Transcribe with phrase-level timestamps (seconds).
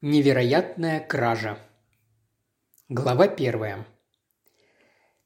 [0.00, 1.58] Невероятная кража.
[2.88, 3.84] Глава первая.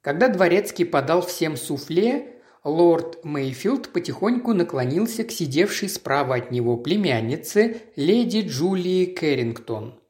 [0.00, 7.82] Когда дворецкий подал всем суфле, лорд Мейфилд потихоньку наклонился к сидевшей справа от него племяннице
[7.96, 10.00] леди Джулии Кэррингтон.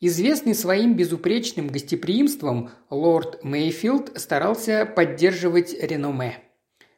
[0.00, 6.42] Известный своим безупречным гостеприимством, лорд Мейфилд старался поддерживать реноме.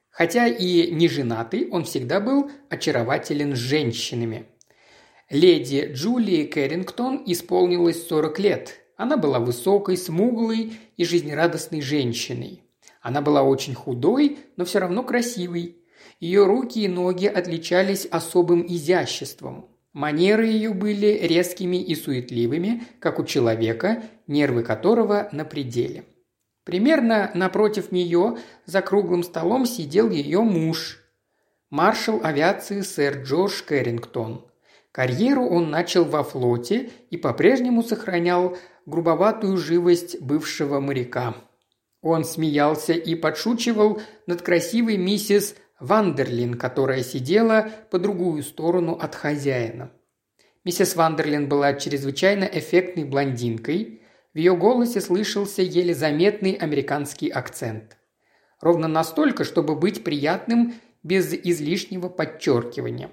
[0.08, 4.46] Хотя и не женатый, он всегда был очарователен с женщинами–
[5.30, 8.80] Леди Джулии Кэррингтон исполнилось 40 лет.
[8.96, 12.64] Она была высокой, смуглой и жизнерадостной женщиной.
[13.00, 15.76] Она была очень худой, но все равно красивой.
[16.18, 19.68] Ее руки и ноги отличались особым изяществом.
[19.92, 26.04] Манеры ее были резкими и суетливыми, как у человека, нервы которого на пределе.
[26.64, 30.98] Примерно напротив нее за круглым столом сидел ее муж,
[31.70, 34.49] маршал авиации сэр Джордж Кэррингтон.
[34.92, 41.36] Карьеру он начал во флоте и по-прежнему сохранял грубоватую живость бывшего моряка.
[42.02, 49.92] Он смеялся и подшучивал над красивой миссис Вандерлин, которая сидела по другую сторону от хозяина.
[50.64, 54.02] Миссис Вандерлин была чрезвычайно эффектной блондинкой.
[54.34, 57.96] В ее голосе слышался еле заметный американский акцент.
[58.60, 63.10] Ровно настолько, чтобы быть приятным без излишнего подчеркивания.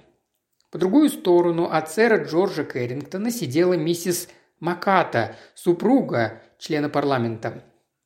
[0.77, 7.63] По другую сторону от сэра Джорджа Кэррингтона сидела миссис Маката, супруга члена парламента.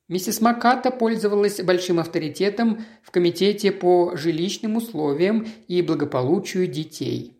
[0.08, 7.36] Миссис Маката пользовалась большим авторитетом в комитете по жилищным условиям и благополучию детей.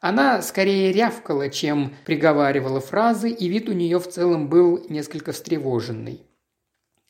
[0.00, 6.22] Она скорее рявкала, чем приговаривала фразы, и вид у нее в целом был несколько встревоженный.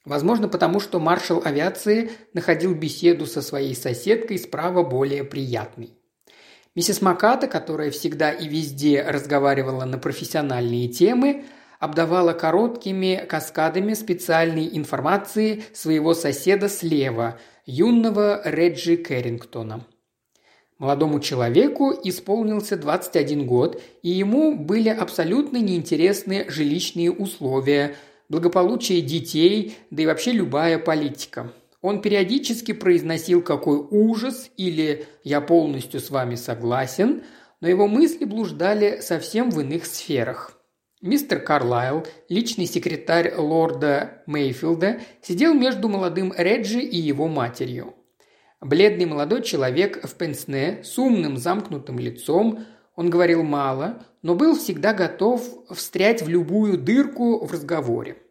[0.04, 5.96] Возможно, потому что маршал авиации находил беседу со своей соседкой справа более приятной.
[6.74, 11.44] Миссис Маката, которая всегда и везде разговаривала на профессиональные темы,
[11.78, 19.86] обдавала короткими каскадами специальной информации своего соседа слева, юного Реджи Кэррингтона.
[20.78, 27.96] Молодому человеку исполнился 21 год, и ему были абсолютно неинтересны жилищные условия,
[28.30, 31.52] благополучие детей, да и вообще любая политика.
[31.82, 37.24] Он периодически произносил «какой ужас» или «я полностью с вами согласен»,
[37.60, 40.58] но его мысли блуждали совсем в иных сферах.
[41.00, 47.94] Мистер Карлайл, личный секретарь лорда Мейфилда, сидел между молодым Реджи и его матерью.
[48.60, 52.60] Бледный молодой человек в пенсне с умным замкнутым лицом,
[52.94, 58.21] он говорил мало, но был всегда готов встрять в любую дырку в разговоре.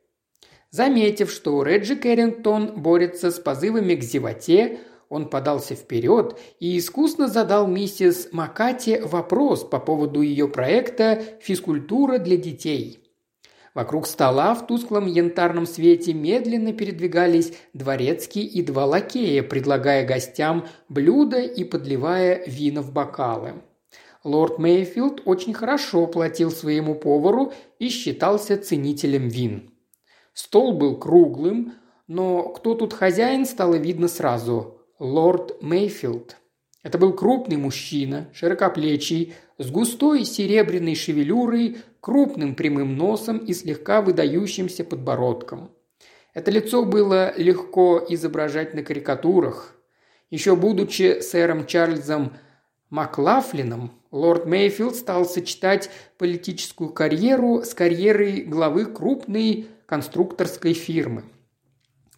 [0.72, 7.68] Заметив, что Реджи Кэррингтон борется с позывами к зевоте, он подался вперед и искусно задал
[7.68, 13.00] миссис Макати вопрос по поводу ее проекта «Физкультура для детей».
[13.74, 21.40] Вокруг стола в тусклом янтарном свете медленно передвигались дворецкий и два лакея, предлагая гостям блюда
[21.40, 23.62] и подливая вина в бокалы.
[24.24, 29.71] Лорд Мейфилд очень хорошо платил своему повару и считался ценителем вин.
[30.34, 31.74] Стол был круглым,
[32.08, 34.82] но кто тут хозяин, стало видно сразу.
[35.00, 36.38] Лорд Мейфилд.
[36.84, 44.84] Это был крупный мужчина, широкоплечий, с густой серебряной шевелюрой, крупным прямым носом и слегка выдающимся
[44.84, 45.72] подбородком.
[46.34, 49.76] Это лицо было легко изображать на карикатурах.
[50.30, 52.34] Еще будучи сэром Чарльзом
[52.90, 61.26] Маклафлином, лорд Мейфилд стал сочетать политическую карьеру с карьерой главы крупной конструкторской фирмы.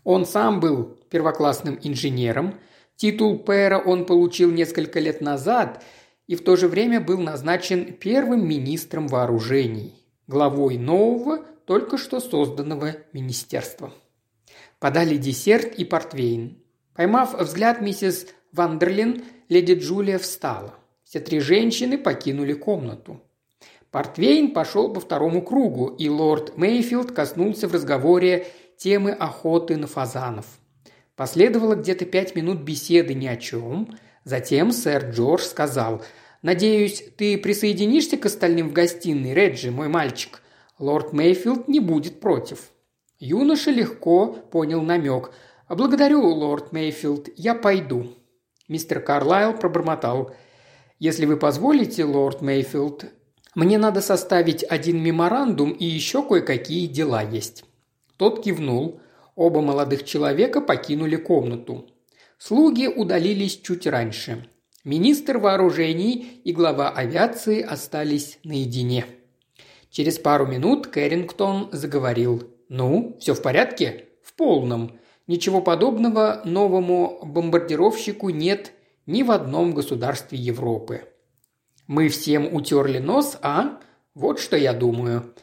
[0.03, 2.59] Он сам был первоклассным инженером,
[2.97, 5.83] титул пэра он получил несколько лет назад
[6.27, 9.95] и в то же время был назначен первым министром вооружений,
[10.27, 13.91] главой нового, только что созданного министерства.
[14.77, 16.59] Подали десерт и портвейн.
[16.93, 20.75] Поймав взгляд миссис Вандерлин, леди Джулия встала.
[21.03, 23.19] Все три женщины покинули комнату.
[23.93, 30.47] Портвейн пошел по второму кругу, и лорд Мейфилд коснулся в разговоре темы охоты на фазанов.
[31.15, 33.95] Последовало где-то пять минут беседы ни о чем.
[34.23, 36.01] Затем сэр Джордж сказал
[36.41, 40.41] «Надеюсь, ты присоединишься к остальным в гостиной, Реджи, мой мальчик.
[40.79, 42.71] Лорд Мейфилд не будет против».
[43.19, 45.29] Юноша легко понял намек.
[45.69, 48.15] «Благодарю, лорд Мейфилд, я пойду».
[48.67, 50.33] Мистер Карлайл пробормотал.
[50.97, 53.05] «Если вы позволите, лорд Мейфилд,
[53.55, 57.63] мне надо составить один меморандум и еще кое-какие дела есть».
[58.17, 58.99] Тот кивнул.
[59.35, 61.87] Оба молодых человека покинули комнату.
[62.37, 64.47] Слуги удалились чуть раньше.
[64.83, 69.05] Министр вооружений и глава авиации остались наедине.
[69.89, 72.43] Через пару минут Кэррингтон заговорил.
[72.67, 74.99] «Ну, все в порядке?» «В полном.
[75.27, 78.73] Ничего подобного новому бомбардировщику нет
[79.05, 81.12] ни в одном государстве Европы».
[81.87, 83.79] «Мы всем утерли нос, а?
[84.15, 85.33] Вот что я думаю».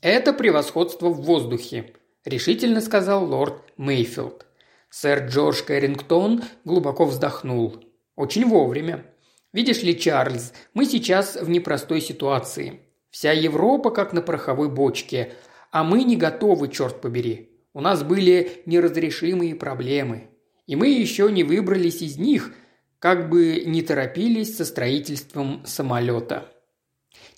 [0.00, 1.94] «Это превосходство в воздухе»,–
[2.24, 4.46] решительно сказал лорд Мейфилд.
[4.90, 7.84] Сэр Джордж Кэррингтон глубоко вздохнул.
[8.16, 9.04] «Очень вовремя.
[9.52, 12.80] Видишь ли, Чарльз, мы сейчас в непростой ситуации.
[13.10, 15.32] Вся Европа как на пороховой бочке,
[15.70, 17.50] а мы не готовы, черт побери.
[17.72, 20.30] У нас были неразрешимые проблемы.
[20.66, 22.52] И мы еще не выбрались из них,
[22.98, 26.52] как бы не торопились со строительством самолета.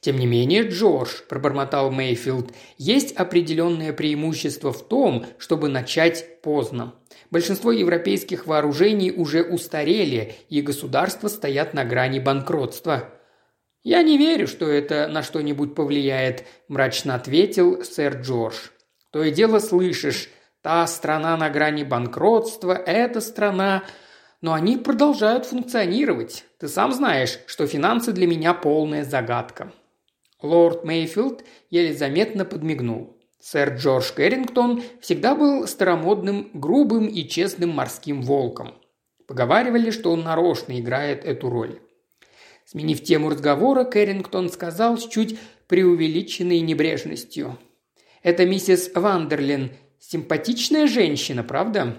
[0.00, 6.94] «Тем не менее, Джордж»,– пробормотал Мейфилд,– «есть определенное преимущество в том, чтобы начать поздно.
[7.30, 13.10] Большинство европейских вооружений уже устарели, и государства стоят на грани банкротства.
[13.82, 18.56] «Я не верю, что это на что-нибудь повлияет»,– мрачно ответил сэр Джордж.
[19.10, 20.30] «То и дело слышишь,
[20.62, 23.84] та страна на грани банкротства, эта страна...»
[24.40, 26.44] Но они продолжают функционировать.
[26.58, 29.72] Ты сам знаешь, что финансы для меня полная загадка.
[30.42, 33.16] Лорд Мейфилд еле заметно подмигнул.
[33.38, 38.74] Сэр Джордж Кэррингтон всегда был старомодным, грубым и честным морским волком.
[39.26, 41.80] Поговаривали, что он нарочно играет эту роль.
[42.64, 45.38] Сменив тему разговора, Кэррингтон сказал с чуть
[45.68, 47.58] преувеличенной небрежностью.
[48.22, 49.72] «Это миссис Вандерлин.
[49.98, 51.96] Симпатичная женщина, правда?»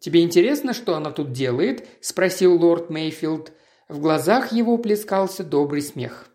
[0.00, 3.52] «Тебе интересно, что она тут делает?»– спросил лорд Мейфилд.
[3.88, 6.28] В глазах его плескался добрый смех.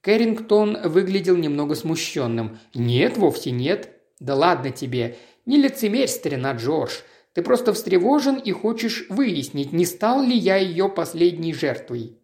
[0.00, 2.58] Кэррингтон выглядел немного смущенным.
[2.74, 3.90] «Нет, вовсе нет».
[4.18, 5.18] «Да ладно тебе.
[5.44, 7.00] Не лицемерь, старина Джордж.
[7.36, 12.18] Ты просто встревожен и хочешь выяснить, не стал ли я ее последней жертвой.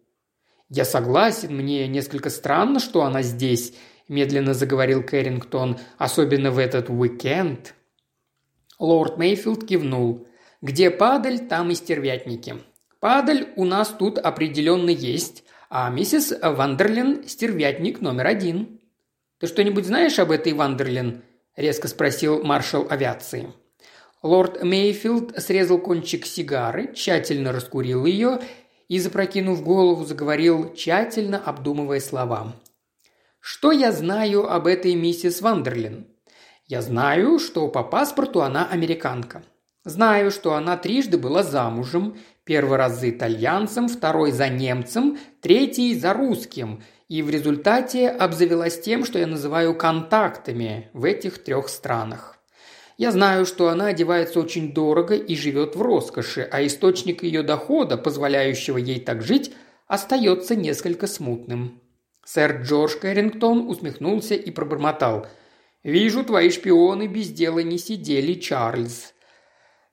[0.69, 3.75] «Я согласен, мне несколько странно, что она здесь»,–
[4.07, 7.75] медленно заговорил Кэррингтон,– «особенно в этот уикенд».
[8.79, 10.25] Лорд Мейфилд кивнул.
[10.63, 12.55] «Где падаль, там и стервятники.
[13.01, 18.79] Падаль у нас тут определенно есть, а миссис Вандерлин– стервятник номер один».
[19.39, 21.21] «Ты что-нибудь знаешь об этой Вандерлин?»–
[21.57, 23.51] резко спросил маршал авиации.
[24.21, 28.39] Лорд Мейфилд срезал кончик сигары, тщательно раскурил ее
[28.87, 32.55] и, запрокинув голову, заговорил, тщательно обдумывая слова.
[33.41, 36.07] «Что я знаю об этой миссис Вандерлин?
[36.67, 39.43] Я знаю, что по паспорту она американка.
[39.85, 46.13] Знаю, что она трижды была замужем, первый раз за итальянцем, второй за немцем, третий за
[46.13, 52.37] русским, и в результате обзавелась тем, что я называю контактами в этих трех странах.
[52.97, 57.97] Я знаю, что она одевается очень дорого и живет в роскоши, а источник ее дохода,
[57.97, 59.53] позволяющего ей так жить,
[59.87, 61.81] остается несколько смутным.
[62.23, 65.27] Сэр Джордж Кэррингтон усмехнулся и пробормотал.
[65.83, 69.12] «Вижу, твои шпионы без дела не сидели, Чарльз.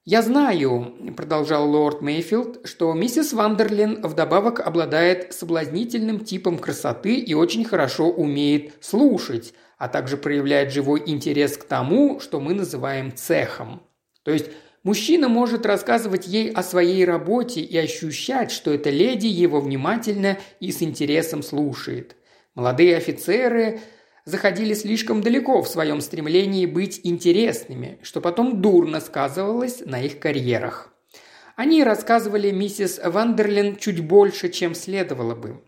[0.07, 7.67] «Я знаю»,– продолжал лорд Мейфилд,– «что миссис Вандерлин вдобавок обладает соблазнительным типом красоты и очень
[7.67, 13.83] хорошо умеет слушать, а также проявляет живой интерес к тому, что мы называем цехом.
[14.23, 14.47] То есть
[14.85, 20.73] мужчина может рассказывать ей о своей работе и ощущать, что эта леди его внимательно и
[20.73, 22.17] с интересом слушает.
[22.55, 23.81] Молодые офицеры
[24.31, 30.89] заходили слишком далеко в своем стремлении быть интересными, что потом дурно сказывалось на их карьерах.
[31.57, 35.61] Они рассказывали миссис Вандерлин чуть больше, чем следовало бы.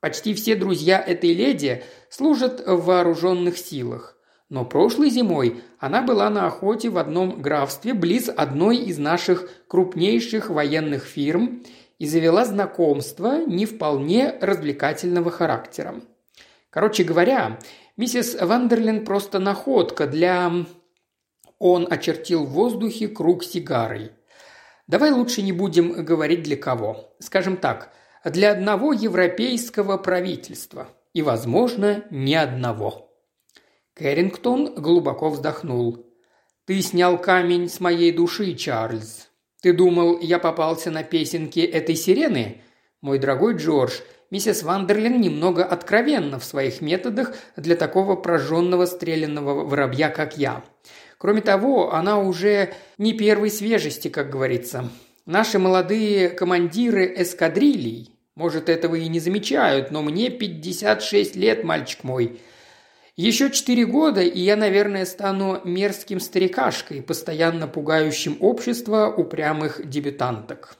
[0.00, 4.16] Почти все друзья этой леди служат в вооруженных силах.
[4.50, 10.50] Но прошлой зимой она была на охоте в одном графстве близ одной из наших крупнейших
[10.50, 11.62] военных фирм
[11.98, 16.00] и завела знакомство не вполне развлекательного характера.
[16.70, 17.58] Короче говоря,
[17.98, 20.50] миссис Вандерлин просто находка для...
[21.58, 24.12] Он очертил в воздухе круг сигарой.
[24.86, 27.14] Давай лучше не будем говорить для кого.
[27.18, 27.92] Скажем так,
[28.24, 30.88] для одного европейского правительства.
[31.12, 33.12] И, возможно, ни одного.
[33.94, 36.06] Кэррингтон глубоко вздохнул.
[36.64, 39.28] «Ты снял камень с моей души, Чарльз.
[39.60, 42.62] Ты думал, я попался на песенки этой сирены?
[43.00, 50.10] Мой дорогой Джордж, миссис Вандерлин немного откровенна в своих методах для такого прожженного стрелянного воробья,
[50.10, 50.64] как я.
[51.18, 54.88] Кроме того, она уже не первой свежести, как говорится.
[55.26, 62.40] Наши молодые командиры эскадрилий, может, этого и не замечают, но мне 56 лет, мальчик мой.
[63.16, 70.76] Еще четыре года, и я, наверное, стану мерзким старикашкой, постоянно пугающим общество упрямых дебютанток.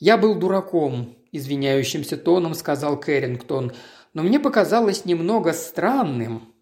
[0.00, 3.72] «Я был дураком»,– извиняющимся тоном сказал Кэррингтон,–
[4.14, 6.54] «но мне показалось немного странным».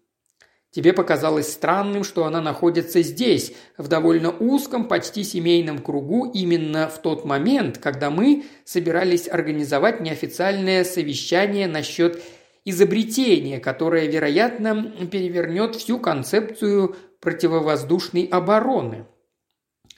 [0.75, 7.01] Тебе показалось странным, что она находится здесь, в довольно узком, почти семейном кругу, именно в
[7.01, 12.21] тот момент, когда мы собирались организовать неофициальное совещание насчет
[12.65, 19.05] изобретения, которое, вероятно, перевернет всю концепцию противовоздушной обороны.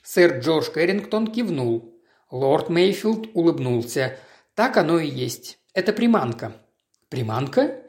[0.04, 1.92] Сэр Джордж Кэррингтон кивнул.
[2.30, 4.16] Лорд Мейфилд улыбнулся.
[4.58, 5.60] «Так оно и есть.
[5.72, 6.52] Это приманка».
[7.10, 7.84] «Приманка?»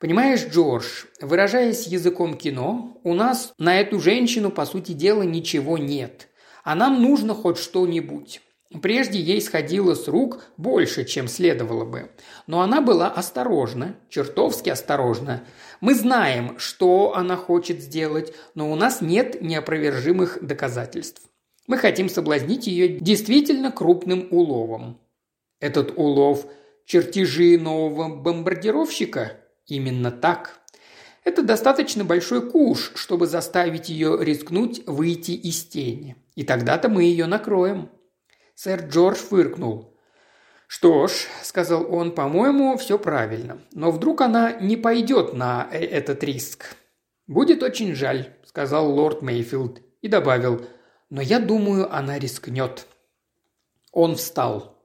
[0.00, 6.26] Понимаешь, Джордж, выражаясь языком кино, у нас на эту женщину, по сути дела, ничего нет.
[6.64, 8.40] А нам нужно хоть что-нибудь.
[8.82, 12.10] Прежде ей сходило с рук больше, чем следовало бы.
[12.48, 15.44] Но она была осторожна, чертовски осторожна.
[15.80, 21.22] Мы знаем, что она хочет сделать, но у нас нет неопровержимых доказательств.
[21.68, 24.98] Мы хотим соблазнить ее действительно крупным уловом.
[25.60, 26.46] Этот улов–
[26.90, 29.38] чертежи нового бомбардировщика?
[29.66, 30.60] Именно так.
[31.22, 36.16] Это достаточно большой куш, чтобы заставить ее рискнуть выйти из тени.
[36.34, 37.90] И тогда-то мы ее накроем.
[38.56, 39.96] Сэр Джордж фыркнул.
[40.66, 41.12] «Что ж»,–
[41.42, 43.60] сказал он,– «по-моему, все правильно.
[43.72, 46.76] Но вдруг она не пойдет на э, этот риск?»
[47.26, 50.64] «Будет очень жаль»,– сказал лорд Мейфилд и добавил,
[51.10, 52.86] «но я думаю, она рискнет».
[53.92, 54.79] Он встал.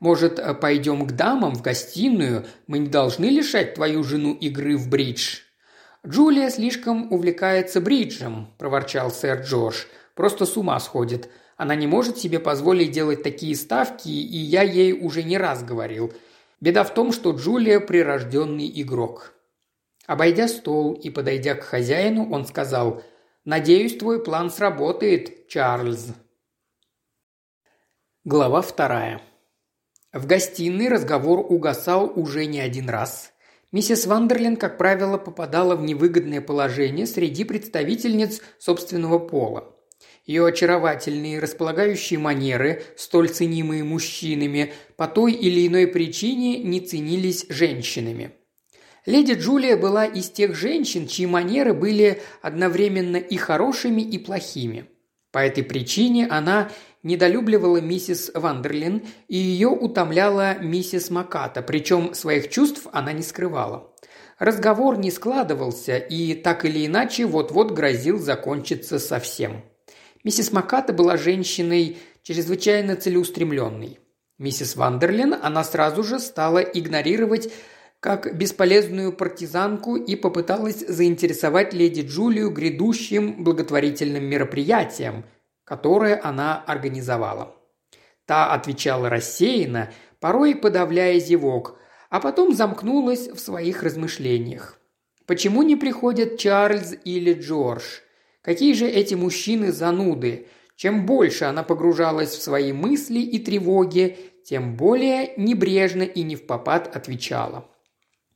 [0.00, 2.46] Может, пойдем к дамам в гостиную?
[2.66, 5.40] Мы не должны лишать твою жену игры в бридж».
[6.06, 9.84] «Джулия слишком увлекается бриджем»,– проворчал сэр Джордж.
[10.14, 11.28] «Просто с ума сходит.
[11.58, 16.14] Она не может себе позволить делать такие ставки, и я ей уже не раз говорил.
[16.58, 19.34] Беда в том, что Джулия– прирожденный игрок».
[20.06, 23.02] Обойдя стол и подойдя к хозяину, он сказал
[23.44, 26.14] «Надеюсь, твой план сработает, Чарльз».
[28.24, 29.20] Глава вторая.
[30.12, 33.32] В гостиной разговор угасал уже не один раз.
[33.70, 39.72] Миссис Вандерлин, как правило, попадала в невыгодное положение среди представительниц собственного пола.
[40.26, 48.32] Ее очаровательные, располагающие манеры, столь ценимые мужчинами, по той или иной причине не ценились женщинами.
[49.06, 54.88] Леди Джулия была из тех женщин, чьи манеры были одновременно и хорошими, и плохими.
[55.30, 56.70] По этой причине она
[57.02, 63.92] недолюбливала миссис Вандерлин, и ее утомляла миссис Маката, причем своих чувств она не скрывала.
[64.38, 69.62] Разговор не складывался и так или иначе вот-вот грозил закончиться совсем.
[70.24, 73.98] Миссис Маката была женщиной чрезвычайно целеустремленной.
[74.38, 77.52] Миссис Вандерлин она сразу же стала игнорировать
[78.00, 85.24] как бесполезную партизанку и попыталась заинтересовать леди Джулию грядущим благотворительным мероприятием–
[85.70, 87.54] которое она организовала.
[88.26, 94.80] Та отвечала рассеянно, порой подавляя зевок, а потом замкнулась в своих размышлениях.
[95.26, 98.00] Почему не приходят Чарльз или Джордж?
[98.42, 100.48] Какие же эти мужчины зануды?
[100.74, 106.46] Чем больше она погружалась в свои мысли и тревоги, тем более небрежно и не в
[106.46, 107.68] попад отвечала.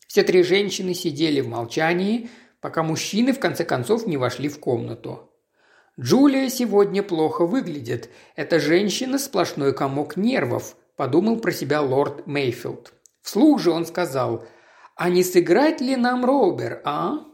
[0.06, 5.33] Все три женщины сидели в молчании, пока мужчины в конце концов не вошли в комнату.
[5.98, 8.10] «Джулия сегодня плохо выглядит.
[8.34, 12.92] Эта женщина– сплошной комок нервов»,– подумал про себя лорд Мейфилд.
[13.22, 14.44] Вслух же он сказал,
[14.96, 17.24] «А не сыграть ли нам Робер, а?»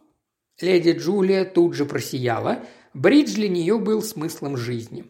[0.61, 2.63] Леди Джулия тут же просияла.
[2.93, 5.07] Бридж для нее был смыслом жизни.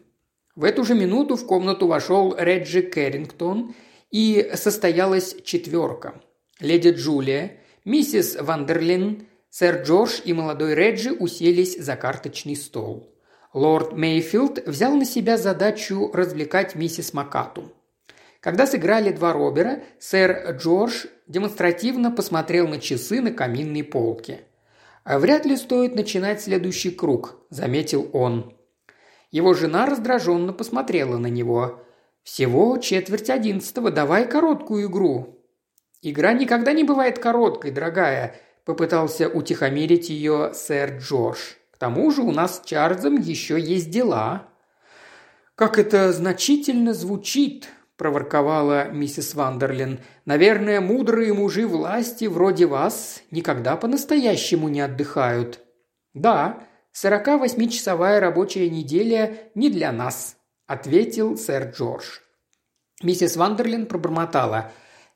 [0.55, 3.73] В эту же минуту в комнату вошел Реджи Кэррингтон,
[4.11, 6.21] и состоялась четверка.
[6.59, 13.10] Леди Джулия, миссис Вандерлин, сэр Джордж и молодой Реджи уселись за карточный стол.
[13.53, 17.73] Лорд Мейфилд взял на себя задачу развлекать миссис Макату.
[18.39, 24.41] Когда сыграли два Робера, сэр Джордж демонстративно посмотрел на часы на каминной полке.
[25.03, 28.55] «А «Вряд ли стоит начинать следующий круг»,– заметил он.
[29.31, 31.83] Его жена раздраженно посмотрела на него.
[32.23, 35.43] «Всего четверть одиннадцатого, давай короткую игру».
[36.01, 42.57] «Игра никогда не бывает короткой, дорогая»,– попытался утихомирить ее сэр Джордж тому же у нас
[42.57, 44.47] с Чарльзом еще есть дела».
[45.55, 49.99] «Как это значительно звучит»,– проворковала миссис Вандерлин.
[50.25, 55.59] «Наверное, мудрые мужи власти вроде вас никогда по-настоящему не отдыхают».
[56.13, 62.19] «Да, сорока восьмичасовая рабочая неделя не для нас»,– ответил сэр Джордж.
[63.01, 64.71] Миссис Вандерлин пробормотала.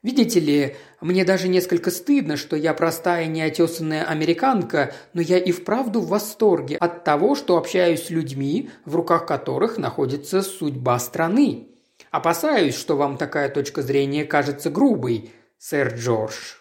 [0.05, 5.99] Видите ли, мне даже несколько стыдно, что я простая неотесанная американка, но я и вправду
[5.99, 11.69] в восторге от того, что общаюсь с людьми, в руках которых находится судьба страны.
[12.11, 16.53] Опасаюсь, что вам такая точка зрения кажется грубой, сэр Джордж.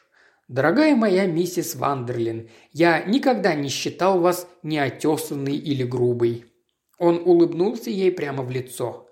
[0.48, 6.46] «Дорогая моя миссис Вандерлин, я никогда не считал вас неотесанной или грубой».
[6.96, 9.03] Он улыбнулся ей прямо в лицо.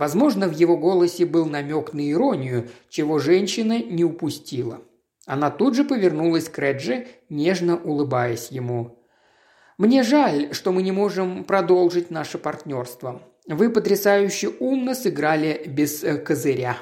[0.00, 4.80] Возможно, в его голосе был намек на иронию, чего женщина не упустила.
[5.26, 8.98] Она тут же повернулась к Реджи, нежно улыбаясь ему.
[9.76, 13.20] «Мне жаль, что мы не можем продолжить наше партнерство.
[13.46, 16.78] Вы потрясающе умно сыграли без э, козыря».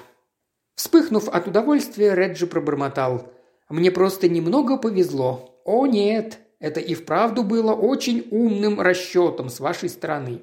[0.76, 3.32] Вспыхнув от удовольствия, Реджи пробормотал.
[3.68, 5.60] «Мне просто немного повезло.
[5.64, 10.42] О нет, это и вправду было очень умным расчетом с вашей стороны.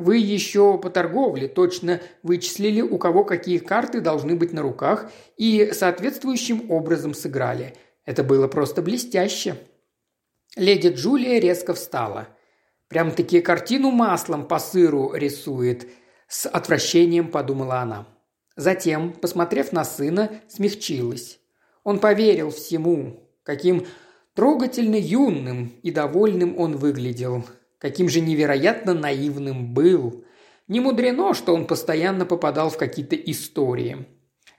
[0.00, 5.72] Вы еще по торговле точно вычислили, у кого какие карты должны быть на руках, и
[5.74, 7.74] соответствующим образом сыграли.
[8.06, 9.56] Это было просто блестяще».
[10.56, 12.28] Леди Джулия резко встала.
[12.88, 15.86] «Прям-таки картину маслом по сыру рисует»,–
[16.28, 18.06] с отвращением подумала она.
[18.56, 21.40] Затем, посмотрев на сына, смягчилась.
[21.84, 23.86] Он поверил всему, каким
[24.34, 27.44] трогательно юным и довольным он выглядел,
[27.80, 30.24] каким же невероятно наивным был.
[30.68, 34.06] Не мудрено, что он постоянно попадал в какие-то истории.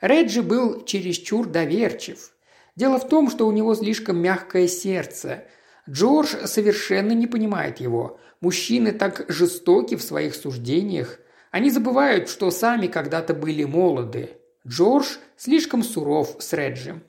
[0.02, 2.34] Реджи был чересчур доверчив.
[2.76, 5.46] Дело в том, что у него слишком мягкое сердце.
[5.90, 8.20] Джордж совершенно не понимает его.
[8.42, 11.20] Мужчины так жестоки в своих суждениях.
[11.52, 14.32] Они забывают, что сами когда-то были молоды.
[14.68, 17.02] Джордж слишком суров с Реджи.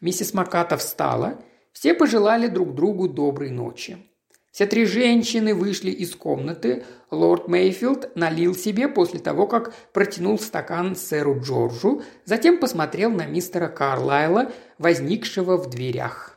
[0.00, 1.42] Миссис Маката встала.
[1.72, 4.09] Все пожелали друг другу доброй ночи.
[4.50, 6.84] Все три женщины вышли из комнаты.
[7.10, 13.68] Лорд Мейфилд налил себе после того, как протянул стакан сэру Джорджу, затем посмотрел на мистера
[13.68, 16.36] Карлайла, возникшего в дверях.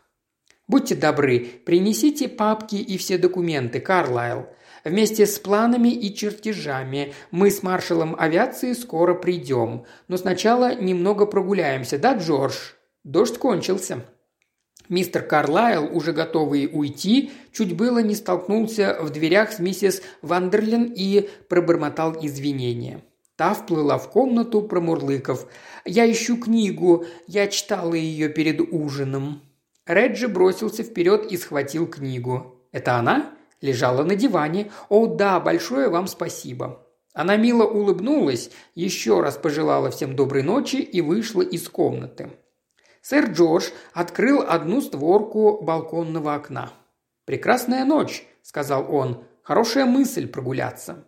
[0.68, 4.48] «Будьте добры, принесите папки и все документы, Карлайл.
[4.86, 7.14] Вместе с планами и чертежами.
[7.32, 9.86] Мы с маршалом авиации скоро придем.
[10.08, 12.56] Но сначала немного прогуляемся, да, Джордж?
[13.04, 14.06] Дождь кончился».
[14.90, 21.30] Мистер Карлайл, уже готовый уйти, чуть было не столкнулся в дверях с миссис Вандерлин и
[21.48, 23.04] пробормотал извинения.
[23.36, 25.48] Та вплыла в комнату, промурлыков.
[25.86, 27.06] «Я ищу книгу.
[27.28, 29.42] Я читала ее перед ужином».
[29.86, 32.68] Реджи бросился вперед и схватил книгу.
[32.72, 34.72] «Это она?» Лежала на диване.
[34.90, 36.86] «О, да, большое вам спасибо».
[37.14, 42.32] Она мило улыбнулась, еще раз пожелала всем доброй ночи и вышла из комнаты.
[43.04, 46.72] Сэр Джордж открыл одну створку балконного окна.
[47.26, 49.26] «Прекрасная ночь»,– сказал он.
[49.42, 51.04] «Хорошая мысль прогуляться».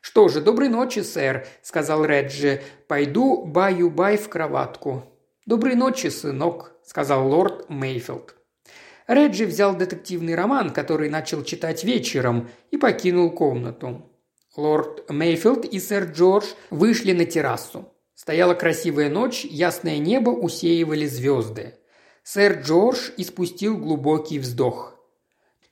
[0.00, 2.62] «Что же, доброй ночи, сэр»,– сказал Реджи.
[2.86, 5.02] «Пойду баю-бай в кроватку».
[5.46, 8.36] «Доброй ночи, сынок»,– сказал лорд Мейфилд.
[9.08, 14.08] Реджи взял детективный роман, который начал читать вечером, и покинул комнату.
[14.56, 17.92] Лорд Мейфилд и сэр Джордж вышли на террасу.
[18.16, 21.74] Стояла красивая ночь, ясное небо усеивали звезды.
[22.22, 24.98] Сэр Джордж испустил глубокий вздох.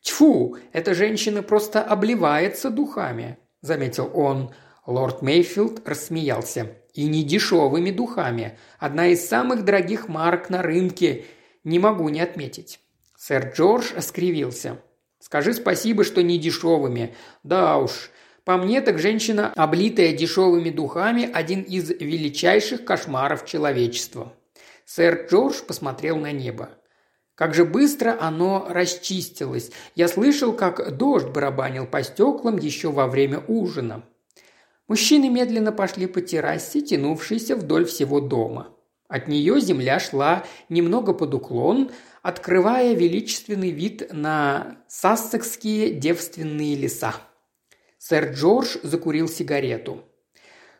[0.02, 4.52] «Тьфу, эта женщина просто обливается духами»,– заметил он.
[4.86, 6.76] Лорд Мейфилд рассмеялся.
[6.92, 8.58] «И не дешевыми духами.
[8.78, 11.24] Одна из самых дорогих марок на рынке.
[11.64, 12.78] Не могу не отметить».
[13.16, 14.82] Сэр Джордж скривился.
[15.18, 17.16] «Скажи спасибо, что не дешевыми.
[17.42, 18.10] Да уж,
[18.44, 24.34] по мне, так женщина, облитая дешевыми духами, один из величайших кошмаров человечества.
[24.84, 26.68] Сэр Джордж посмотрел на небо.
[27.34, 29.72] Как же быстро оно расчистилось.
[29.94, 34.04] Я слышал, как дождь барабанил по стеклам еще во время ужина.
[34.86, 38.68] Мужчины медленно пошли по террасе, тянувшейся вдоль всего дома.
[39.08, 41.90] От нее земля шла немного под уклон,
[42.22, 47.14] открывая величественный вид на сассекские девственные леса.
[48.06, 50.02] Сэр Джордж закурил сигарету.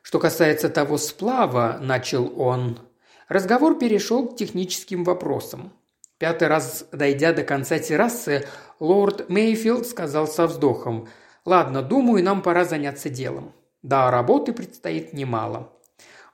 [0.02, 2.80] «Что касается того сплава»,– начал он,–
[3.28, 5.72] разговор перешел к техническим вопросам.
[6.18, 8.46] Пятый раз, дойдя до конца террасы,
[8.78, 11.08] лорд Мейфилд сказал со вздохом,
[11.46, 13.54] «Ладно, думаю, нам пора заняться делом.
[13.80, 15.72] Да, работы предстоит немало».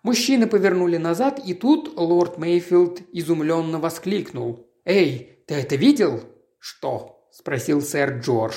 [0.02, 4.66] Мужчины повернули назад, и тут лорд Мейфилд изумленно воскликнул.
[4.84, 6.24] «Эй, ты это видел?»
[6.58, 8.56] «Что?»– спросил сэр Джордж.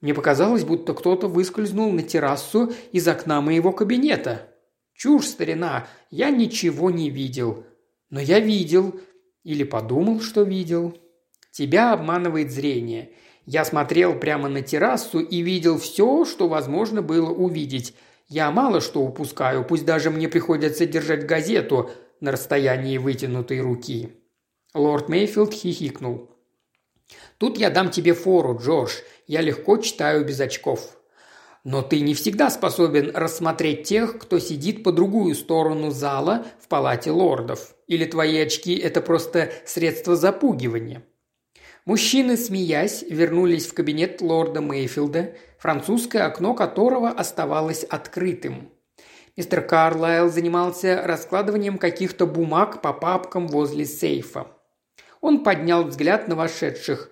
[0.00, 4.48] Мне показалось, будто кто-то выскользнул на террасу из окна моего кабинета.
[4.94, 7.64] Чушь, старина, я ничего не видел.
[8.10, 8.98] Но я видел.
[9.42, 10.96] Или подумал, что видел.
[11.52, 13.12] Тебя обманывает зрение.
[13.46, 17.94] Я смотрел прямо на террасу и видел все, что возможно было увидеть.
[18.28, 24.10] Я мало что упускаю, пусть даже мне приходится держать газету на расстоянии вытянутой руки».
[24.74, 26.30] Лорд Мейфилд хихикнул.
[27.38, 28.90] «Тут я дам тебе фору, Джордж.
[29.26, 30.96] Я легко читаю без очков.
[31.64, 37.10] Но ты не всегда способен рассмотреть тех, кто сидит по другую сторону зала в палате
[37.10, 37.74] лордов.
[37.88, 41.02] Или твои очки– это просто средство запугивания.
[41.84, 48.70] Мужчины, смеясь, вернулись в кабинет лорда Мейфилда, французское окно которого оставалось открытым.
[49.36, 54.46] Мистер Карлайл занимался раскладыванием каких-то бумаг по папкам возле сейфа.
[55.20, 57.10] Он поднял взгляд на вошедших.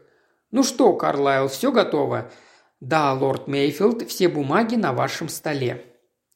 [0.55, 2.31] «Ну что, Карлайл, все готово?»
[2.79, 5.85] «Да, лорд Мейфилд, все бумаги на вашем столе».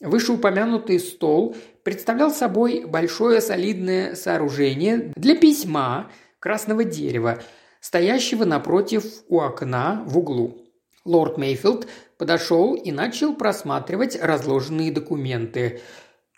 [0.01, 1.55] Вышеупомянутый стол
[1.85, 7.41] представлял собой большое солидное сооружение для письма красного дерева,
[7.81, 10.67] стоящего напротив у окна в углу.
[11.05, 11.87] Лорд Мейфилд
[12.19, 15.81] подошел и начал просматривать разложенные документы.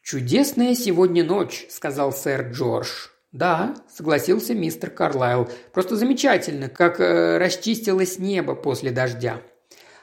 [0.03, 3.09] «Чудесная сегодня ночь»,— сказал сэр Джордж.
[3.33, 5.49] «Да»,— согласился мистер Карлайл.
[5.73, 9.40] «Просто замечательно, как э, расчистилось небо после дождя».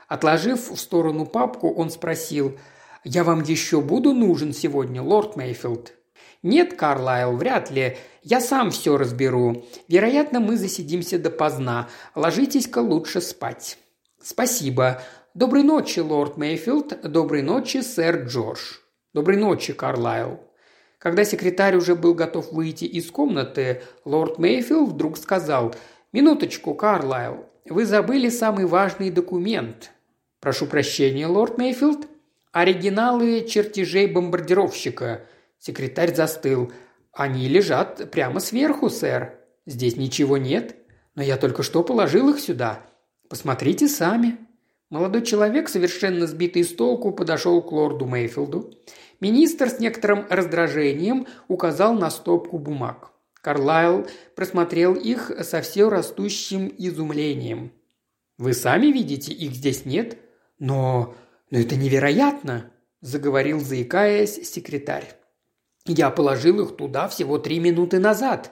[0.08, 2.58] Отложив в сторону папку, он спросил,
[3.04, 5.94] «Я вам еще буду нужен сегодня, лорд Мейфилд?»
[6.42, 7.98] «Нет, Карлайл, вряд ли.
[8.24, 9.66] Я сам все разберу.
[9.90, 11.90] Вероятно, мы засидимся допоздна.
[12.16, 13.78] Ложитесь-ка лучше спать».
[14.24, 15.02] «Спасибо.
[15.34, 17.02] Доброй ночи, лорд Мейфилд.
[17.02, 18.76] Доброй ночи, сэр Джордж.
[19.14, 20.47] Доброй ночи, Карлайл».
[20.98, 25.76] Когда секретарь уже был готов выйти из комнаты, лорд Мейфилд вдруг сказал
[26.12, 29.92] «Минуточку, Карлайл, вы забыли самый важный документ.
[30.40, 32.08] «Прошу прощения, лорд Мейфилд».
[32.52, 35.26] «Оригиналы чертежей бомбардировщика».
[35.60, 36.72] Секретарь застыл.
[37.12, 39.40] «Они лежат прямо сверху, сэр.
[39.66, 40.76] Здесь ничего нет.
[41.16, 42.86] Но я только что положил их сюда.
[43.30, 44.38] Посмотрите сами».
[44.90, 48.74] Молодой человек, совершенно сбитый с толку, подошел к лорду Мейфилду.
[49.20, 53.12] Министр с некоторым раздражением указал на стопку бумаг.
[53.42, 57.72] Карлайл просмотрел их со все растущим изумлением.
[58.38, 60.18] «Вы сами видите, их здесь нет?»
[60.60, 61.16] «Но...
[61.50, 65.16] но это невероятно!»– заговорил, заикаясь, секретарь.
[65.86, 68.52] «Я положил их туда всего три минуты назад.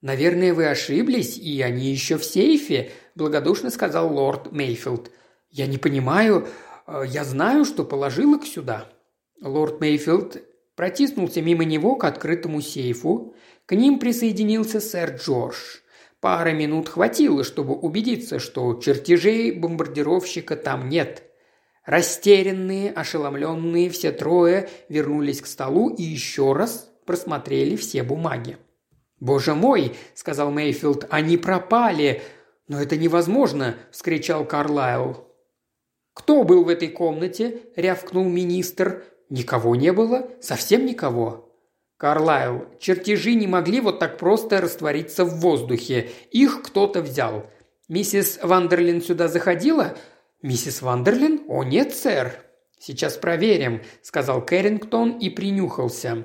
[0.00, 5.10] Наверное, вы ошиблись, и они еще в сейфе»,– благодушно сказал лорд Мейфилд.
[5.50, 6.46] «Я не понимаю.
[6.86, 8.88] Э, я знаю, что положил их сюда».
[9.40, 10.42] Лорд Мейфилд
[10.74, 13.34] протиснулся мимо него к открытому сейфу.
[13.66, 15.56] К ним присоединился сэр Джордж.
[16.20, 21.24] Пара минут хватило, чтобы убедиться, что чертежей бомбардировщика там нет–
[21.88, 28.58] Растерянные, ошеломленные, все трое вернулись к столу и еще раз просмотрели все бумаги.
[29.20, 31.06] «Боже мой!»– сказал Мейфилд.
[31.08, 32.20] «Они пропали!»
[32.68, 35.32] «Но это невозможно!»– вскричал Карлайл.
[36.12, 39.04] «Кто был в этой комнате?»– рявкнул министр.
[39.30, 40.28] «Никого не было?
[40.40, 41.52] Совсем никого?»
[41.96, 46.10] «Карлайл, чертежи не могли вот так просто раствориться в воздухе.
[46.30, 47.50] Их кто-то взял.
[47.88, 49.96] Миссис Вандерлин сюда заходила?»
[50.40, 51.42] «Миссис Вандерлин?
[51.48, 52.32] О, нет, сэр!»
[52.78, 56.24] «Сейчас проверим»,– сказал Кэррингтон и принюхался.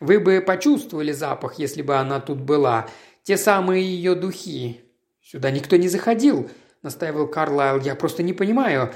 [0.00, 2.88] «Вы бы почувствовали запах, если бы она тут была.
[3.24, 4.80] Те самые ее духи».
[5.20, 6.48] «Сюда никто не заходил»,–
[6.82, 7.80] настаивал Карлайл.
[7.80, 8.92] «Я просто не понимаю».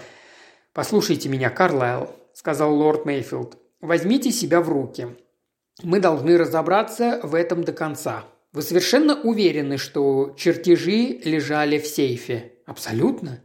[0.73, 3.59] «Послушайте меня, Карлайл»,– сказал лорд Мейфилд.
[3.81, 5.09] «Возьмите себя в руки.
[5.83, 8.25] Мы должны разобраться в этом до конца.
[8.53, 13.43] Вы совершенно уверены, что чертежи лежали в сейфе?» «Абсолютно»,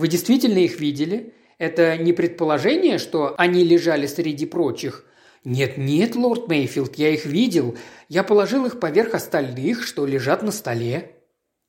[0.00, 1.34] вы действительно их видели?
[1.58, 5.04] Это не предположение, что они лежали среди прочих?
[5.44, 7.76] Нет-нет, лорд Мейфилд, я их видел.
[8.08, 11.16] Я положил их поверх остальных, что лежат на столе.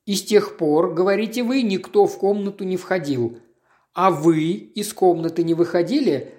[0.06, 3.38] И с тех пор, говорите вы, никто в комнату не входил.
[3.92, 6.32] А вы из комнаты не выходили?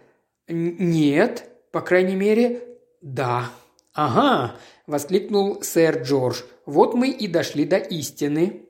[0.47, 2.61] Нет, по крайней мере,
[3.01, 3.49] да.
[3.93, 4.55] Ага,
[4.87, 6.41] воскликнул сэр Джордж.
[6.65, 8.63] Вот мы и дошли до истины.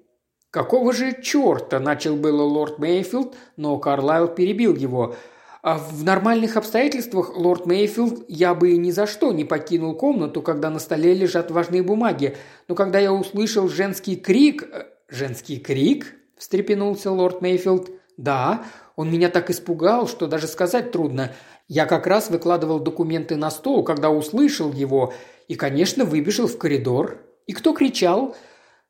[0.54, 5.16] «Какого же черта?»– начал было лорд Мейфилд, но Карлайл перебил его.
[5.64, 10.70] А в нормальных обстоятельствах, лорд Мейфилд, я бы ни за что не покинул комнату, когда
[10.70, 12.38] на столе лежат важные бумаги.
[12.68, 14.70] Но когда я услышал женский крик...
[14.72, 17.90] Э, «Женский крик?»– встрепенулся лорд Мейфилд.
[18.18, 18.64] «Да,
[18.96, 21.32] он меня так испугал, что даже сказать трудно.
[21.74, 25.12] Я как раз выкладывал документы на стол, когда услышал его,
[25.48, 27.18] и, конечно, выбежал в коридор.
[27.48, 28.36] И кто кричал?»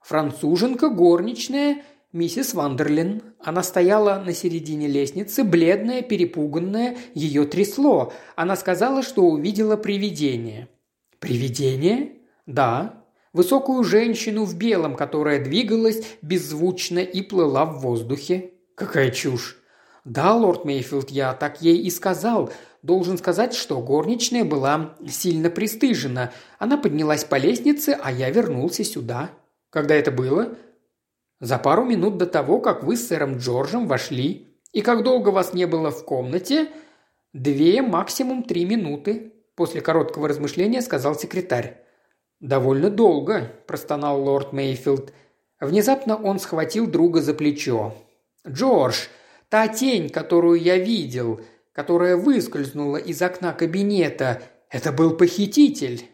[0.01, 3.23] Француженка горничная миссис Вандерлин.
[3.39, 8.11] Она стояла на середине лестницы, бледная, перепуганная, ее трясло.
[8.35, 10.67] Она сказала, что увидела привидение.
[11.19, 18.51] «Привидение?» «Да», высокую женщину в белом, которая двигалась беззвучно и плыла в воздухе.
[18.75, 19.62] Какая чушь!
[20.05, 22.51] Да, лорд Мейфилд, я так ей и сказал.
[22.81, 26.31] Должен сказать, что горничная была сильно пристыжена.
[26.59, 29.29] Она поднялась по лестнице, а я вернулся сюда.
[29.69, 30.55] Когда это было?
[31.39, 34.59] За пару минут до того, как вы с сэром Джорджем вошли.
[34.73, 36.69] И как долго вас не было в комнате?
[37.33, 41.83] «Две, максимум три минуты»,– после короткого размышления сказал секретарь.
[42.39, 45.11] «Довольно долго»,– простонал лорд Мейфилд.
[45.59, 47.95] Внезапно он схватил друга за плечо.
[48.47, 49.07] «Джордж,
[49.53, 51.39] та тень, которую я видел,
[51.73, 56.09] которая выскользнула из окна кабинета, это был похититель».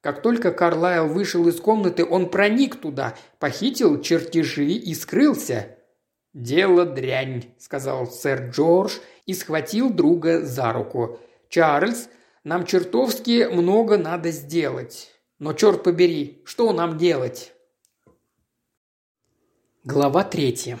[0.00, 5.76] Как только Карлайл вышел из комнаты, он проник туда, похитил чертежи и скрылся.
[6.32, 11.20] «Дело дрянь»,– сказал сэр Джордж и схватил друга за руку.
[11.50, 12.08] «Чарльз,
[12.42, 15.12] нам чертовски много надо сделать.
[15.38, 17.52] Но черт побери, что нам делать?»
[19.84, 20.80] Глава третья.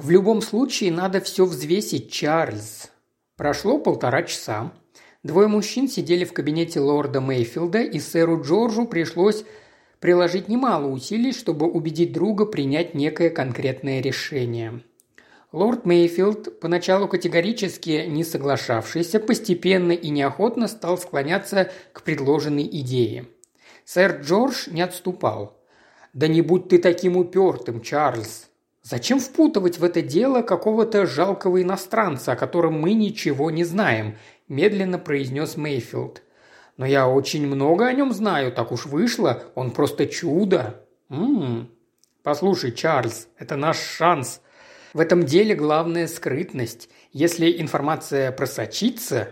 [0.00, 2.90] В любом случае надо все взвесить, Чарльз.
[3.36, 4.72] Прошло полтора часа.
[5.22, 9.44] Двое мужчин сидели в кабинете лорда Мейфилда, и сэру Джорджу пришлось
[9.98, 14.80] приложить немало усилий, чтобы убедить друга принять некое конкретное решение.
[15.52, 23.26] Лорд Мейфилд, поначалу категорически не соглашавшийся, постепенно и неохотно стал склоняться к предложенной идее.
[23.84, 25.58] Сэр Джордж не отступал.
[26.14, 28.49] «Да не будь ты таким упертым, Чарльз.
[28.82, 34.16] Зачем впутывать в это дело какого-то жалкого иностранца, о котором мы ничего не знаем?»–
[34.48, 36.22] медленно произнес Мейфилд.
[36.78, 41.70] «Но я очень много о нем знаю, так уж вышло, он просто чудо!» «М-м-м.
[42.22, 44.40] Послушай, Чарльз, это наш шанс.
[44.94, 46.88] В этом деле главная скрытность.
[47.12, 49.28] Если информация просочится,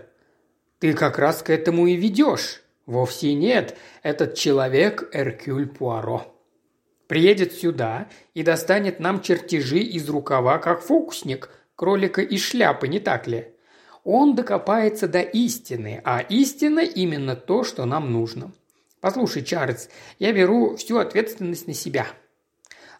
[0.77, 2.61] ты как раз к этому и ведешь.
[2.85, 6.38] Вовсе нет, этот человек Эркюль Пуаро»
[7.09, 13.25] приедет сюда и достанет нам чертежи из рукава, как фокусник, кролика из шляпы, не так
[13.25, 13.47] ли?
[14.03, 18.53] Он докопается до истины, а истина именно то, что нам нужно.
[19.01, 22.05] Послушай, Чарльз, я беру всю ответственность на себя.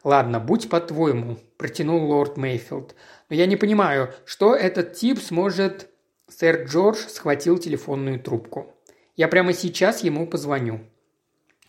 [0.04, 2.96] Ладно, будь по-твоему, протянул лорд Мейфилд.
[3.30, 5.88] Но я не понимаю, что этот тип сможет...
[6.28, 8.74] Сэр Джордж схватил телефонную трубку.
[9.16, 10.80] Я прямо сейчас ему позвоню.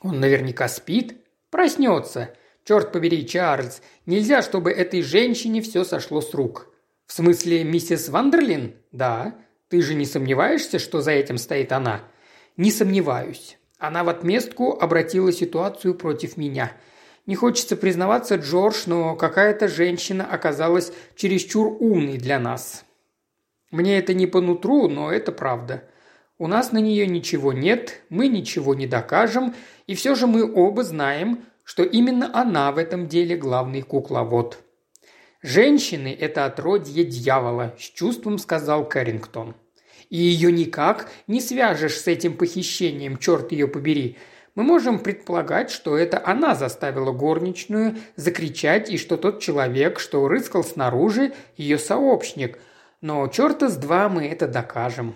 [0.00, 1.16] Он наверняка спит,
[1.51, 2.35] Проснется.
[2.65, 6.69] Черт побери, Чарльз, нельзя, чтобы этой женщине все сошло с рук.
[7.07, 8.75] В смысле, миссис Вандерлин?
[8.93, 9.35] Да.
[9.69, 12.03] Ты же не сомневаешься, что за этим стоит она?
[12.57, 13.59] Не сомневаюсь.
[13.79, 16.73] Она в отместку обратила ситуацию против меня.
[17.27, 22.85] Не хочется признаваться, Джордж, но какая-то женщина оказалась чересчур умной для нас.
[23.71, 25.85] Мне это не по нутру, но это правда.
[26.40, 29.55] У нас на нее ничего нет, мы ничего не докажем,
[29.87, 34.59] и все же мы оба знаем, что именно она в этом деле главный кукловод.
[35.42, 39.55] «Женщины– это отродье дьявола»,– с чувством сказал Кэррингтон.
[40.09, 44.16] «И ее никак не свяжешь с этим похищением, черт ее побери.
[44.55, 50.64] Мы можем предполагать, что это она заставила горничную закричать, и что тот человек, что рыскал
[50.64, 52.59] снаружи, ее сообщник.
[53.03, 55.14] Но черта с два мы это докажем.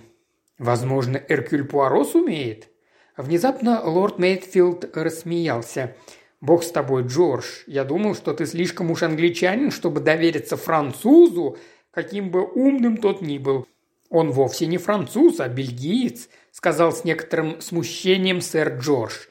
[0.59, 2.69] Возможно, Эркюль Пуаро сумеет?»
[3.17, 5.97] Внезапно лорд Мейтфилд рассмеялся.
[6.41, 7.63] «Бог с тобой, Джордж.
[7.67, 11.57] Я думал, что ты слишком уж англичанин, чтобы довериться французу,
[11.91, 13.67] каким бы умным тот ни был.
[14.11, 19.27] Он вовсе не француз, а бельгиец»,– сказал с некоторым смущением сэр Джордж.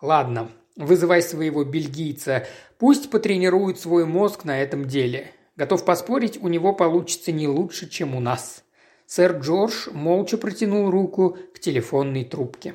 [0.00, 2.46] «Ладно, вызывай своего бельгийца.
[2.78, 5.30] Пусть потренирует свой мозг на этом деле.
[5.56, 8.64] Готов поспорить, у него получится не лучше, чем у нас».
[9.06, 12.74] Сэр Джордж молча протянул руку к телефонной трубке.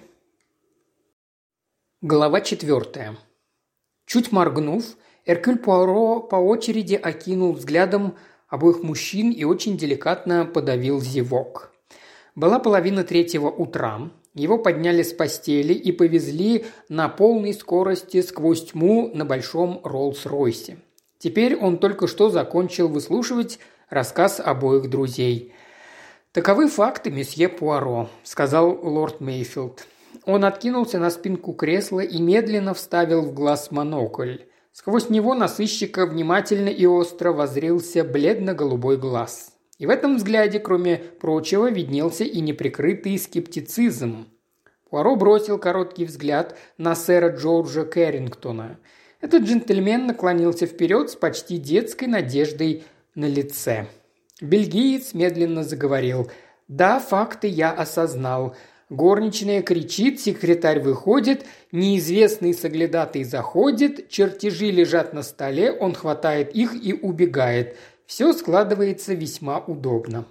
[2.01, 3.17] Глава четвертая.
[4.05, 4.85] Чуть моргнув,
[5.25, 8.15] Эркюль Пуаро по очереди окинул взглядом
[8.47, 11.71] обоих мужчин и очень деликатно подавил зевок.
[12.35, 14.11] Была половина третьего утра.
[14.35, 20.77] Его подняли с постели и повезли на полной скорости сквозь тьму на большом Роллс-Ройсе.
[21.17, 25.53] Теперь он только что закончил выслушивать рассказ обоих друзей.
[26.31, 29.87] «Таковы факты, месье Пуаро»,– сказал лорд Мейфилд.
[30.25, 34.37] Он откинулся на спинку кресла и медленно вставил в глаз монокль.
[34.71, 39.53] Сквозь него на сыщика внимательно и остро возрился бледно-голубой глаз.
[39.79, 44.27] И в этом взгляде, кроме прочего, виднелся и неприкрытый скептицизм.
[44.87, 48.77] Пуаро бросил короткий взгляд на сэра Джорджа Кэррингтона.
[49.19, 52.83] Этот джентльмен наклонился вперед с почти детской надеждой
[53.15, 53.87] на лице.
[54.41, 56.29] Бельгиец медленно заговорил.
[56.67, 58.55] «Да, факты я осознал.
[58.89, 66.93] Горничная кричит, секретарь выходит, неизвестный соглядатый заходит, чертежи лежат на столе, он хватает их и
[66.93, 67.77] убегает.
[68.07, 70.25] Все складывается весьма удобно.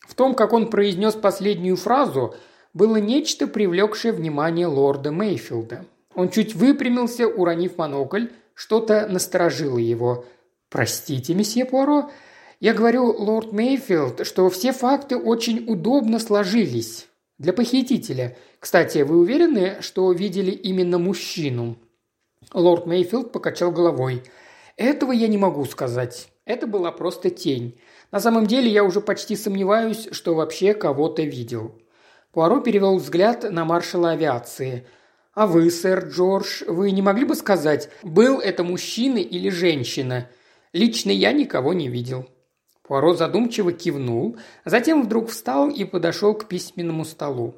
[0.00, 2.34] В том, как он произнес последнюю фразу,
[2.72, 5.84] было нечто, привлекшее внимание лорда Мейфилда.
[6.14, 10.24] Он чуть выпрямился, уронив монокль, что-то насторожило его.
[10.70, 12.10] «Простите, месье Пуаро,
[12.60, 17.06] Я говорю, лорд Мейфилд, что все факты очень удобно сложились
[17.38, 18.36] для похитителя.
[18.58, 21.78] Кстати, вы уверены, что видели именно мужчину?»
[22.52, 24.24] Лорд Мейфилд покачал головой.
[24.76, 26.28] «Этого я не могу сказать.
[26.44, 27.78] Это была просто тень.
[28.10, 31.80] На самом деле я уже почти сомневаюсь, что вообще кого-то видел».
[32.32, 34.84] Пуаро перевел взгляд на маршала авиации.
[35.32, 40.28] «А вы, сэр Джордж, вы не могли бы сказать, был это мужчина или женщина?
[40.72, 42.28] Лично я никого не видел».
[42.88, 47.54] Пуаро задумчиво кивнул, затем вдруг встал и подошел к письменному столу.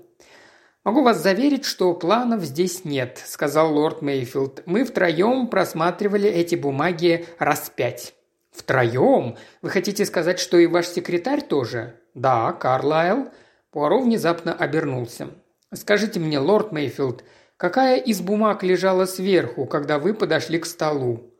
[0.82, 4.62] «Могу вас заверить, что планов здесь нет»,– сказал лорд Мейфилд.
[4.66, 8.14] «Мы втроем просматривали эти бумаги раз пять».
[8.50, 9.36] «Втроем?
[9.62, 13.28] Вы хотите сказать, что и ваш секретарь тоже?» «Да, Карлайл».
[13.70, 15.28] Пуаро внезапно обернулся.
[15.72, 17.22] «Скажите мне, лорд Мейфилд,
[17.56, 21.32] какая из бумаг лежала сверху, когда вы подошли к столу?»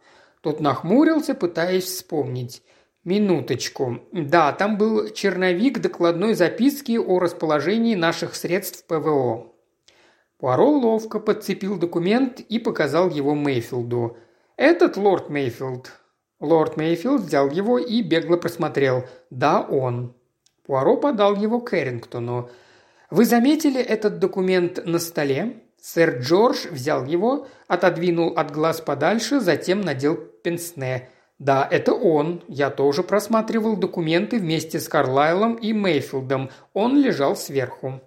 [0.43, 2.63] Тот нахмурился, пытаясь вспомнить.
[3.05, 4.01] Минуточку.
[4.13, 9.53] Да, там был черновик докладной записки о расположении наших средств ПВО.
[10.39, 14.19] Пуаро ловко подцепил документ и показал его Мейфилду.
[14.57, 15.93] «Этот лорд Мейфилд».
[16.41, 19.05] Лорд Мейфилд взял его и бегло просмотрел.
[19.31, 20.15] «Да, он».
[20.67, 22.51] Пуаро подал его Кэррингтону.
[23.11, 29.81] «Вы заметили этот документ на столе?» Сэр Джордж взял его, отодвинул от глаз подальше, затем
[29.81, 31.09] надел пенсне–
[31.41, 32.43] «Да, это он.
[32.49, 36.51] Я тоже просматривал документы вместе с Карлайлом и Мейфилдом.
[36.75, 38.03] Он лежал сверху».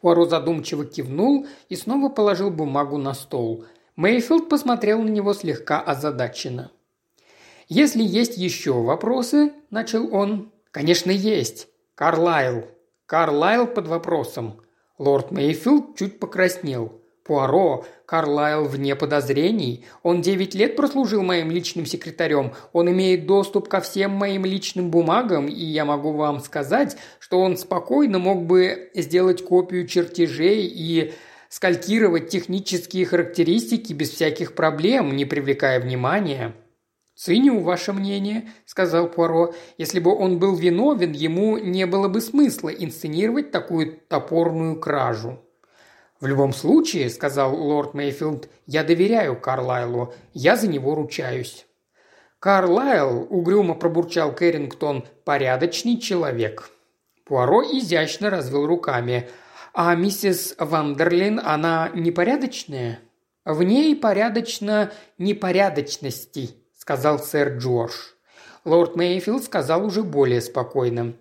[0.00, 3.66] Пуаро задумчиво кивнул и снова положил бумагу на стол.
[3.96, 6.72] Мейфилд посмотрел на него слегка озадаченно.
[7.68, 10.50] «Если есть еще вопросы»,– начал он.
[10.70, 11.68] «Конечно, есть.
[11.94, 12.66] Карлайл.
[13.04, 14.62] Карлайл под вопросом».
[14.96, 16.97] Лорд Мейфилд чуть покраснел.
[17.28, 19.84] Пуаро, Карлайл вне подозрений.
[20.02, 22.54] Он девять лет прослужил моим личным секретарем.
[22.72, 27.58] Он имеет доступ ко всем моим личным бумагам, и я могу вам сказать, что он
[27.58, 31.12] спокойно мог бы сделать копию чертежей и
[31.50, 36.54] скалькировать технические характеристики без всяких проблем, не привлекая внимания.
[37.14, 39.52] «Ценю ваше мнение»,– сказал Пуаро.
[39.76, 45.42] «Если бы он был виновен, ему не было бы смысла инсценировать такую топорную кражу».
[46.20, 50.14] «В любом случае»,– сказал лорд Мейфилд,– «я доверяю Карлайлу.
[50.32, 51.66] Я за него ручаюсь».
[52.40, 56.70] «Карлайл»,– угрюмо пробурчал Кэррингтон,– «порядочный человек».
[57.24, 59.28] Пуаро изящно развел руками.
[59.74, 63.00] «А миссис Вандерлин, она непорядочная?»
[63.44, 67.94] «В ней порядочно непорядочности»,– сказал сэр Джордж.
[68.64, 71.14] Лорд Мейфилд сказал уже более спокойно.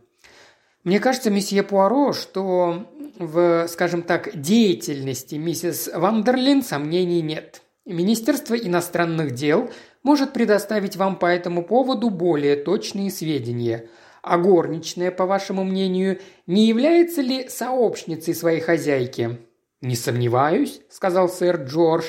[0.83, 2.86] «Мне кажется, месье Пуаро, что
[3.17, 7.62] в, скажем так, деятельности миссис Вандерлин сомнений нет.
[7.86, 9.69] Министерство иностранных дел
[10.03, 13.89] может предоставить вам по этому поводу более точные сведения.
[14.21, 19.39] А горничная, по вашему мнению, не является ли сообщницей своей хозяйки?
[19.82, 22.06] «Не сомневаюсь»,– сказал сэр Джордж.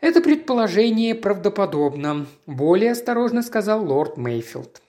[0.00, 4.82] «Это предположение правдоподобно»,– более осторожно сказал лорд Мейфилд.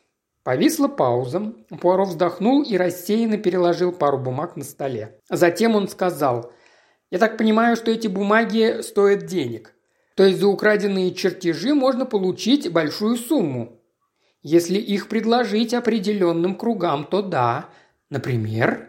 [0.46, 1.54] Повисла пауза.
[1.82, 5.20] Пуаро вздохнул и рассеянно переложил пару бумаг на столе.
[5.28, 6.54] Затем он сказал,
[7.10, 9.74] «Я так понимаю, что эти бумаги стоят денег.
[10.16, 13.82] То есть за украденные чертежи можно получить большую сумму.
[14.44, 17.70] Если их предложить определенным кругам, то да.
[18.12, 18.88] Например,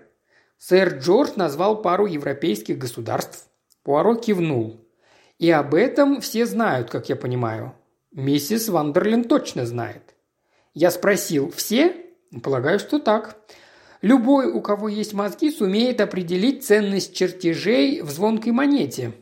[0.59, 3.49] сэр Джордж назвал пару европейских государств.
[3.83, 4.87] Пуаро кивнул.
[5.39, 7.73] И об этом все знают, как я понимаю.
[8.13, 10.16] Миссис Вандерлин точно знает.
[10.77, 11.97] Я спросил, все?
[12.43, 13.39] Полагаю, что так.
[14.03, 19.13] Любой, у кого есть мозги, сумеет определить ценность чертежей в звонкой монете.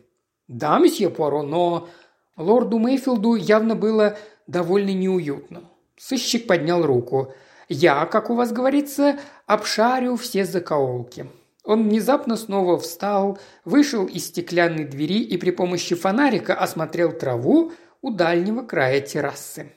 [0.48, 1.88] Да, месье Пуаро, но
[2.36, 5.62] лорду Мейфилду явно было довольно неуютно.
[5.96, 7.32] Сыщик поднял руку.
[7.68, 11.26] «Я, как у вас говорится, обшарю все закоулки».
[11.62, 17.70] Он внезапно снова встал, вышел из стеклянной двери и при помощи фонарика осмотрел траву
[18.02, 19.72] у дальнего края террасы.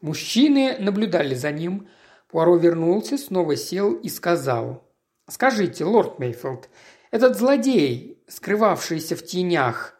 [0.00, 1.88] Мужчины наблюдали за ним.
[2.28, 4.84] Пуаро вернулся, снова сел и сказал.
[5.28, 6.68] «Скажите, лорд Мейфилд,
[7.10, 9.94] этот злодей, скрывавшийся в тенях,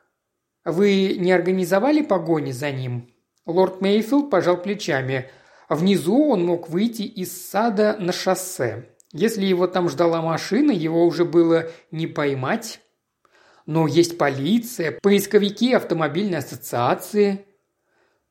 [0.64, 3.12] вы не организовали погони за ним?»
[3.46, 5.30] Лорд Мейфилд пожал плечами.
[5.70, 8.90] Внизу он мог выйти из сада на шоссе.
[9.12, 12.80] Если его там ждала машина, его уже было не поймать.
[13.64, 17.46] Но есть полиция, поисковики автомобильной ассоциации.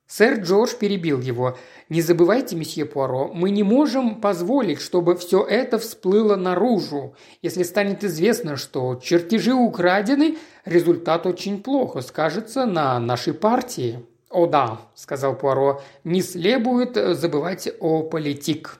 [0.07, 1.57] Сэр Джордж перебил его.
[1.89, 7.15] «Не забывайте, месье Пуаро, мы не можем позволить, чтобы все это всплыло наружу.
[7.41, 13.99] Если станет известно, что чертежи украдены, результат очень плохо скажется на нашей партии».
[14.29, 18.79] «О да»,– сказал Пуаро,– «не следует забывать о политик».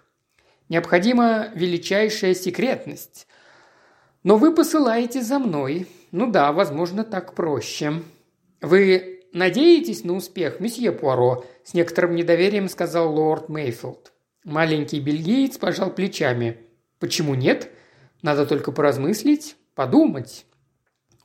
[0.69, 3.28] Необходима величайшая секретность.
[4.23, 5.88] Но вы посылаете за мной.
[6.11, 8.01] Ну да, возможно, так проще.
[8.59, 14.11] Вы надеетесь на успех, месье Пуаро?»– с некоторым недоверием сказал лорд Мейфилд.
[14.43, 16.57] Маленький бельгиец пожал плечами.
[16.99, 17.69] «Почему нет?
[18.21, 20.45] Надо только поразмыслить, подумать».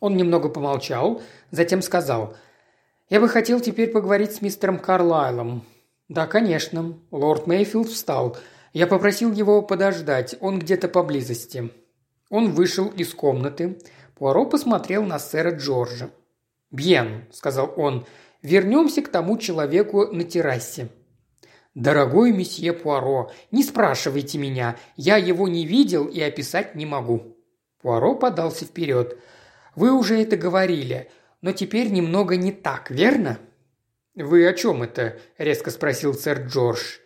[0.00, 2.36] Он немного помолчал, затем сказал.
[3.08, 5.64] «Я бы хотел теперь поговорить с мистером Карлайлом».
[6.08, 6.98] «Да, конечно».
[7.10, 8.36] Лорд Мейфилд встал.
[8.72, 11.70] Я попросил его подождать, он где-то поблизости.
[12.30, 13.78] Он вышел из комнаты.
[14.16, 16.10] Пуаро посмотрел на сэра Джорджа.
[16.72, 18.06] «Бьен»,– сказал он,–
[18.42, 20.88] «вернемся к тому человеку на террасе».
[21.74, 27.36] «Дорогой месье Пуаро, не спрашивайте меня, я его не видел и описать не могу».
[27.80, 29.18] Пуаро подался вперед.
[29.74, 31.10] «Вы уже это говорили,
[31.40, 33.38] но теперь немного не так, верно?»
[34.14, 36.98] «Вы о чем это?»– резко спросил сэр Джордж.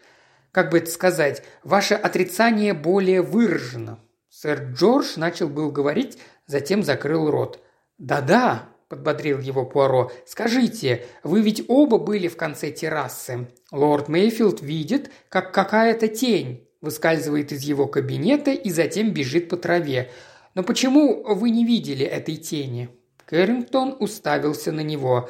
[0.50, 4.00] «Как бы это сказать, ваше отрицание более выражено».
[4.28, 7.60] Сэр Джордж начал был говорить, затем закрыл рот.
[7.98, 10.10] «Да-да»,– подбодрил его Пуаро.
[10.26, 13.48] «Скажите, вы ведь оба были в конце террасы.
[13.72, 20.10] Лорд Мейфилд видит, как какая-то тень выскальзывает из его кабинета и затем бежит по траве.
[20.54, 22.88] Но почему вы не видели этой тени?»
[23.26, 25.28] Кэррингтон уставился на него.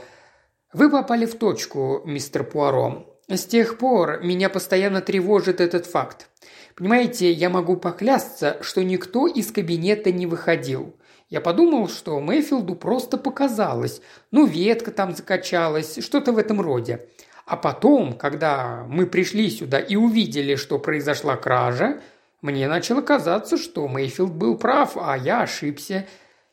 [0.72, 3.20] «Вы попали в точку, мистер Пуаро.
[3.28, 6.28] С тех пор меня постоянно тревожит этот факт.
[6.76, 10.94] Понимаете, я могу поклясться, что никто из кабинета не выходил.
[11.28, 14.00] Я подумал, что Мэйфилду просто показалось.
[14.30, 17.08] Ну, ветка там закачалась, что-то в этом роде.
[17.46, 22.00] А потом, когда мы пришли сюда и увидели, что произошла кража,
[22.42, 26.06] мне начало казаться, что Мейфилд был прав, а я ошибся.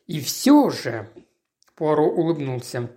[0.08, 1.10] И все же...»
[1.76, 2.90] Пуаро улыбнулся.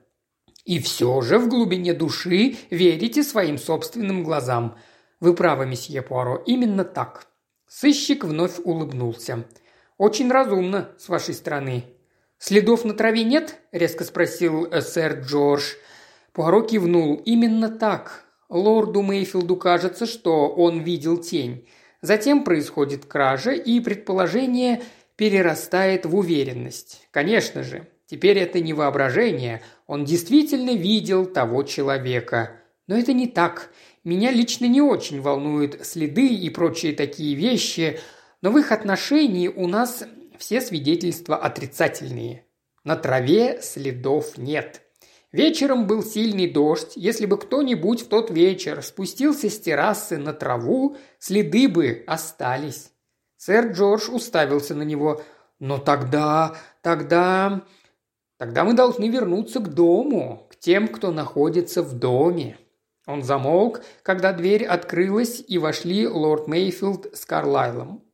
[0.65, 4.79] «И все же в глубине души верите своим собственным глазам.
[5.21, 7.27] Вы правы, месье Пуаро, именно так».
[7.69, 9.45] Сыщик вновь улыбнулся.
[9.99, 11.85] «Очень разумно с вашей стороны».
[12.39, 15.75] «Следов на траве нет?»– резко спросил э, сэр Джордж.
[16.33, 17.15] Пуаро кивнул.
[17.25, 18.25] «Именно так.
[18.51, 21.67] Лорду Мейфилду кажется, что он видел тень.
[22.03, 24.83] Затем происходит кража, и предположение
[25.17, 27.09] перерастает в уверенность.
[27.11, 29.63] Конечно же, теперь это не воображение.
[29.87, 32.61] Он действительно видел того человека.
[32.87, 33.71] Но это не так.
[34.05, 37.99] Меня лично не очень волнуют следы и прочие такие вещи–
[38.43, 40.05] но в их отношении у нас
[40.39, 42.47] все свидетельства отрицательные.
[42.85, 44.83] На траве следов нет.
[45.33, 46.93] Вечером был сильный дождь.
[46.95, 52.93] Если бы кто-нибудь в тот вечер спустился с террасы на траву, следы бы остались.
[53.37, 55.21] Сэр Джордж уставился на него.
[55.59, 56.55] «Но тогда...
[56.81, 57.63] тогда...
[58.37, 62.59] тогда мы должны вернуться к дому, к тем, кто находится в доме».
[63.07, 68.06] Он замолк, когда дверь открылась, и вошли лорд Мейфилд с Карлайлом.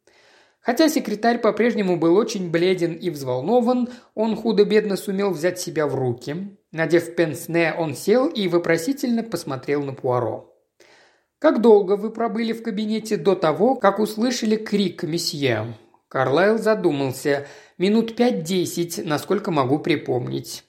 [0.62, 6.56] Хотя секретарь по-прежнему был очень бледен и взволнован, он худо-бедно сумел взять себя в руки.
[6.70, 10.54] Надев пенсне, он сел и вопросительно посмотрел на Пуаро.
[11.40, 15.74] «Как долго вы пробыли в кабинете до того, как услышали крик месье?»
[16.06, 17.48] Карлайл задумался.
[17.76, 20.62] «Минут пять-десять, насколько могу припомнить».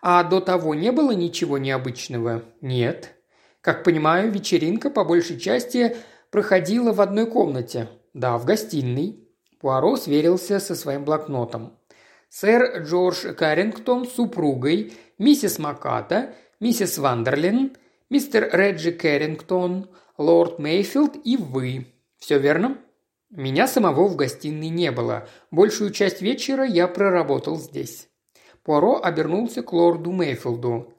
[0.00, 3.14] «А до того не было ничего необычного?» «Нет».
[3.60, 5.96] «Как понимаю, вечеринка по большей части
[6.30, 9.23] проходила в одной комнате?» «Да, в гостиной».
[9.64, 11.72] Пуаро сверился со своим блокнотом.
[12.28, 17.74] Сэр Джордж Каррингтон с супругой, миссис Маката, миссис Вандерлин,
[18.10, 19.88] мистер Реджи Кэррингтон,
[20.18, 21.86] лорд Мейфилд и вы.
[22.18, 22.76] Все верно?
[23.30, 25.26] Меня самого в гостиной не было.
[25.50, 28.10] Большую часть вечера я проработал здесь.
[28.64, 30.92] Пуаро обернулся к лорду Мейфилду.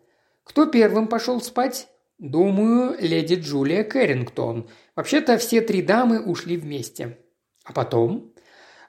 [0.43, 1.87] «Кто первым пошел спать?»
[2.17, 4.67] «Думаю, леди Джулия Кэррингтон.
[4.95, 7.19] Вообще-то все три дамы ушли вместе».
[7.63, 8.31] «А потом?»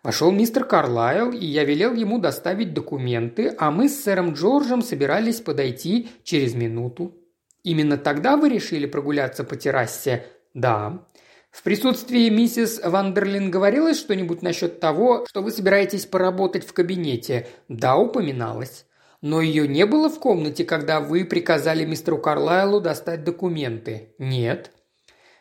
[0.07, 5.41] Вошел мистер Карлайл, и я велел ему доставить документы, а мы с сэром Джорджем собирались
[5.41, 7.13] подойти через минуту.
[7.65, 10.25] Именно тогда вы решили прогуляться по террасе?
[10.55, 11.05] Да.
[11.51, 17.49] В присутствии миссис Вандерлин говорилось что-нибудь насчет того, что вы собираетесь поработать в кабинете?
[17.67, 18.87] Да, упоминалось.
[19.23, 24.15] Но ее не было в комнате, когда вы приказали мистеру Карлайлу достать документы?
[24.21, 24.71] Нет.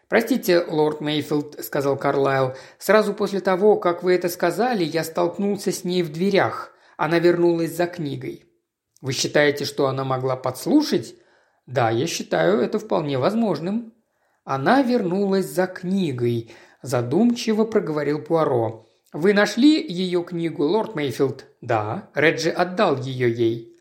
[0.07, 5.83] «Простите, лорд Мейфилд»,– сказал Карлайл,– «сразу после того, как вы это сказали, я столкнулся с
[5.83, 6.71] ней в дверях.
[6.95, 8.45] Она вернулась за книгой».
[9.01, 11.15] «Вы считаете, что она могла подслушать?»
[11.65, 13.93] «Да, я считаю это вполне возможным».
[14.43, 16.51] «Она вернулась за книгой»,–
[16.83, 18.85] задумчиво проговорил Пуаро.
[19.11, 23.75] «Вы нашли ее книгу, лорд Мейфилд?» «Да, Реджи отдал ее ей».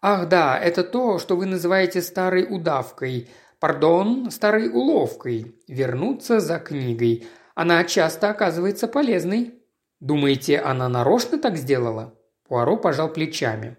[0.00, 3.28] «Ах да, это то, что вы называете старой удавкой.
[3.58, 5.54] Пардон, старой уловкой.
[5.68, 7.26] Вернуться за книгой.
[7.54, 9.54] Она часто оказывается полезной».
[10.00, 12.14] «Думаете, она нарочно так сделала?»
[12.48, 13.76] Пуаро пожал плечами.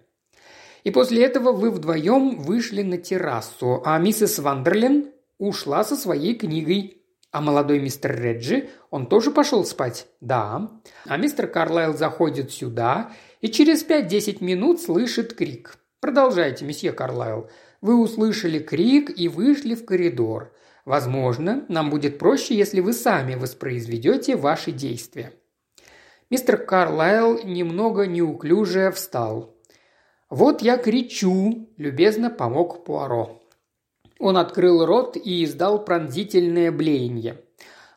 [0.84, 7.02] И после этого вы вдвоем вышли на террасу, а миссис Вандерлин ушла со своей книгой.
[7.30, 10.06] А молодой мистер Реджи, он тоже пошел спать?
[10.22, 10.70] Да.
[11.04, 13.12] А мистер Карлайл заходит сюда
[13.42, 15.76] и через пять-десять минут слышит крик.
[16.00, 17.50] Продолжайте, месье Карлайл.
[17.80, 20.52] Вы услышали крик и вышли в коридор.
[20.84, 25.32] Возможно, нам будет проще, если вы сами воспроизведете ваши действия.
[26.30, 29.54] Мистер Карлайл немного неуклюже встал.
[30.28, 33.40] «Вот я кричу!»– любезно помог Пуаро.
[34.18, 37.42] Он открыл рот и издал пронзительное блеяние.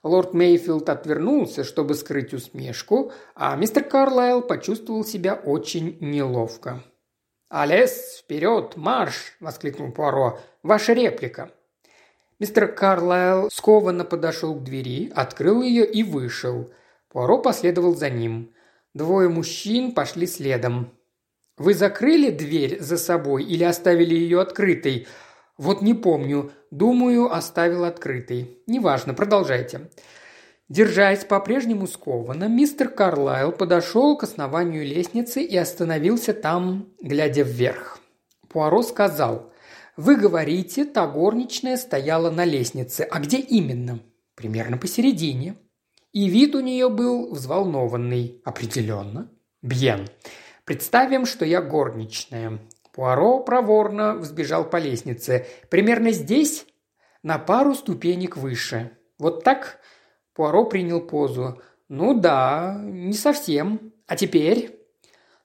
[0.03, 6.83] Лорд Мейфилд отвернулся, чтобы скрыть усмешку, а мистер Карлайл почувствовал себя очень неловко.
[7.51, 10.39] «Алес, вперед, марш!»– воскликнул Пуаро.
[10.63, 11.51] «Ваша реплика!»
[12.39, 16.71] Мистер Карлайл скованно подошел к двери, открыл ее и вышел.
[17.09, 18.53] Пуаро последовал за ним.
[18.93, 20.91] Двое мужчин пошли следом.
[21.57, 25.07] «Вы закрыли дверь за собой или оставили ее открытой?»
[25.57, 26.53] «Вот не помню.
[26.71, 28.61] Думаю, оставил открытой.
[28.65, 29.89] Неважно, продолжайте».
[30.71, 37.99] Держась по-прежнему скованно, мистер Карлайл подошел к основанию лестницы и остановился там, глядя вверх.
[38.47, 39.51] Пуаро сказал,
[39.97, 43.01] «Вы говорите, та горничная стояла на лестнице.
[43.01, 43.99] А где именно?»
[44.33, 45.55] «Примерно посередине».
[46.13, 48.41] И вид у нее был взволнованный.
[48.45, 49.29] «Определенно».
[49.61, 50.07] «Бьен.
[50.63, 52.59] Представим, что я горничная.
[52.93, 55.47] Пуаро проворно взбежал по лестнице.
[55.69, 56.65] Примерно здесь,
[57.23, 58.91] на пару ступенек выше.
[59.19, 59.81] Вот так?
[60.33, 61.61] Пуаро принял позу.
[61.89, 63.93] Ну да, не совсем.
[64.07, 64.79] А теперь?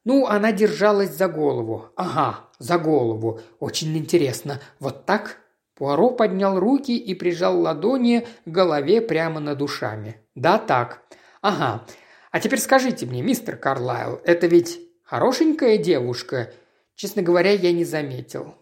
[0.04, 1.86] Ну, она держалась за голову.
[1.96, 3.40] Ага, за голову.
[3.58, 4.60] Очень интересно.
[4.78, 5.38] Вот так?
[5.74, 10.16] Пуаро поднял руки и прижал ладони к голове прямо над ушами.
[10.34, 11.02] Да, так.
[11.42, 11.84] Ага.
[12.30, 16.52] А теперь скажите мне, мистер Карлайл, это ведь хорошенькая девушка–
[16.96, 18.54] Честно говоря, я не заметил.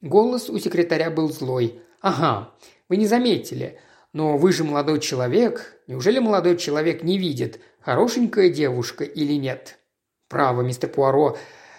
[0.00, 1.82] Голос у секретаря был злой.
[2.00, 2.54] «Ага,
[2.88, 3.78] вы не заметили.
[4.12, 5.80] Но вы же молодой человек.
[5.86, 9.78] Неужели молодой человек не видит, хорошенькая девушка или нет?»
[10.28, 11.36] «Право, мистер Пуаро.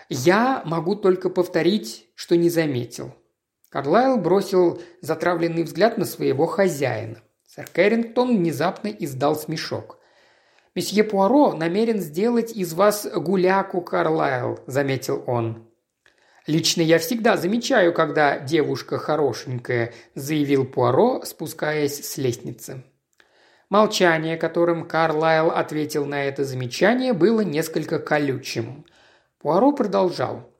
[0.10, 3.14] Я могу только повторить, что не заметил».
[3.70, 7.22] Карлайл бросил затравленный взгляд на своего хозяина.
[7.48, 10.00] Сэр Кэррингтон внезапно издал смешок.
[10.76, 15.71] «Месье Пуаро намерен сделать из вас гуляку, Карлайл»,– заметил он.
[16.48, 22.84] «Лично я всегда замечаю, когда девушка хорошенькая»,– заявил Пуаро, спускаясь с лестницы.
[23.70, 28.86] Молчание, которым Карлайл ответил на это замечание, было несколько колючим.
[29.40, 30.52] Пуаро продолжал.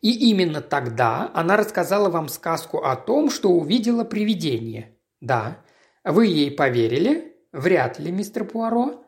[0.00, 4.96] «И именно тогда она рассказала вам сказку о том, что увидела привидение.
[5.20, 5.58] Да.
[6.04, 7.36] Вы ей поверили?
[7.52, 9.03] Вряд ли, мистер Пуаро.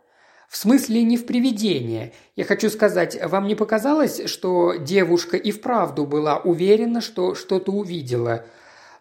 [0.48, 2.12] В смысле не в привидение.
[2.36, 8.46] Я хочу сказать, вам не показалось, что девушка и вправду была уверена, что что-то увидела?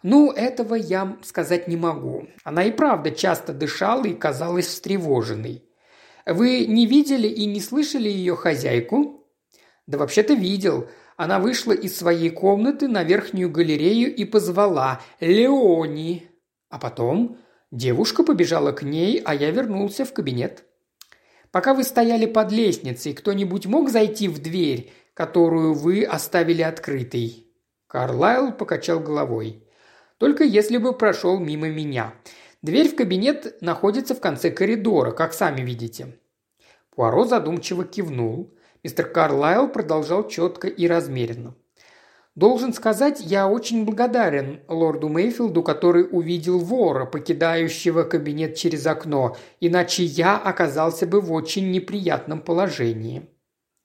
[0.02, 2.28] Ну, этого я сказать не могу.
[2.44, 5.64] Она и правда часто дышала и казалась встревоженной.
[6.26, 9.24] Вы не видели и не слышали ее хозяйку?
[9.86, 10.88] Да вообще-то видел.
[11.16, 16.28] Она вышла из своей комнаты на верхнюю галерею и позвала «Леони».
[16.68, 17.38] А потом
[17.70, 20.64] девушка побежала к ней, а я вернулся в кабинет.
[21.56, 27.46] Пока вы стояли под лестницей, кто-нибудь мог зайти в дверь, которую вы оставили открытой?»
[27.86, 29.66] Карлайл покачал головой.
[30.18, 32.12] «Только если бы прошел мимо меня.
[32.60, 36.18] Дверь в кабинет находится в конце коридора, как сами видите».
[36.94, 38.54] Пуаро задумчиво кивнул.
[38.84, 41.54] Мистер Карлайл продолжал четко и размеренно.
[42.36, 50.04] Должен сказать, я очень благодарен лорду Мейфилду, который увидел вора, покидающего кабинет через окно, иначе
[50.04, 53.26] я оказался бы в очень неприятном положении.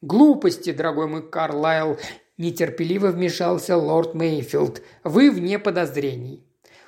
[0.02, 1.98] Глупости, дорогой мой Карлайл,
[2.38, 4.82] нетерпеливо вмешался лорд Мейфилд.
[5.06, 6.46] Вы вне подозрений.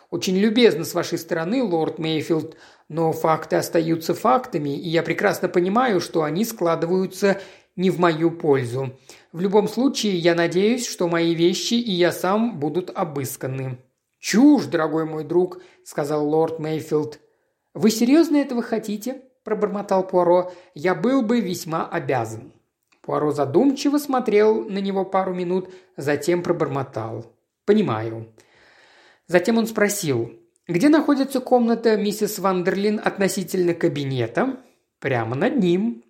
[0.10, 2.58] Очень любезно с вашей стороны, лорд Мейфилд,
[2.90, 7.40] но факты остаются фактами, и я прекрасно понимаю, что они складываются
[7.78, 9.00] не в мою пользу.
[9.34, 13.80] В любом случае, я надеюсь, что мои вещи и я сам будут обысканы».
[14.20, 17.20] «Чушь, дорогой мой друг»,– сказал лорд Мейфилд.
[17.74, 20.54] «Вы серьезно этого хотите?»– пробормотал Пуаро.
[20.76, 22.54] «Я был бы весьма обязан».
[23.02, 27.26] Пуаро задумчиво смотрел на него пару минут, затем пробормотал.
[27.66, 28.32] «Понимаю».
[29.28, 30.32] Затем он спросил,
[30.68, 34.58] «Где находится комната миссис Вандерлин относительно кабинета?»
[35.00, 36.04] «Прямо над ним».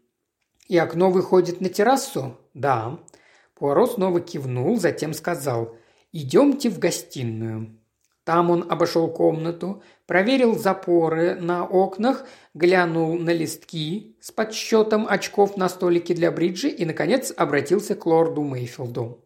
[0.67, 2.99] «И окно выходит на террасу?» «Да».
[3.63, 5.77] Пуаро снова кивнул, затем сказал
[6.11, 7.79] «Идемте в гостиную».
[8.25, 15.69] Там он обошел комнату, проверил запоры на окнах, глянул на листки с подсчетом очков на
[15.69, 19.23] столике для бриджи и, наконец, обратился к лорду Мейфилду.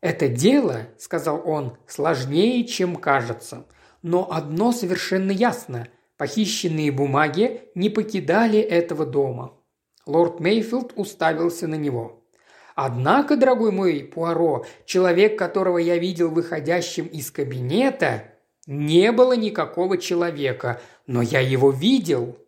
[0.00, 3.66] «Это дело,— сказал он,— сложнее, чем кажется.
[4.00, 5.88] Но одно совершенно ясно.
[6.16, 9.58] Похищенные бумаги не покидали этого дома».
[10.06, 12.17] Лорд Мейфилд уставился на него.
[12.80, 18.34] «Однако, дорогой мой Пуаро, человек, которого я видел выходящим из кабинета,
[18.68, 22.38] не было никакого человека, но я его видел».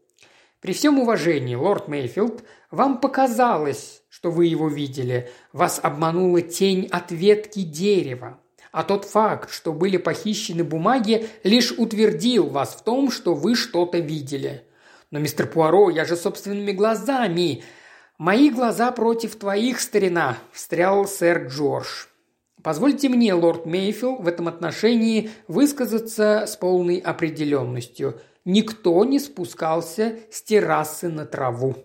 [0.61, 5.28] При всем уважении, лорд Мейфилд, вам показалось, что вы его видели.
[5.53, 8.39] Вас обманула тень от ветки дерева.
[8.70, 13.99] А тот факт, что были похищены бумаги, лишь утвердил вас в том, что вы что-то
[13.99, 14.62] видели.
[15.11, 17.64] Но, мистер Пуаро, я же собственными глазами.
[18.21, 22.05] Мои глаза против твоих, старина, встрял сэр Джордж.
[22.62, 28.21] Позвольте мне, лорд Мейфилл, в этом отношении высказаться с полной определенностью.
[28.45, 31.77] Никто не спускался с террасы на траву.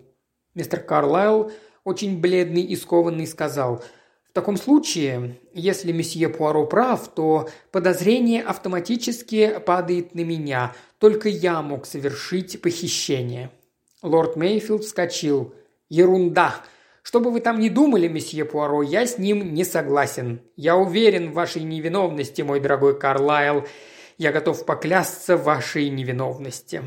[0.54, 1.52] Мистер Карлайл,
[1.84, 3.82] очень бледный и скованный, сказал–
[4.28, 10.74] в таком случае, если месье Пуаро прав, то подозрение автоматически падает на меня.
[10.98, 13.50] Только я мог совершить похищение.
[14.02, 15.54] Лорд Мейфилд вскочил.
[15.88, 16.56] «Ерунда!
[17.02, 20.40] Что бы вы там ни думали, месье Пуаро, я с ним не согласен.
[20.56, 23.64] Я уверен в вашей невиновности, мой дорогой Карлайл.
[24.18, 26.82] Я готов поклясться вашей невиновности».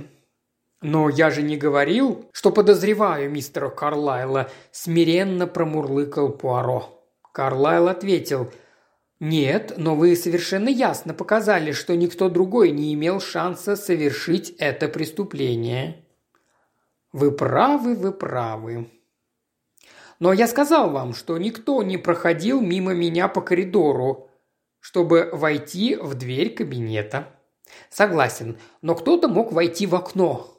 [0.82, 7.06] «Но я же не говорил, что подозреваю мистера Карлайла»,– смиренно промурлыкал Пуаро.
[7.34, 8.50] Карлайл ответил
[9.20, 16.06] «Нет, но вы совершенно ясно показали, что никто другой не имел шанса совершить это преступление».
[17.12, 18.90] «Вы правы, вы правы»,
[20.20, 24.30] но я сказал вам, что никто не проходил мимо меня по коридору,
[24.82, 27.28] чтобы войти в дверь кабинета.
[27.90, 30.54] Согласен, но кто-то мог войти в окно.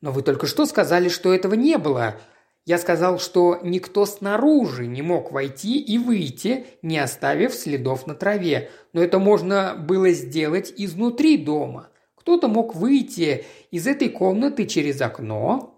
[0.00, 2.16] Но вы только что сказали, что этого не было.
[2.64, 8.70] Я сказал, что никто снаружи не мог войти и выйти, не оставив следов на траве.
[8.92, 11.90] Но это можно было сделать изнутри дома.
[12.16, 15.75] Кто-то мог выйти из этой комнаты через окно,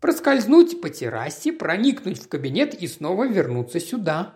[0.00, 4.34] проскользнуть по террасе, проникнуть в кабинет и снова вернуться сюда.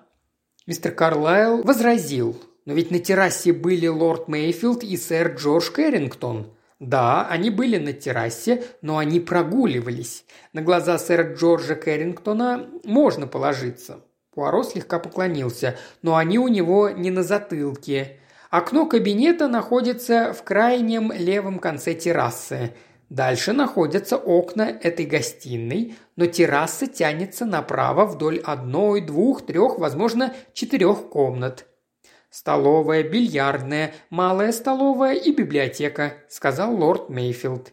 [0.66, 6.54] Мистер Карлайл возразил, но ведь на террасе были лорд Мейфилд и сэр Джордж Кэррингтон.
[6.80, 10.24] Да, они были на террасе, но они прогуливались.
[10.52, 14.00] На глаза сэра Джорджа Кэррингтона можно положиться.
[14.34, 18.18] Пуаро слегка поклонился, но они у него не на затылке.
[18.50, 22.74] Окно кабинета находится в крайнем левом конце террасы.
[23.08, 31.08] Дальше находятся окна этой гостиной, но терраса тянется направо вдоль одной, двух, трех, возможно, четырех
[31.10, 31.66] комнат–
[32.34, 37.72] «Столовая, бильярдная, малая столовая и библиотека»,– сказал лорд Мейфилд.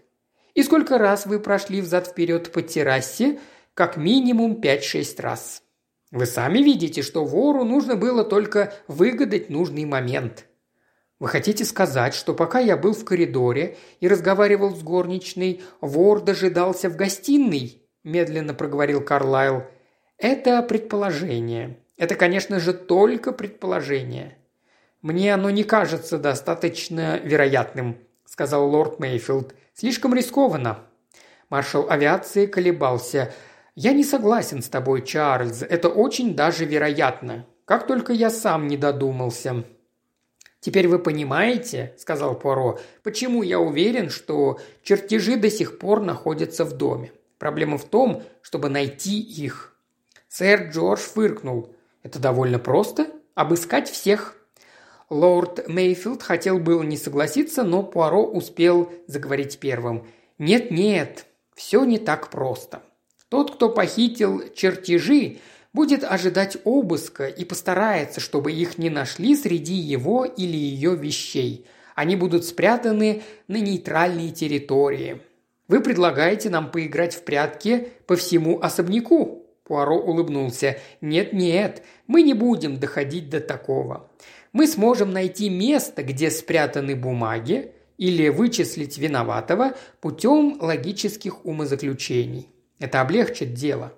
[0.54, 3.40] «И сколько раз вы прошли взад-вперед по террасе?
[3.74, 5.64] Как минимум пять-шесть раз.
[6.12, 10.46] Вы сами видите, что вору нужно было только выгадать нужный момент».
[11.22, 16.90] «Вы хотите сказать, что пока я был в коридоре и разговаривал с горничной, вор дожидался
[16.90, 19.66] в гостиной?»– медленно проговорил Карлайл.
[20.18, 21.78] «Это предположение.
[21.96, 24.40] Это, конечно же, только предположение.
[25.04, 29.54] «Мне оно не кажется достаточно вероятным»,– сказал лорд Мейфилд.
[29.76, 30.80] «Слишком рискованно».
[31.52, 33.32] Маршал авиации колебался.
[33.76, 35.62] «Я не согласен с тобой, Чарльз.
[35.62, 37.46] Это очень даже вероятно.
[37.66, 39.66] Как только я сам не додумался».
[40.62, 46.74] «Теперь вы понимаете,– сказал Пуаро,– почему я уверен, что чертежи до сих пор находятся в
[46.78, 47.12] доме.
[47.40, 49.76] Проблема в том, чтобы найти их».
[50.30, 51.76] Сэр Джордж фыркнул.
[52.04, 53.08] «Это довольно просто.
[53.34, 54.36] Обыскать всех
[55.12, 60.08] Лорд Мейфилд хотел было не согласиться, но Пуаро успел заговорить первым.
[60.38, 62.82] «Нет-нет, все не так просто.
[63.28, 65.40] Тот, кто похитил чертежи,
[65.74, 71.66] будет ожидать обыска и постарается, чтобы их не нашли среди его или ее вещей.
[71.96, 75.22] Они будут спрятаны на нейтральной территории.
[75.68, 80.78] Вы предлагаете нам поиграть в прятки по всему особняку?» Пуаро улыбнулся.
[81.00, 84.10] «Нет-нет, мы не будем доходить до такого
[84.54, 92.50] мы сможем найти место, где спрятаны бумаги, или вычислить виноватого путем логических умозаключений.
[92.80, 93.94] Это облегчит дело.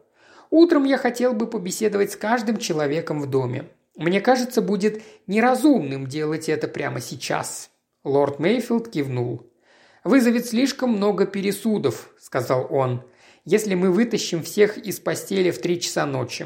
[0.53, 3.69] Утром я хотел бы побеседовать с каждым человеком в доме.
[3.95, 7.71] Мне кажется, будет неразумным делать это прямо сейчас».
[8.03, 9.49] Лорд Мейфилд кивнул.
[10.03, 13.01] «Вызовет слишком много пересудов»,– сказал он,–
[13.45, 16.45] «если мы вытащим всех из постели в три часа ночи.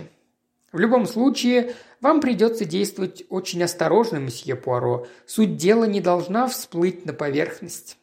[0.71, 5.05] В любом случае, вам придется действовать очень осторожно, месье Пуаро.
[5.25, 7.97] Суть дела не должна всплыть на поверхность».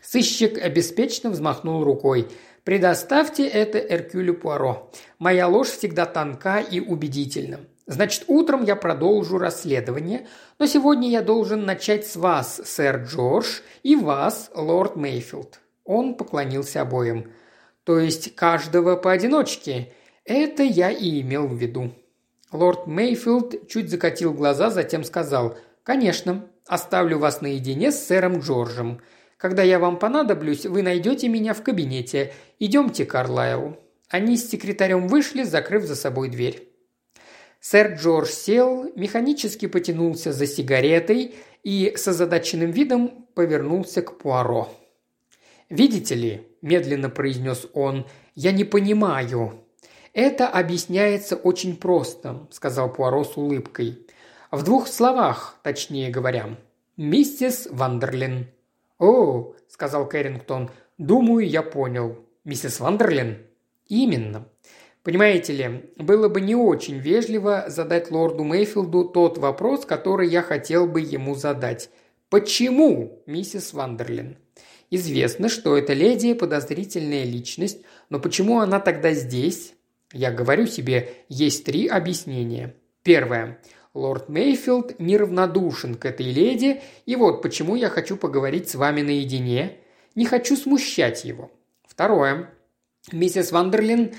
[0.00, 2.28] Сыщик обеспечно взмахнул рукой.
[2.64, 4.90] «Предоставьте это Эркюлю Пуаро.
[5.18, 7.60] Моя ложь всегда тонка и убедительна.
[7.86, 10.26] Значит, утром я продолжу расследование,
[10.58, 15.60] но сегодня я должен начать с вас, сэр Джордж, и вас, лорд Мейфилд».
[15.84, 17.32] Он поклонился обоим.
[17.84, 19.92] «То есть каждого поодиночке?
[20.24, 21.92] Это я и имел в виду».
[22.50, 29.02] Лорд Мейфилд чуть закатил глаза, затем сказал «Конечно, оставлю вас наедине с сэром Джорджем.
[29.36, 32.32] Когда я вам понадоблюсь, вы найдете меня в кабинете.
[32.58, 33.76] Идемте, Карлайл».
[34.08, 36.68] Они с секретарем вышли, закрыв за собой дверь.
[37.60, 44.68] Сэр Джордж сел, механически потянулся за сигаретой и с озадаченным видом повернулся к Пуаро.
[45.70, 49.64] «Видите ли»,– медленно произнес он,– «я не понимаю».
[50.12, 54.06] «Это объясняется очень просто»,– сказал Пуаро с улыбкой.
[54.50, 56.56] «В двух словах, точнее говоря.
[56.96, 58.46] Миссис Вандерлин».
[58.98, 62.18] «О»,– сказал Кэррингтон,– «думаю, я понял.
[62.44, 63.38] Миссис Вандерлин?»
[63.88, 64.48] «Именно.
[65.02, 70.86] Понимаете ли, было бы не очень вежливо задать лорду Мейфилду тот вопрос, который я хотел
[70.86, 71.90] бы ему задать.
[72.30, 74.38] Почему, миссис Вандерлин?
[74.90, 79.74] Известно, что эта леди– подозрительная личность, но почему она тогда здесь?
[80.10, 82.74] Я говорю себе, есть три объяснения.
[83.02, 83.60] Первое.
[83.94, 89.78] Лорд Мейфилд неравнодушен к этой леди, и вот почему я хочу поговорить с вами наедине.
[90.16, 91.52] Не хочу смущать его.
[91.86, 92.50] Второе.
[93.12, 94.14] Миссис Вандерлин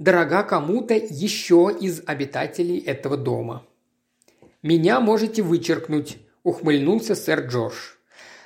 [0.00, 3.64] дорога кому-то еще из обитателей этого дома.
[4.62, 7.94] «Меня можете вычеркнуть»,– ухмыльнулся сэр Джордж.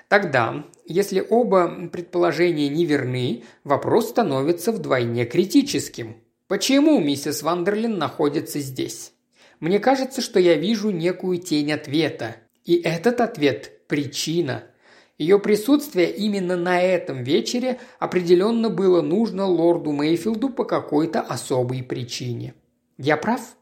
[0.08, 6.16] Тогда, если оба предположения неверны, вопрос становится вдвойне критическим.
[6.46, 9.13] Почему миссис Вандерлин находится здесь?
[9.60, 12.36] Мне кажется, что я вижу некую тень ответа.
[12.64, 14.64] И этот ответ– причина–
[15.18, 22.54] ее присутствие именно на этом вечере определенно было нужно лорду Мейфилду по какой-то особой причине.
[22.98, 23.56] «Я прав?»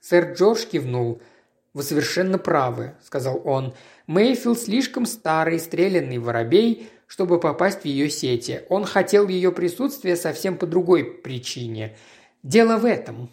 [0.00, 1.22] Сэр Джордж кивнул.
[1.72, 3.74] «Вы совершенно правы»,– сказал он.
[4.06, 8.62] «Мейфилд слишком старый, стрелянный воробей, чтобы попасть в ее сети.
[8.68, 11.96] Он хотел ее присутствия совсем по другой причине.
[12.42, 13.30] Дело в этом».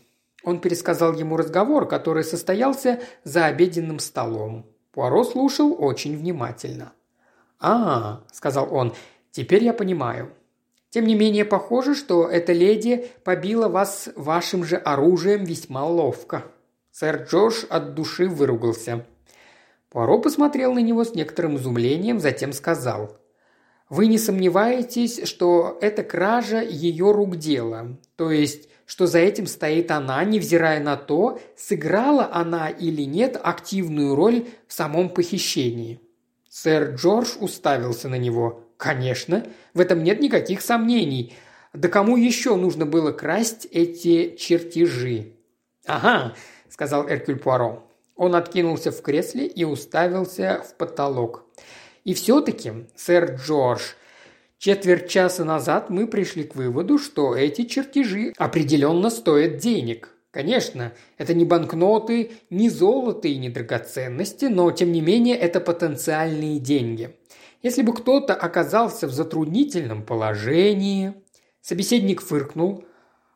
[0.48, 4.66] Он пересказал ему разговор, который состоялся за обеденным столом.
[4.94, 6.94] Пуаро слушал очень внимательно.
[7.60, 8.94] «А,— сказал он,—
[9.32, 10.32] теперь я понимаю.
[10.90, 16.46] Тем не менее, похоже, что эта леди побила вас вашим же оружием весьма ловко».
[16.92, 19.06] Сэр Джош от души выругался.
[19.90, 23.18] Пуаро посмотрел на него с некоторым изумлением, затем сказал.
[23.90, 29.92] «Вы не сомневаетесь, что это кража ее рук дело, то есть, что за этим стоит
[29.92, 36.00] она, невзирая на то, сыграла она или нет активную роль в самом похищении?»
[36.50, 38.64] Сэр Джордж уставился на него.
[38.78, 41.36] «Конечно, в этом нет никаких сомнений.
[41.74, 45.34] Да кому еще нужно было красть эти чертежи?»
[45.86, 46.34] «Ага»,–
[46.70, 47.84] сказал Эркюль Пуаро.
[48.16, 51.46] Он откинулся в кресле и уставился в потолок.
[52.06, 53.82] «И все-таки, сэр Джордж,
[54.58, 60.14] четверть часа назад мы пришли к выводу, что эти чертежи определенно стоят денег.
[60.32, 66.60] Конечно, это не банкноты, не золото и не драгоценности, но тем не менее это потенциальные
[66.60, 67.16] деньги.
[67.64, 71.14] Если бы кто-то оказался в затруднительном положении...
[71.60, 72.86] Собеседник фыркнул.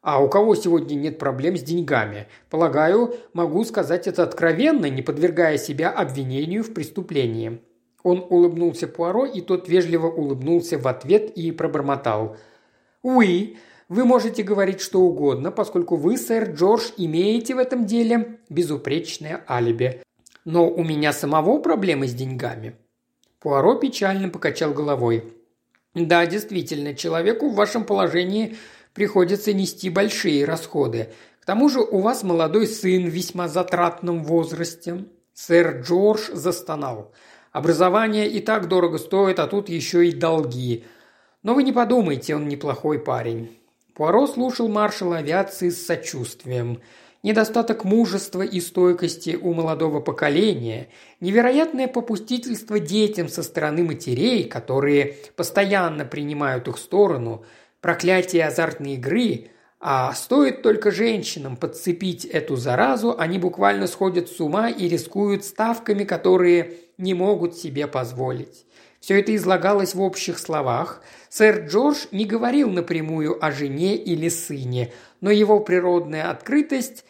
[0.02, 2.28] А у кого сегодня нет проблем с деньгами?
[2.50, 7.62] Полагаю, могу сказать это откровенно, не подвергая себя обвинению в преступлении.
[8.04, 12.38] Он улыбнулся Пуаро, и тот вежливо улыбнулся в ответ и пробормотал.
[13.04, 13.58] «Уи,
[13.90, 20.02] вы можете говорить что угодно, поскольку вы, сэр Джордж, имеете в этом деле безупречное алиби.
[20.46, 22.76] Но у меня самого проблемы с деньгами».
[23.40, 25.34] Пуаро печально покачал головой.
[25.94, 28.56] «Да, действительно, человеку в вашем положении
[28.94, 31.10] приходится нести большие расходы.
[31.42, 35.06] К тому же у вас молодой сын в весьма затратном возрасте».
[35.34, 37.14] Сэр Джордж застонал.
[37.52, 40.86] «Образование и так дорого стоит, а тут еще и долги.
[41.44, 43.58] Но вы не подумайте, он неплохой парень.
[43.94, 46.82] Пуаро слушал маршала авиации с сочувствием.
[47.24, 50.88] Недостаток мужества и стойкости у молодого поколения,
[51.20, 57.46] невероятное попустительство детям со стороны матерей, которые постоянно принимают их сторону,
[57.80, 59.50] проклятие азартной игры,
[59.80, 66.04] а стоит только женщинам подцепить эту заразу, они буквально сходят с ума и рискуют ставками,
[66.04, 68.66] которые не могут себе позволить.
[69.02, 71.02] Все это излагалось в общих словах.
[71.30, 77.04] Сэр Джордж не говорил напрямую о жене или сыне, но его природная открытость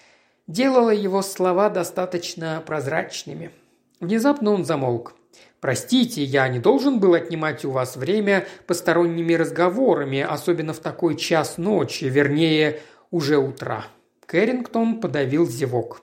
[0.48, 3.52] делало его слова достаточно прозрачными.
[4.00, 5.16] Внезапно он замолк.
[5.60, 11.58] «Простите, я не должен был отнимать у вас время посторонними разговорами, особенно в такой час
[11.58, 12.80] ночи, вернее,
[13.12, 13.86] уже утра».
[14.26, 16.02] Кэррингтон подавил зевок.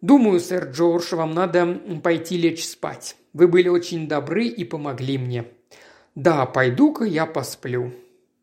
[0.00, 3.16] «Думаю, сэр Джордж, вам надо пойти лечь спать.
[3.32, 5.44] Вы были очень добры и помогли мне».
[6.14, 7.92] «Да, пойду-ка я посплю».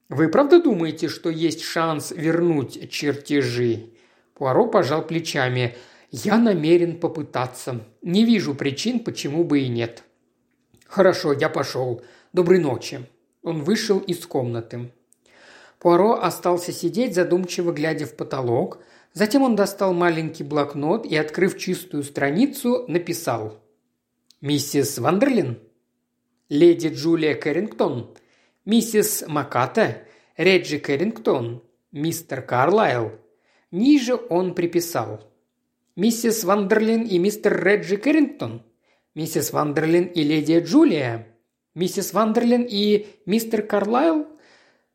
[0.09, 3.89] «Вы правда думаете, что есть шанс вернуть чертежи?»
[4.35, 5.75] Пуаро пожал плечами.
[6.11, 7.81] «Я намерен попытаться.
[8.01, 10.03] Не вижу причин, почему бы и нет».
[10.85, 12.03] «Хорошо, я пошел.
[12.33, 13.05] Доброй ночи».
[13.41, 14.91] Он вышел из комнаты.
[15.79, 18.79] Пуаро остался сидеть, задумчиво глядя в потолок.
[19.14, 23.59] Затем он достал маленький блокнот и, открыв чистую страницу, написал.
[24.41, 25.59] «Миссис Вандерлин?»
[26.49, 28.16] «Леди Джулия Кэррингтон?»
[28.66, 30.03] «Миссис Маката?»
[30.36, 33.11] «Реджи Кэррингтон?» «Мистер Карлайл?»
[33.72, 35.22] Ниже он приписал.
[35.95, 38.64] «Миссис Вандерлин и мистер Реджи Кэррингтон?»
[39.16, 41.28] Миссис Вандерлин и леди Джулия?
[41.76, 44.28] Миссис Вандерлин и мистер Карлайл?»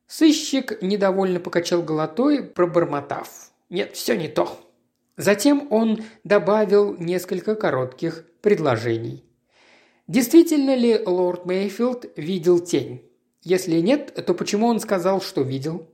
[0.09, 3.48] Сыщик недовольно покачал головой, пробормотав.
[3.71, 4.59] «Нет, все не то».
[5.17, 9.25] Затем он добавил несколько коротких предложений.
[10.07, 13.03] Действительно ли лорд Мейфилд видел тень?
[13.43, 15.87] Если нет, то почему он сказал, что видел?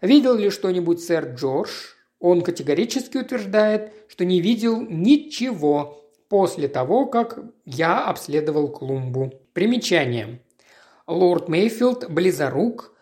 [0.00, 1.70] Видел ли что-нибудь сэр Джордж?
[2.18, 9.34] Он категорически утверждает, что не видел ничего, после того, как я обследовал клумбу.
[9.52, 10.40] Примечание.
[11.06, 12.94] Лорд Мейфилд близорук,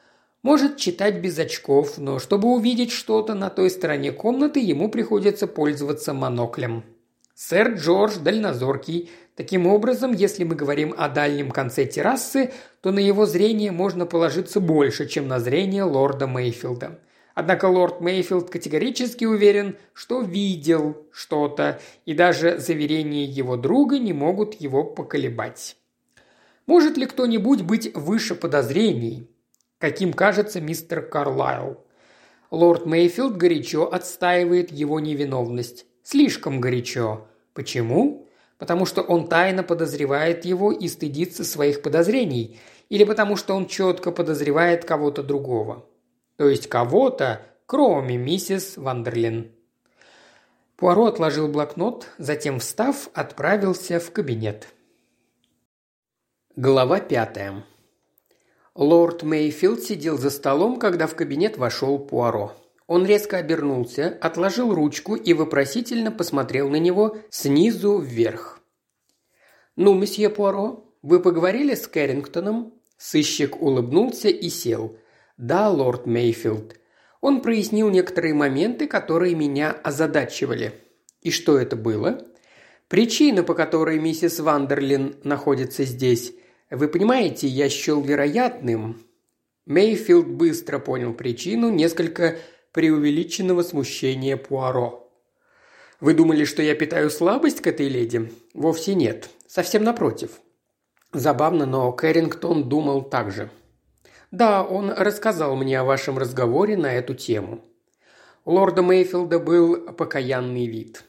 [0.42, 6.14] может читать без очков, но чтобы увидеть что-то на той стороне комнаты, ему приходится пользоваться
[6.14, 6.84] моноклем.
[7.34, 9.10] Сэр Джордж дальнозоркий.
[9.34, 14.60] Таким образом, если мы говорим о дальнем конце террасы, то на его зрение можно положиться
[14.60, 17.00] больше, чем на зрение лорда Мейфилда.
[17.34, 24.60] Однако лорд Мейфилд категорически уверен, что видел что-то, и даже заверения его друга не могут
[24.60, 25.76] его поколебать.
[26.66, 29.30] Может ли кто-нибудь быть выше подозрений,
[29.80, 31.84] каким кажется мистер Карлайл?
[32.52, 35.86] Лорд Мейфилд горячо отстаивает его невиновность.
[36.04, 37.26] Слишком горячо.
[37.54, 38.28] Почему?
[38.58, 44.12] Потому что он тайно подозревает его и стыдится своих подозрений, или потому что он четко
[44.12, 45.84] подозревает кого-то другого
[46.40, 49.52] то есть кого-то, кроме миссис Вандерлин.
[50.76, 54.68] Пуаро отложил блокнот, затем, встав, отправился в кабинет.
[56.56, 57.62] Глава пятая.
[58.74, 62.52] Лорд Мейфилд сидел за столом, когда в кабинет вошел Пуаро.
[62.86, 68.60] Он резко обернулся, отложил ручку и вопросительно посмотрел на него снизу вверх.
[69.76, 74.96] «Ну, месье Пуаро, вы поговорили с Кэррингтоном?» Сыщик улыбнулся и сел.
[75.36, 76.76] «Да, лорд Мейфилд».
[77.20, 80.72] Он прояснил некоторые моменты, которые меня озадачивали.
[81.22, 82.26] И что это было?
[82.88, 86.32] Причина, по которой миссис Вандерлин находится здесь.
[86.70, 89.02] Вы понимаете, я счел вероятным.
[89.66, 92.38] Мейфилд быстро понял причину несколько
[92.72, 95.08] преувеличенного смущения Пуаро.
[96.00, 99.28] «Вы думали, что я питаю слабость к этой леди?» «Вовсе нет.
[99.46, 100.40] Совсем напротив».
[101.12, 103.50] Забавно, но Кэррингтон думал так же.
[104.30, 107.64] «Да, он рассказал мне о вашем разговоре на эту тему».
[108.44, 111.04] У лорда Мейфилда был покаянный вид.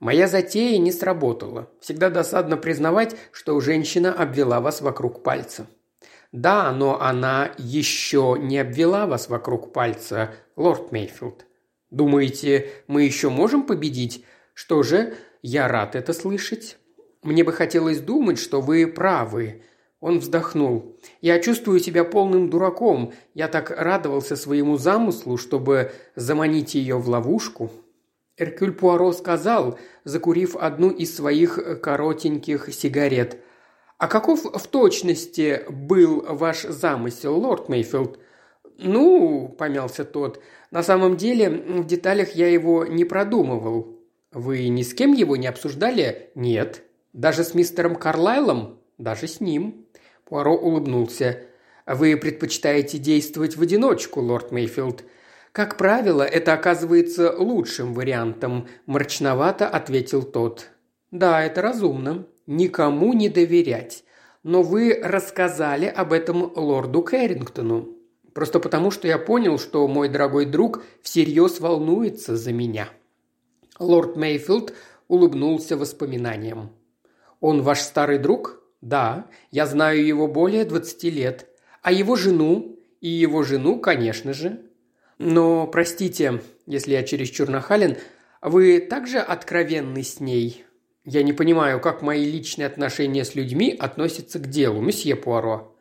[0.00, 1.70] «Моя затея не сработала.
[1.80, 5.66] Всегда досадно признавать, что женщина обвела вас вокруг пальца».
[6.32, 11.46] «Да, но она еще не обвела вас вокруг пальца, лорд Мейфилд.
[11.90, 14.24] Думаете, мы еще можем победить?
[14.52, 16.76] Что же, я рад это слышать.
[17.22, 19.62] Мне бы хотелось думать, что вы правы,
[20.00, 20.96] он вздохнул.
[21.20, 23.12] «Я чувствую себя полным дураком.
[23.34, 27.70] Я так радовался своему замыслу, чтобы заманить ее в ловушку».
[28.38, 33.38] Эркюль Пуаро сказал, закурив одну из своих коротеньких сигарет.
[33.98, 38.18] «А каков в точности был ваш замысел, лорд Мейфилд?»
[38.76, 43.96] «Ну»,– помялся тот,– «на самом деле в деталях я его не продумывал».
[44.32, 46.82] «Вы ни с кем его не обсуждали?» «Нет».
[47.14, 49.86] «Даже с мистером Карлайлом?» «Даже с ним».
[50.26, 51.40] Пуаро улыбнулся.
[51.86, 55.04] «Вы предпочитаете действовать в одиночку, лорд Мейфилд?»
[55.56, 60.68] «Как правило, это оказывается лучшим вариантом»,– мрачновато ответил тот.
[61.10, 62.26] «Да, это разумно.
[62.46, 64.04] Никому не доверять.
[64.42, 67.88] Но вы рассказали об этом лорду Кэррингтону.
[68.34, 72.90] Просто потому, что я понял, что мой дорогой друг всерьез волнуется за меня».
[73.78, 74.74] Лорд Мейфилд
[75.08, 76.68] улыбнулся воспоминанием.
[77.40, 81.48] «Он ваш старый друг?» «Да, я знаю его более двадцати лет.
[81.80, 82.78] А его жену?
[83.00, 84.65] И его жену, конечно же.
[85.18, 87.96] Но, простите, если я чересчур нахален,
[88.42, 90.64] Вы также откровенны с ней?»
[91.04, 95.74] «Я не понимаю, как мои личные отношения с людьми относятся к делу, месье Пуаро».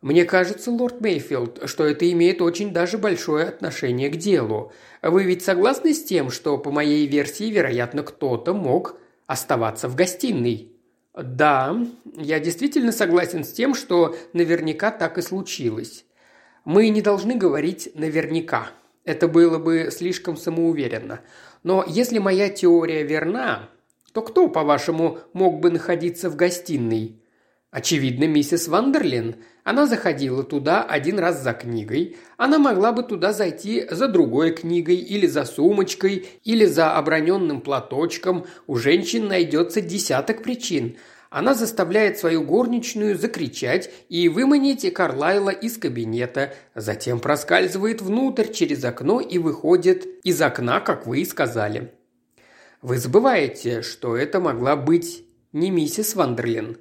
[0.00, 4.72] «Мне кажется, лорд Мейфилд, что это имеет очень даже большое отношение к делу.
[5.02, 8.96] Вы ведь согласны с тем, что, по моей версии, вероятно, кто-то мог
[9.26, 10.72] оставаться в гостиной?»
[11.12, 11.76] «Да,
[12.16, 16.04] я действительно согласен с тем, что наверняка так и случилось.
[16.64, 18.70] Мы не должны говорить «наверняка».
[19.04, 21.20] Это было бы слишком самоуверенно.
[21.62, 23.70] Но если моя теория верна,
[24.12, 27.20] то кто, по-вашему, мог бы находиться в гостиной?
[27.70, 29.36] Очевидно, миссис Вандерлин.
[29.62, 32.16] Она заходила туда один раз за книгой.
[32.36, 38.46] Она могла бы туда зайти за другой книгой, или за сумочкой, или за оброненным платочком.
[38.66, 40.96] У женщин найдется десяток причин.
[41.30, 49.20] Она заставляет свою горничную закричать и выманить Карлайла из кабинета, затем проскальзывает внутрь через окно
[49.20, 51.92] и выходит из окна, как вы и сказали.
[52.82, 56.78] Вы забываете, что это могла быть не миссис Вандерлин.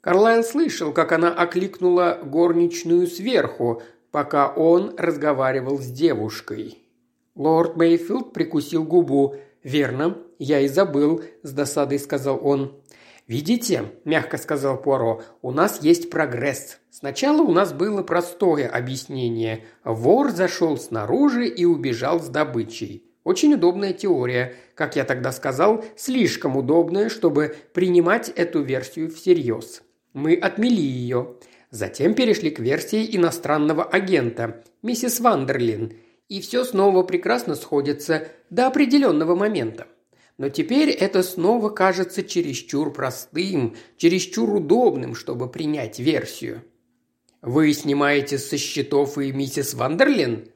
[0.00, 6.78] Карлайл слышал, как она окликнула горничную сверху, пока он разговаривал с девушкой.
[7.36, 9.36] Лорд Мейфилд прикусил губу.
[9.62, 12.81] «Верно, я и забыл»,– с досадой сказал он.
[13.26, 16.78] «Видите»,– мягко сказал Пуаро,– «у нас есть прогресс.
[16.90, 19.64] Сначала у нас было простое объяснение.
[19.84, 23.04] Вор зашел снаружи и убежал с добычей.
[23.24, 24.54] Очень удобная теория.
[24.74, 29.82] Как я тогда сказал, слишком удобная, чтобы принимать эту версию всерьез.
[30.12, 31.36] Мы отмели ее.
[31.70, 35.94] Затем перешли к версии иностранного агента, миссис Вандерлин.
[36.28, 39.86] И все снова прекрасно сходится до определенного момента.
[40.38, 46.64] Но теперь это снова кажется чересчур простым, чересчур удобным, чтобы принять версию.
[47.42, 50.48] Вы снимаете со счетов и миссис Вандерлин?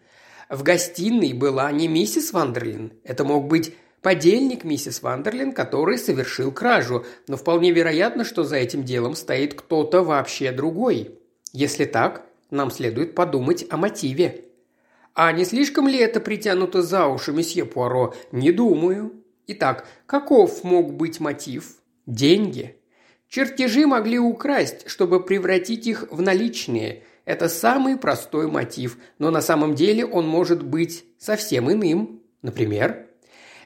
[0.48, 2.92] В гостиной была не миссис Вандерлин.
[3.02, 8.84] Это мог быть подельник миссис Вандерлин, который совершил кражу, но вполне вероятно, что за этим
[8.84, 11.18] делом стоит кто-то вообще другой.
[11.52, 14.44] Если так, нам следует подумать о мотиве.
[15.14, 18.14] А не слишком ли это притянуто за уши, месье Пуаро?
[18.30, 19.24] Не думаю.
[19.48, 21.76] Итак, каков мог быть мотив?
[22.06, 22.76] Деньги.
[23.28, 27.04] Чертежи могли украсть, чтобы превратить их в наличные.
[27.24, 32.22] Это самый простой мотив, но на самом деле он может быть совсем иным.
[32.42, 33.06] Например,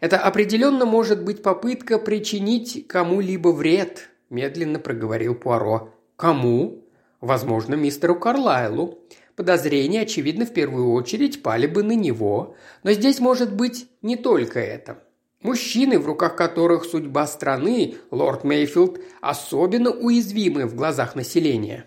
[0.00, 5.94] это определенно может быть попытка причинить кому-либо вред, медленно проговорил Пуаро.
[6.16, 6.84] Кому?
[7.20, 8.98] Возможно, мистеру Карлайлу.
[9.36, 12.54] Подозрения, очевидно, в первую очередь пали бы на него.
[12.82, 15.02] Но здесь может быть не только это.
[15.42, 21.86] Мужчины, в руках которых судьба страны, лорд Мейфилд, особенно уязвимы в глазах населения.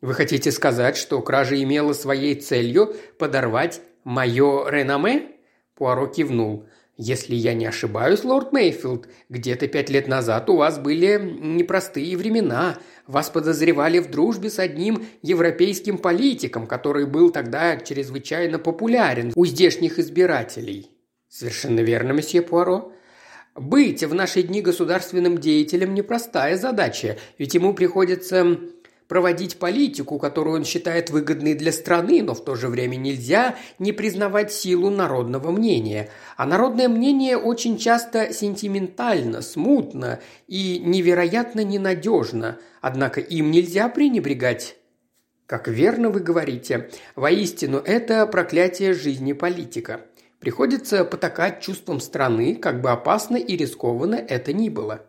[0.00, 5.28] Вы хотите сказать, что кража имела своей целью подорвать мое реноме?
[5.76, 6.66] Пуаро кивнул.
[6.96, 12.76] «Если я не ошибаюсь, лорд Мейфилд, где-то пять лет назад у вас были непростые времена.
[13.06, 19.98] Вас подозревали в дружбе с одним европейским политиком, который был тогда чрезвычайно популярен у здешних
[19.98, 20.90] избирателей.
[21.30, 22.92] «Совершенно верно, месье Пуаро.
[23.54, 28.58] Быть в наши дни государственным деятелем– непростая задача, ведь ему приходится
[29.06, 33.92] проводить политику, которую он считает выгодной для страны, но в то же время нельзя не
[33.92, 36.10] признавать силу народного мнения.
[36.36, 40.18] А народное мнение очень часто сентиментально, смутно
[40.48, 44.76] и невероятно ненадежно, однако им нельзя пренебрегать.
[45.46, 50.00] Как верно вы говорите, воистину это проклятие жизни политика.
[50.40, 55.06] Приходится потакать чувством страны, как бы опасно и рискованно это ни было.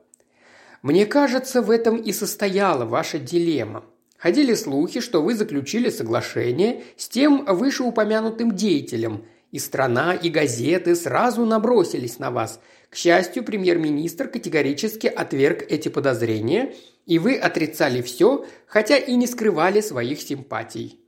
[0.81, 3.85] Мне кажется, в этом и состояла ваша дилемма.
[4.17, 11.45] Ходили слухи, что вы заключили соглашение с тем вышеупомянутым деятелем, и страна, и газеты сразу
[11.45, 12.59] набросились на вас.
[12.89, 16.73] К счастью, премьер-министр категорически отверг эти подозрения,
[17.05, 20.99] и вы отрицали все, хотя и не скрывали своих симпатий.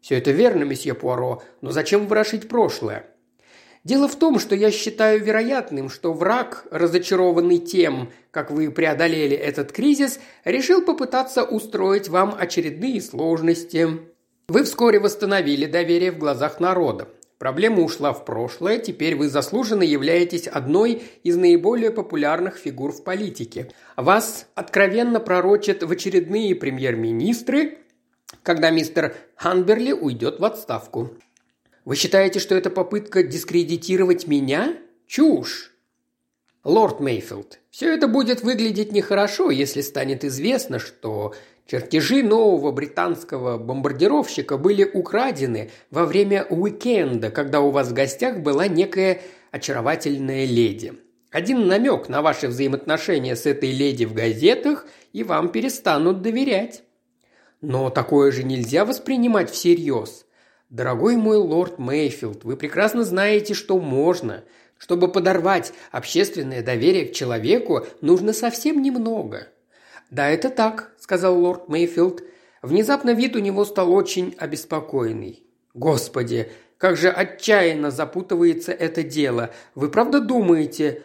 [0.00, 3.11] Все это верно, месье Пуаро, но зачем ворошить прошлое?
[3.84, 9.72] Дело в том, что я считаю вероятным, что враг, разочарованный тем, как вы преодолели этот
[9.72, 13.88] кризис, решил попытаться устроить вам очередные сложности.
[14.46, 17.08] Вы вскоре восстановили доверие в глазах народа.
[17.38, 23.72] Проблема ушла в прошлое, теперь вы заслуженно являетесь одной из наиболее популярных фигур в политике.
[23.96, 27.78] Вас откровенно пророчат в очередные премьер-министры,
[28.44, 31.16] когда мистер Ханберли уйдет в отставку.
[31.84, 34.76] Вы считаете, что это попытка дискредитировать меня?
[35.06, 35.72] Чушь!
[36.64, 41.34] Лорд Мейфилд, все это будет выглядеть нехорошо, если станет известно, что
[41.66, 48.68] чертежи нового британского бомбардировщика были украдены во время уикенда, когда у вас в гостях была
[48.68, 50.94] некая очаровательная леди.
[51.32, 56.84] Один намек на ваши взаимоотношения с этой леди в газетах, и вам перестанут доверять.
[57.60, 60.26] Но такое же нельзя воспринимать всерьез.
[60.72, 64.42] Дорогой мой лорд Мейфилд, вы прекрасно знаете, что можно.
[64.78, 69.48] Чтобы подорвать общественное доверие к человеку, нужно совсем немного.
[70.10, 72.22] «Да, это так»,– сказал лорд Мейфилд.
[72.62, 75.44] Внезапно вид у него стал очень обеспокоенный.
[75.74, 79.50] «Господи, как же отчаянно запутывается это дело.
[79.74, 81.02] Вы правда думаете...»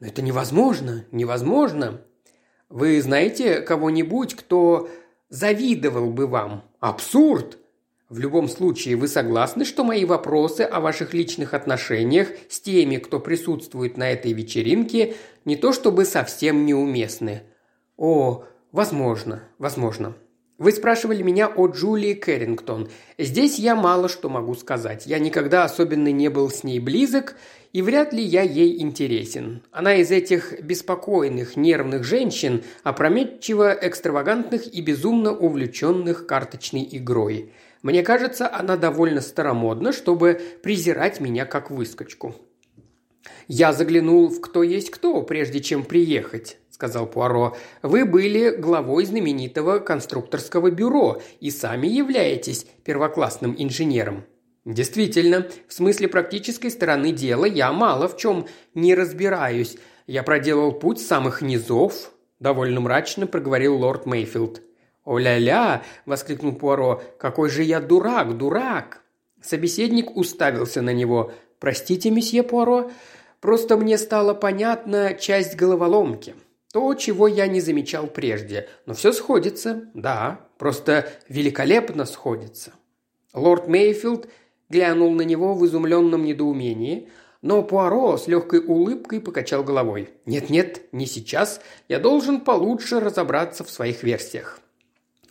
[0.00, 2.00] «Это невозможно, невозможно.
[2.70, 4.88] Вы знаете кого-нибудь, кто
[5.28, 6.64] завидовал бы вам?
[6.80, 7.58] Абсурд!
[8.10, 13.20] В любом случае, вы согласны, что мои вопросы о ваших личных отношениях с теми, кто
[13.20, 17.44] присутствует на этой вечеринке, не то чтобы совсем неуместны?
[17.96, 18.42] О,
[18.72, 20.16] возможно, возможно.
[20.58, 22.88] Вы спрашивали меня о Джулии Кэррингтон.
[23.16, 25.06] Здесь я мало что могу сказать.
[25.06, 27.36] Я никогда особенно не был с ней близок,
[27.72, 29.62] и вряд ли я ей интересен.
[29.70, 37.52] Она из этих беспокойных, нервных женщин, опрометчиво экстравагантных и безумно увлеченных карточной игрой.
[37.82, 42.34] Мне кажется, она довольно старомодна, чтобы презирать меня как выскочку.
[43.48, 47.56] «Я заглянул в «Кто есть кто», прежде чем приехать»,– сказал Пуаро.
[47.82, 54.24] «Вы были главой знаменитого конструкторского бюро и сами являетесь первоклассным инженером.
[54.64, 59.76] Действительно, в смысле практической стороны дела я мало в чем не разбираюсь.
[60.06, 64.62] Я проделал путь с самых низов, довольно мрачно проговорил лорд Мейфилд.
[65.04, 67.02] «О-ля-ля!»– воскликнул Пуаро.
[67.18, 69.02] «Какой же я дурак, дурак!»
[69.42, 71.32] Собеседник уставился на него.
[71.58, 72.90] «Простите, месье Пуаро,
[73.40, 76.34] просто мне стало понятна часть головоломки.
[76.72, 78.68] То, чего я не замечал прежде.
[78.86, 82.72] Но все сходится, да, просто великолепно сходится».
[83.32, 84.28] Лорд Мейфилд
[84.68, 87.08] глянул на него в изумленном недоумении,
[87.42, 90.10] но Пуаро с легкой улыбкой покачал головой.
[90.26, 91.60] «Нет-нет, не сейчас.
[91.88, 94.59] Я должен получше разобраться в своих версиях».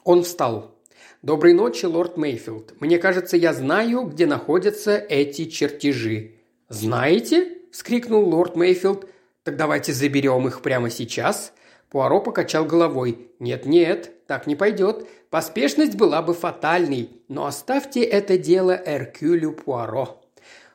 [0.03, 0.75] Он встал.
[1.21, 2.79] «Доброй ночи, лорд Мейфилд.
[2.79, 6.35] Мне кажется, я знаю, где находятся эти чертежи».
[6.69, 9.05] «Знаете?»– вскрикнул лорд Мейфилд.
[9.43, 11.53] «Так давайте заберем их прямо сейчас».
[11.89, 13.31] Пуаро покачал головой.
[13.39, 15.07] «Нет-нет, так не пойдет.
[15.29, 20.21] Поспешность была бы фатальной, но оставьте это дело Эркюлю Пуаро».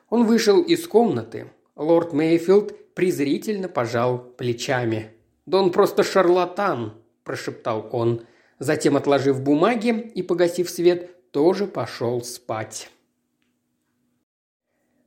[0.09, 1.47] Он вышел из комнаты.
[1.75, 5.11] Лорд Мейфилд презрительно пожал плечами.
[5.45, 8.21] «Да он просто шарлатан»,– прошептал он.
[8.59, 12.89] Затем, отложив бумаги и погасив свет, тоже пошел спать.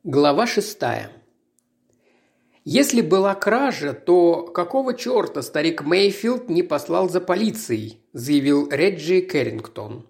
[0.05, 1.11] Глава шестая.
[2.65, 10.07] Если была кража, то какого черта старик Мейфилд не послал за полицией, заявил Реджи Кэррингтон.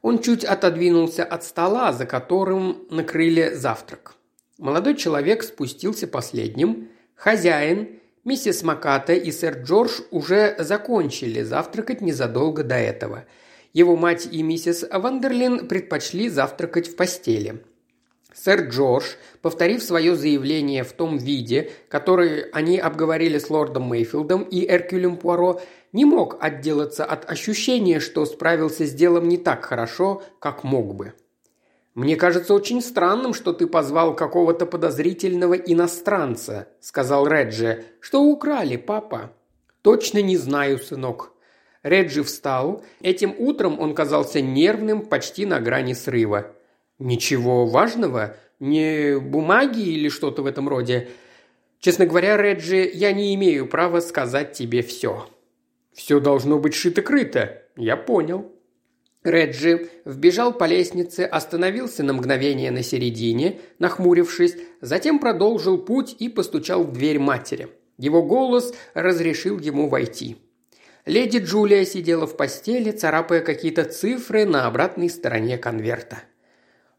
[0.00, 4.16] Он чуть отодвинулся от стола, за которым накрыли завтрак.
[4.58, 6.88] Молодой человек спустился последним.
[7.14, 13.24] Хозяин, миссис Маката и сэр Джордж уже закончили завтракать незадолго до этого.
[13.72, 17.62] Его мать и миссис Вандерлин предпочли завтракать в постели–
[18.34, 19.04] Сэр Джордж,
[19.42, 25.60] повторив свое заявление в том виде, который они обговорили с лордом Мейфилдом и Эркюлем Пуаро,
[25.92, 31.12] не мог отделаться от ощущения, что справился с делом не так хорошо, как мог бы.
[31.94, 37.84] «Мне кажется очень странным, что ты позвал какого-то подозрительного иностранца»,– сказал Реджи.
[38.00, 39.32] «Что украли, папа?»
[39.82, 41.32] «Точно не знаю, сынок».
[41.82, 42.82] Реджи встал.
[43.02, 46.52] Этим утром он казался нервным, почти на грани срыва.
[46.98, 48.36] «Ничего важного?
[48.58, 51.10] Не бумаги или что-то в этом роде?
[51.80, 55.26] Честно говоря, Реджи, я не имею права сказать тебе все».
[55.92, 57.50] «Все должно быть шито-крыто.
[57.76, 58.50] Я понял».
[59.24, 66.82] Реджи вбежал по лестнице, остановился на мгновение на середине, нахмурившись, затем продолжил путь и постучал
[66.82, 67.68] в дверь матери.
[67.98, 70.38] Его голос разрешил ему войти.
[71.06, 76.22] Леди Джулия сидела в постели, царапая какие-то цифры на обратной стороне конверта.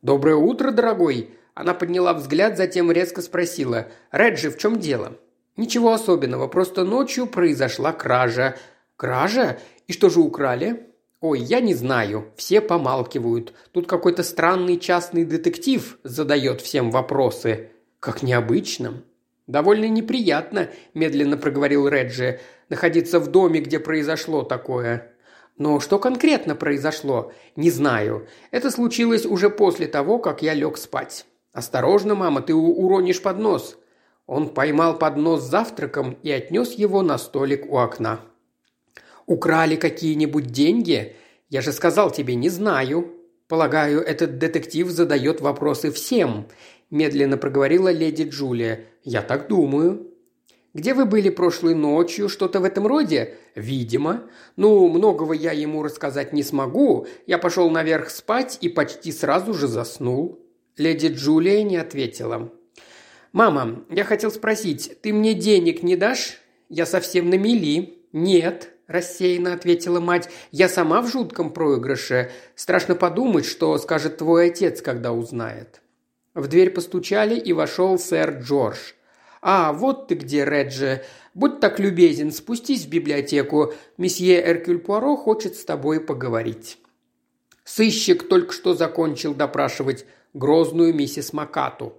[0.02, 3.88] «Доброе утро, дорогой!» Она подняла взгляд, затем резко спросила.
[4.12, 5.18] «Реджи, в чем дело?»
[5.56, 8.58] «Ничего особенного, просто ночью произошла кража».
[8.96, 9.60] «Кража?
[9.88, 10.93] И что же украли?»
[11.24, 12.34] «Ой, я не знаю.
[12.36, 13.54] Все помалкивают.
[13.72, 17.70] Тут какой-то странный частный детектив задает всем вопросы.
[18.02, 19.04] Как необычно».
[19.48, 25.14] «Довольно неприятно»,– медленно проговорил Реджи,– «находиться в доме, где произошло такое.
[25.58, 28.28] Но что конкретно произошло, не знаю.
[28.52, 31.26] Это случилось уже после того, как я лег спать.
[31.54, 33.78] Осторожно, мама, ты уронишь поднос.
[34.26, 38.20] Он поймал поднос с завтраком и отнес его на столик у окна.
[39.26, 41.16] Украли какие-нибудь деньги?
[41.50, 43.12] Я же сказал тебе, не знаю.
[43.48, 46.48] Полагаю, этот детектив задает вопросы всем,
[46.90, 48.86] медленно проговорила леди Джулия.
[49.04, 50.10] Я так думаю.
[50.74, 52.30] Где вы были прошлой ночью?
[52.30, 53.36] Что-то в этом роде?
[53.54, 54.24] Видимо.
[54.56, 57.06] Ну, многого я ему рассказать не смогу.
[57.28, 60.40] Я пошел наверх спать и почти сразу же заснул.
[60.78, 62.52] Леди Джулия не ответила.
[63.34, 66.40] «Мама, я хотел спросить, ты мне денег не дашь?
[66.70, 68.00] Я совсем на мели».
[68.12, 72.32] «Нет»,– рассеянно ответила мать,– «я сама в жутком проигрыше.
[72.56, 75.82] Страшно подумать, что скажет твой отец, когда узнает».
[76.34, 78.94] В дверь постучали, и вошел сэр Джордж.
[79.42, 81.04] «А, вот ты где, Реджи.
[81.34, 83.74] Будь так любезен, спустись в библиотеку.
[83.98, 86.78] Месье Эркюль Пуаро хочет с тобой поговорить».
[87.66, 91.94] Сыщик только что закончил допрашивать грозную миссис Макату.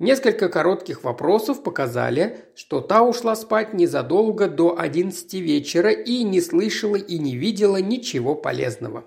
[0.00, 6.96] Несколько коротких вопросов показали, что та ушла спать незадолго до одиннадцати вечера и не слышала
[6.96, 9.04] и не видела ничего полезного.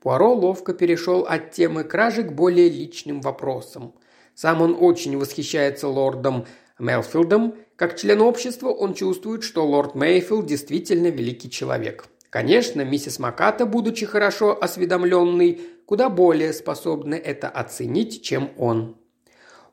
[0.00, 3.94] Пуаро ловко перешел от темы кражи к более личным вопросам.
[4.34, 6.46] Сам он очень восхищается лордом
[6.78, 12.06] Мелфилдом, как член общества он чувствует, что лорд Мейфилд действительно великий человек.
[12.30, 18.96] Конечно, миссис Маката, будучи хорошо осведомленной, куда более способна это оценить, чем он.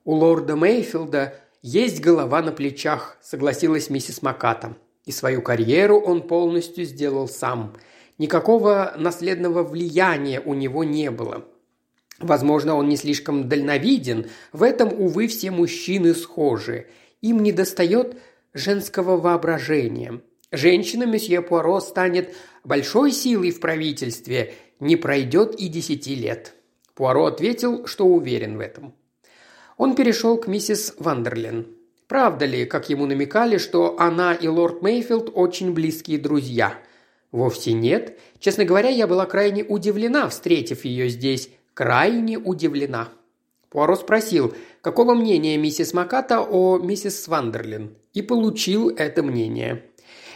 [0.06, 1.34] «У лорда Мейфилда
[1.64, 4.78] есть голова на плечах»,– согласилась миссис Маката.
[5.04, 7.74] «И свою карьеру он полностью сделал сам.
[8.20, 11.46] Никакого наследного влияния у него не было.
[12.20, 16.86] Возможно, он не слишком дальновиден, в этом, увы, все мужчины схожи.
[17.22, 18.16] Им недостает
[18.54, 20.22] женского воображения.
[20.52, 26.54] Женщина месье Пуаро станет большой силой в правительстве, не пройдет и десяти лет.
[26.94, 28.94] Пуаро ответил, что уверен в этом.
[29.78, 31.68] Он перешел к миссис Вандерлин.
[32.08, 36.80] Правда ли, как ему намекали, что она и лорд Мейфилд очень близкие друзья?
[37.32, 38.18] Вовсе нет.
[38.40, 43.10] Честно говоря, я была крайне удивлена, встретив ее здесь крайне удивлена.
[43.70, 49.84] Пуаро спросил, какого мнения миссис Маката о миссис Вандерлин, и получил это мнение.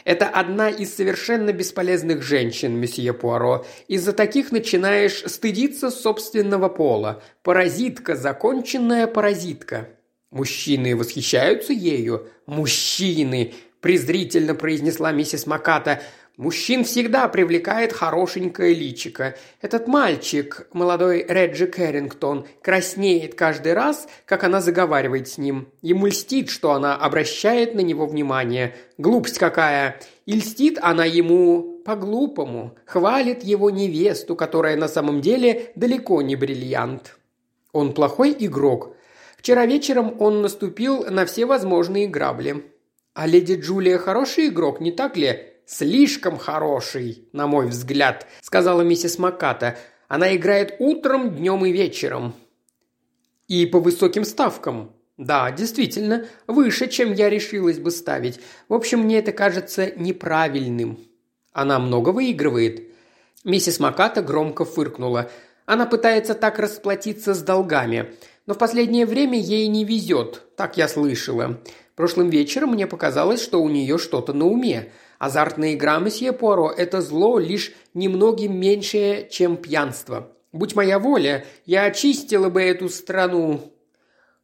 [0.06, 3.66] Это одна из совершенно бесполезных женщин, месье Пуаро.
[3.88, 7.22] Из-за таких начинаешь стыдиться собственного пола.
[7.44, 9.90] Паразитка, законченная паразитка.
[10.32, 12.28] Мужчины восхищаются ею.
[12.46, 16.02] Мужчины, презрительно произнесла миссис Маката.
[16.40, 19.36] Мужчин всегда привлекает хорошенькое личико.
[19.60, 25.68] Этот мальчик, молодой Реджи Кэррингтон, краснеет каждый раз, как она заговаривает с ним.
[25.82, 28.74] Ему льстит, что она обращает на него внимание.
[28.98, 29.99] Глупость какая!
[30.26, 32.74] И льстит она ему по-глупому.
[32.86, 37.18] Хвалит его невесту, которая на самом деле далеко не бриллиант.
[37.74, 38.95] Он плохой игрок.
[39.36, 42.64] Вчера вечером он наступил на все возможные грабли.
[43.14, 45.49] А леди Джулия хороший игрок, не так ли?
[45.72, 49.78] «Слишком хороший, на мой взгляд»,– сказала миссис Маката.
[50.08, 52.34] «Она играет утром, днем и вечером».
[53.48, 58.40] «И по высоким ставкам», да, действительно, выше, чем я решилась бы ставить.
[58.68, 60.98] В общем, мне это кажется неправильным.
[61.54, 62.88] Она много выигрывает.
[63.44, 65.30] Миссис Маката громко фыркнула.
[65.68, 68.16] Она пытается так расплатиться с долгами.
[68.48, 71.62] Но в последнее время ей не везет, так я слышала.
[71.96, 74.91] Прошлым вечером мне показалось, что у нее что-то на уме.
[75.20, 80.32] Азартная игра, месье Пуаро, это зло лишь немногим меньшее, чем пьянство.
[80.54, 83.74] Будь моя воля, я очистила бы эту страну».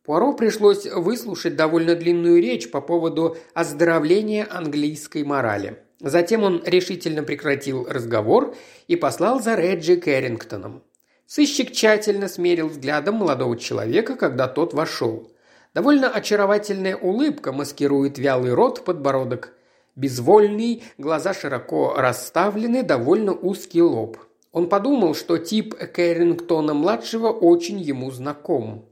[0.04, 5.80] Пуаро пришлось выслушать довольно длинную речь по поводу оздоровления английской морали.
[6.00, 8.54] Затем он решительно прекратил разговор
[8.88, 10.84] и послал за Реджи Кэррингтоном.
[11.26, 15.32] Сыщик тщательно смерил взглядом молодого человека, когда тот вошел.
[15.74, 19.55] Довольно очаровательная улыбка маскирует вялый рот, подбородок
[19.96, 24.18] Безвольный, глаза широко расставлены, довольно узкий лоб.
[24.52, 28.86] Он подумал, что тип Кэррингтона-младшего очень ему знаком.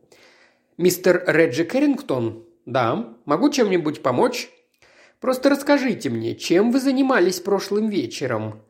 [0.77, 3.15] «Мистер Реджи Кэррингтон?» «Да.
[3.25, 4.49] Могу чем-нибудь помочь?»
[5.19, 8.61] «Просто расскажите мне, чем вы занимались прошлым вечером?»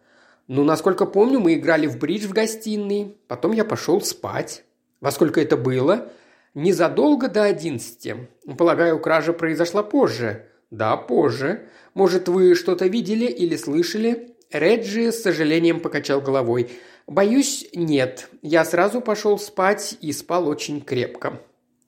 [0.47, 3.15] «Ну, насколько помню, мы играли в бридж в гостиной.
[3.27, 4.63] Потом я пошел спать».
[5.01, 6.09] «Во сколько это было?»
[6.55, 8.27] «Незадолго до одиннадцати.
[8.57, 10.47] Полагаю, кража произошла позже».
[10.73, 11.67] «Да, позже.
[11.93, 16.71] Может, вы что-то видели или слышали?» Реджи с сожалением покачал головой.
[17.05, 18.27] «Боюсь, нет.
[18.41, 21.39] Я сразу пошел спать и спал очень крепко».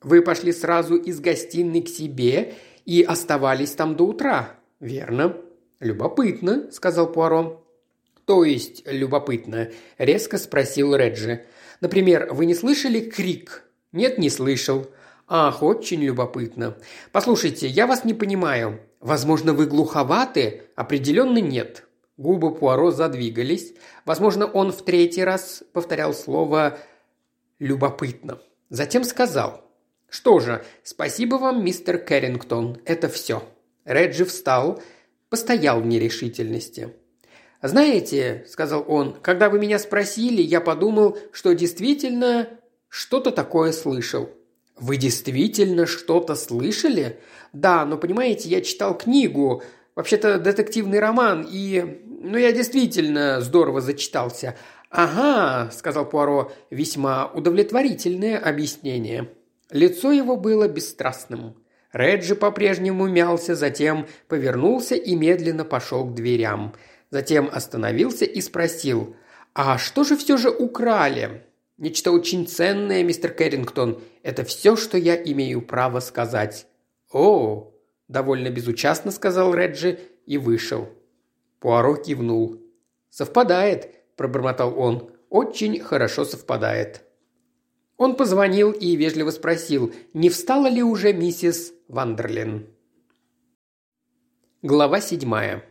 [0.03, 2.53] «Вы пошли сразу из гостиной к себе
[2.85, 5.35] и оставались там до утра?» «Верно».
[5.79, 7.65] «Любопытно»,— сказал Пуаро.
[8.25, 11.43] «То есть любопытно?»– резко спросил Реджи.
[11.81, 14.85] «Например, вы не слышали крик?» «Нет, не слышал.
[15.27, 16.77] «Ах, очень любопытно.
[17.11, 18.79] Послушайте, я вас не понимаю.
[18.99, 20.63] Возможно, вы глуховаты?
[20.75, 21.87] Определенно нет».
[22.17, 23.73] Губы Пуаро задвигались.
[24.05, 26.77] Возможно, он в третий раз повторял слово
[27.59, 28.39] «любопытно».
[28.69, 29.65] Затем сказал
[30.09, 33.43] «Что же, спасибо вам, мистер Кэррингтон, это все».
[33.83, 34.81] Реджи встал,
[35.29, 36.93] постоял в нерешительности.
[37.61, 42.47] «Знаете»,– сказал он,– «когда вы меня спросили, я подумал, что действительно
[42.89, 44.29] что-то такое слышал».
[44.77, 47.19] «Вы действительно что-то слышали?»
[47.53, 49.63] «Да, но понимаете, я читал книгу,
[49.95, 52.01] вообще-то детективный роман, и...
[52.21, 54.55] Ну, я действительно здорово зачитался.
[54.89, 59.29] «Ага»,– сказал Пуаро,– «весьма удовлетворительное объяснение».
[59.71, 61.55] Лицо его было бесстрастным.
[61.91, 66.73] Реджи по-прежнему мялся, затем повернулся и медленно пошел к дверям.
[67.09, 69.15] Затем остановился и спросил,
[69.53, 71.43] «А что же все же украли?»
[71.77, 74.01] «Нечто очень ценное, мистер Кэррингтон.
[74.23, 76.67] Это все, что я имею право сказать».
[77.11, 77.73] «О!»–
[78.07, 80.87] довольно безучастно сказал Реджи и вышел.
[81.59, 82.61] Пуаро кивнул.
[83.09, 85.11] «Совпадает»,– пробормотал он.
[85.29, 87.03] «Очень хорошо совпадает».
[87.97, 92.67] Он позвонил и вежливо спросил, не встала ли уже миссис Вандерлин.
[94.61, 95.63] Глава седьмая.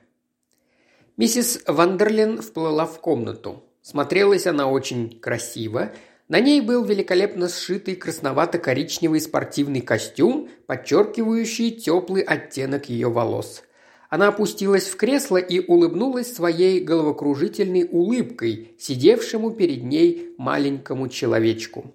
[1.17, 3.63] Миссис Вандерлин вплыла в комнату.
[3.85, 5.93] Смотрелась она очень красиво.
[6.29, 13.63] На ней был великолепно сшитый красновато-коричневый спортивный костюм, подчеркивающий теплый оттенок ее волос.
[14.09, 21.95] Она опустилась в кресло и улыбнулась своей головокружительной улыбкой, сидевшему перед ней маленькому человечку.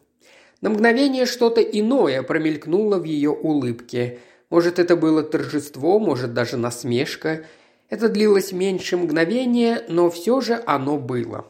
[0.61, 4.19] На мгновение что-то иное промелькнуло в ее улыбке.
[4.51, 7.45] Может, это было торжество, может, даже насмешка.
[7.89, 11.47] Это длилось меньше мгновения, но все же оно было.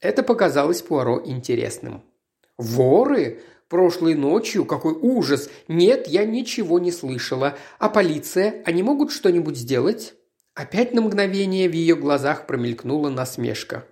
[0.00, 2.02] Это показалось Пуаро интересным.
[2.56, 3.40] «Воры?
[3.68, 4.64] Прошлой ночью?
[4.64, 5.48] Какой ужас!
[5.68, 7.56] Нет, я ничего не слышала.
[7.78, 8.62] А полиция?
[8.64, 10.14] Они могут что-нибудь сделать?»
[10.54, 13.86] Опять на мгновение в ее глазах промелькнула насмешка.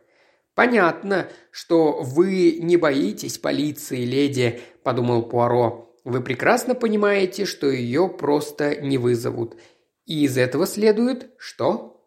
[0.55, 5.95] «Понятно, что вы не боитесь полиции, леди»,– подумал Пуаро.
[6.05, 9.57] «Вы прекрасно понимаете, что ее просто не вызовут.
[10.05, 12.03] И из этого следует что?»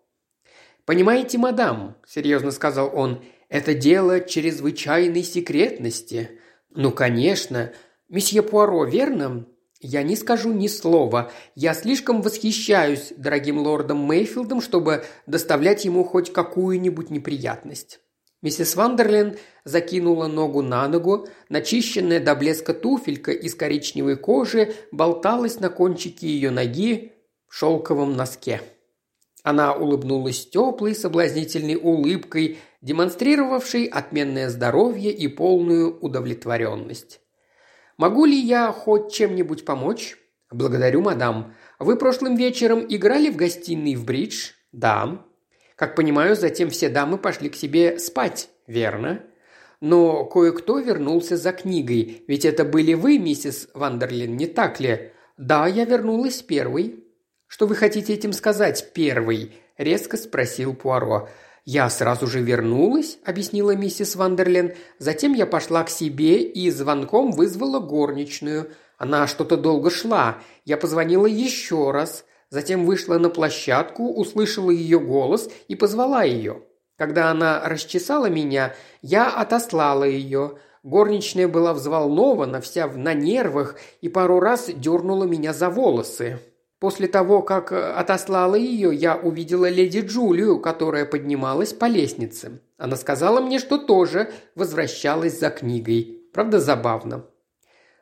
[0.86, 6.40] «Понимаете, мадам»,– серьезно сказал он,– «это дело чрезвычайной секретности».
[6.70, 7.74] «Ну, конечно.
[8.08, 9.46] Месье Пуаро, верно?»
[9.82, 11.32] «Я не скажу ни слова.
[11.54, 18.00] Я слишком восхищаюсь дорогим лордом Мейфилдом, чтобы доставлять ему хоть какую-нибудь неприятность».
[18.42, 25.70] Миссис Вандерлен закинула ногу на ногу, начищенная до блеска туфелька из коричневой кожи болталась на
[25.70, 27.12] кончике ее ноги
[27.48, 28.62] в шелковом носке.
[29.44, 37.22] Она улыбнулась теплой, соблазнительной улыбкой, демонстрировавшей отменное здоровье и полную удовлетворенность.
[37.98, 40.18] «Могу ли я хоть чем-нибудь помочь?»
[40.52, 41.56] «Благодарю, мадам.
[41.80, 45.26] Вы прошлым вечером играли в гостиной в бридж?» «Да».
[45.82, 49.24] Как понимаю, затем все дамы пошли к себе спать, верно?
[49.80, 55.12] Но кое-кто вернулся за книгой, ведь это были вы, миссис Вандерлин, не так ли?
[55.38, 57.01] Да, я вернулась первой.
[57.52, 59.52] Что вы хотите этим сказать, первый?
[59.78, 61.28] резко спросил Пуаро.
[61.66, 64.74] «Я сразу же вернулась»,– объяснила миссис Вандерлин.
[65.00, 68.72] «Затем я пошла к себе и звонком вызвала горничную.
[68.98, 70.38] Она что-то долго шла.
[70.64, 72.24] Я позвонила еще раз.
[72.50, 76.62] Затем вышла на площадку, услышала ее голос и позвала ее.
[76.98, 80.58] Когда она расчесала меня, я отослала ее.
[80.84, 86.40] Горничная была взволнована, вся на нервах, и пару раз дернула меня за волосы.
[86.82, 92.60] После того, как отослала ее, я увидела леди Джулию, которая поднималась по лестнице.
[92.80, 96.24] Она сказала мне, что тоже возвращалась за книгой.
[96.34, 97.28] Правда, забавно.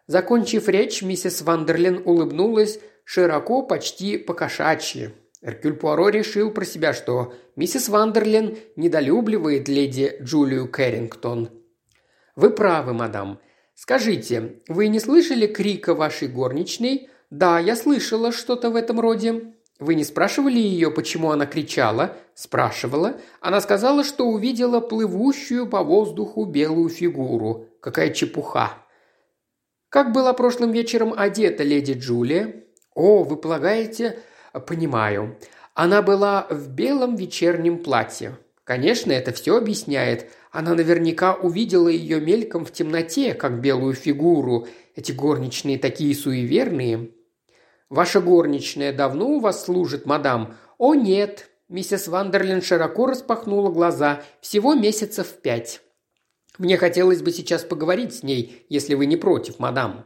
[0.07, 5.09] Закончив речь, миссис Вандерлин улыбнулась широко, почти покошачьи.
[5.41, 11.49] Эркюль Пуаро решил про себя, что миссис Вандерлин недолюбливает леди Джулию Кэррингтон.
[12.37, 13.41] «Вы правы, мадам.
[13.75, 19.53] Скажите, вы не слышали крика вашей горничной?» «Да, я слышала что-то в этом роде».
[19.79, 23.17] «Вы не спрашивали ее, почему она кричала?» «Спрашивала.
[23.39, 27.67] Она сказала, что увидела плывущую по воздуху белую фигуру.
[27.79, 28.73] Какая чепуха!»
[29.87, 34.19] «Как была прошлым вечером одета леди Джулия?» «О, вы полагаете...»
[34.67, 35.37] «Понимаю.
[35.75, 38.37] Она была в белом вечернем платье.
[38.65, 40.29] Конечно, это все объясняет.
[40.51, 44.67] Она наверняка увидела ее мельком в темноте, как белую фигуру.
[44.95, 47.11] Эти горничные такие суеверные».
[47.89, 51.49] «Ваша горничная давно у вас служит, мадам?» «О, нет».
[51.69, 54.21] Миссис Вандерлин широко распахнула глаза.
[54.41, 55.81] «Всего месяцев пять».
[56.57, 60.05] «Мне хотелось бы сейчас поговорить с ней, если вы не против, мадам».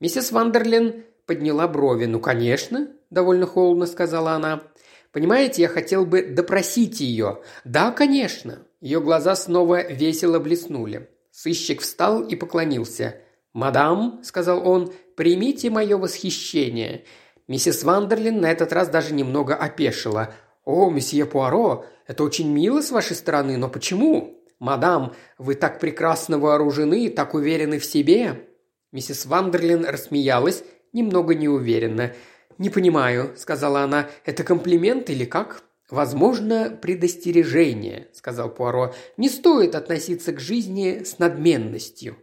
[0.00, 2.06] Миссис Вандерлин подняла брови.
[2.06, 4.62] «Ну, конечно»,– довольно холодно сказала она.
[5.12, 7.42] «Понимаете, я хотел бы допросить ее».
[7.64, 8.66] «Да, конечно».
[8.80, 11.08] Ее глаза снова весело блеснули.
[11.30, 13.16] Сыщик встал и поклонился.
[13.52, 17.04] «Мадам»,– сказал он,– «примите мое восхищение.
[17.52, 20.32] Миссис Вандерлин на этот раз даже немного опешила.
[20.64, 24.42] «О, месье Пуаро, это очень мило с вашей стороны, но почему?
[24.58, 28.48] Мадам, вы так прекрасно вооружены, так уверены в себе?»
[28.90, 30.64] Миссис Вандерлин рассмеялась,
[30.94, 32.14] немного неуверенно.
[32.56, 38.94] «Не понимаю»,— сказала она,— «это комплимент или как?» «Возможно, предостережение»,— сказал Пуаро.
[39.18, 42.16] «Не стоит относиться к жизни с надменностью».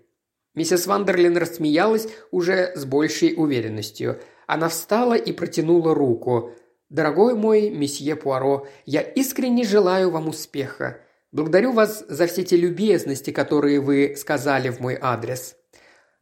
[0.56, 4.20] Миссис Вандерлин рассмеялась уже с большей уверенностью.
[4.50, 6.56] Она встала и протянула руку.
[6.90, 11.02] «Дорогой мой месье Пуаро, я искренне желаю вам успеха.
[11.32, 15.56] Благодарю вас за все те любезности, которые вы сказали в мой адрес».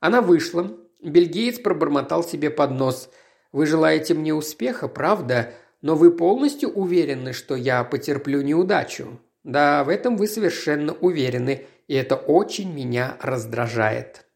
[0.01, 0.69] Она вышла.
[1.01, 3.09] Бельгиец пробормотал себе под нос.
[3.53, 5.53] «Вы желаете мне успеха, правда?
[5.81, 11.95] Но вы полностью уверены, что я потерплю неудачу?» «Да, в этом вы совершенно уверены, и
[11.95, 14.26] это очень меня раздражает».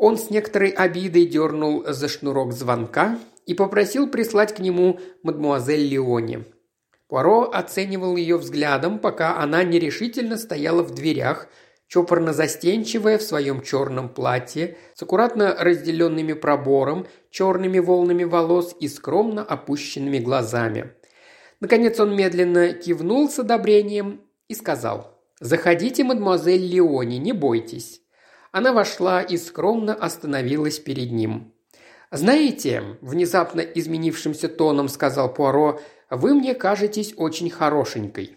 [0.00, 6.46] Он с некоторой обидой дернул за шнурок звонка и попросил прислать к нему мадмуазель Леони.
[7.06, 11.48] Пуаро оценивал ее взглядом, пока она нерешительно стояла в дверях,
[11.86, 20.18] чопорно-застенчивая в своем черном платье, с аккуратно разделенными пробором, черными волнами волос и скромно опущенными
[20.18, 20.94] глазами.
[21.60, 27.99] Наконец он медленно кивнул с одобрением и сказал «Заходите, мадемуазель Леони, не бойтесь».
[28.52, 31.52] Она вошла и скромно остановилась перед ним.
[32.10, 38.36] «Знаете»,– внезапно изменившимся тоном сказал Пуаро,– «вы мне кажетесь очень хорошенькой».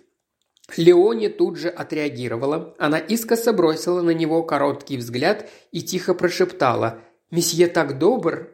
[0.77, 2.75] Леони тут же отреагировала.
[2.77, 6.99] Она искоса бросила на него короткий взгляд и тихо прошептала
[7.31, 8.49] «Месье так добр!»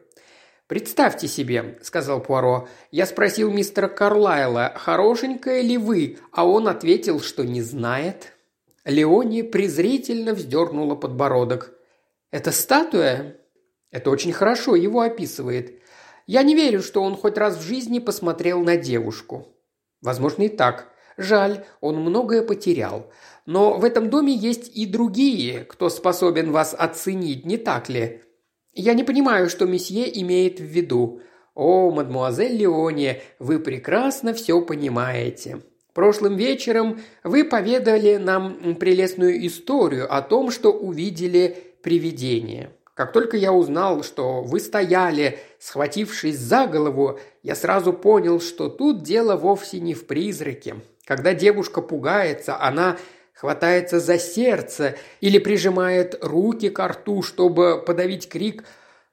[0.66, 7.44] «Представьте себе»,– сказал Пуаро,– «я спросил мистера Карлайла, хорошенькая ли вы, а он ответил, что
[7.44, 8.32] не знает».
[8.84, 11.72] Леони презрительно вздернула подбородок.
[12.30, 13.36] «Это статуя?»
[13.90, 15.82] «Это очень хорошо его описывает.
[16.26, 19.48] Я не верю, что он хоть раз в жизни посмотрел на девушку».
[20.00, 20.90] «Возможно, и так.
[21.16, 23.10] Жаль, он многое потерял.
[23.44, 28.22] Но в этом доме есть и другие, кто способен вас оценить, не так ли?
[28.72, 31.20] Я не понимаю, что месье имеет в виду.
[31.54, 35.62] О, мадмуазель Леоне, вы прекрасно все понимаете.
[35.94, 42.70] Прошлым вечером вы поведали нам прелестную историю о том, что увидели привидение.
[42.94, 49.02] Как только я узнал, что вы стояли, схватившись за голову, я сразу понял, что тут
[49.02, 50.76] дело вовсе не в призраке.
[51.06, 52.98] Когда девушка пугается, она
[53.32, 58.64] хватается за сердце или прижимает руки к рту, чтобы подавить крик.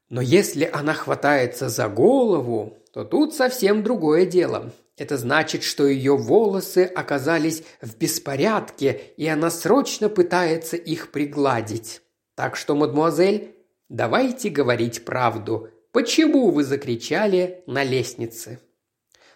[0.09, 4.73] Но если она хватается за голову, то тут совсем другое дело.
[4.97, 12.01] Это значит, что ее волосы оказались в беспорядке, и она срочно пытается их пригладить.
[12.35, 13.55] Так что, мадемуазель,
[13.89, 15.69] давайте говорить правду.
[15.91, 18.59] Почему вы закричали на лестнице?»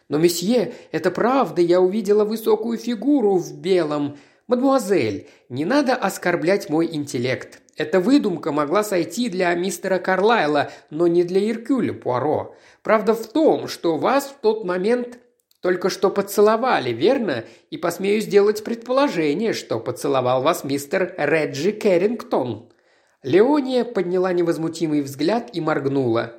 [0.09, 4.17] «Но, месье, это правда, я увидела высокую фигуру в белом.
[4.47, 7.61] Мадемуазель, не надо оскорблять мой интеллект.
[7.77, 12.55] Эта выдумка могла сойти для мистера Карлайла, но не для Иркюля Пуаро.
[12.83, 15.19] Правда в том, что вас в тот момент
[15.61, 17.45] только что поцеловали, верно?
[17.69, 22.69] И посмею сделать предположение, что поцеловал вас мистер Реджи Керрингтон».
[23.23, 26.33] Леония подняла невозмутимый взгляд и моргнула.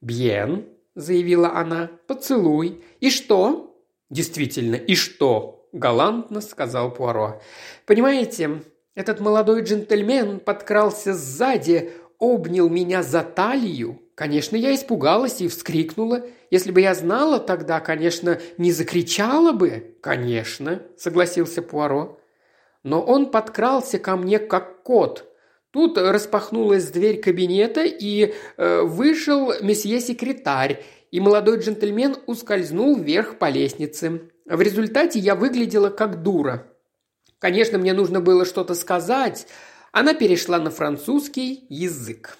[0.00, 2.82] «Бьен»,– заявила она,– «поцелуй.
[3.00, 3.76] И что?»
[4.08, 7.42] «Действительно, и что?»– галантно сказал Пуаро.
[7.86, 8.62] «Понимаете,
[8.94, 14.00] этот молодой джентльмен подкрался сзади, обнял меня за талию.
[14.22, 16.24] Конечно, я испугалась и вскрикнула.
[16.48, 19.96] Если бы я знала тогда, конечно, не закричала бы.
[20.00, 22.20] Конечно, согласился Пуаро.
[22.84, 25.28] Но он подкрался ко мне как кот.
[25.72, 34.30] Тут распахнулась дверь кабинета, и э, вышел месье-секретарь, и молодой джентльмен ускользнул вверх по лестнице.
[34.46, 36.68] В результате я выглядела как дура.
[37.40, 39.48] Конечно, мне нужно было что-то сказать.
[39.90, 42.38] Она перешла на французский язык.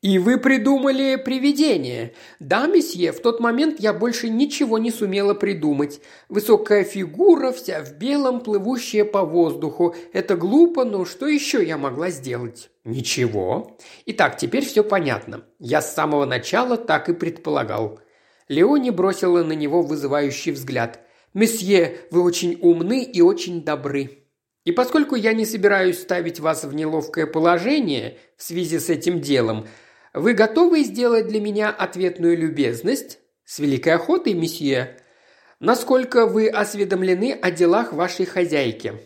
[0.00, 6.00] «И вы придумали привидение?» «Да, месье, в тот момент я больше ничего не сумела придумать.
[6.28, 9.96] Высокая фигура, вся в белом, плывущая по воздуху.
[10.12, 13.76] Это глупо, но что еще я могла сделать?» «Ничего.
[14.06, 15.44] Итак, теперь все понятно.
[15.58, 17.98] Я с самого начала так и предполагал».
[18.46, 21.00] Леони бросила на него вызывающий взгляд.
[21.34, 24.28] «Месье, вы очень умны и очень добры.
[24.64, 29.66] И поскольку я не собираюсь ставить вас в неловкое положение в связи с этим делом,
[30.14, 33.18] вы готовы сделать для меня ответную любезность?
[33.44, 34.96] С великой охотой, месье.
[35.60, 39.00] Насколько вы осведомлены о делах вашей хозяйки?»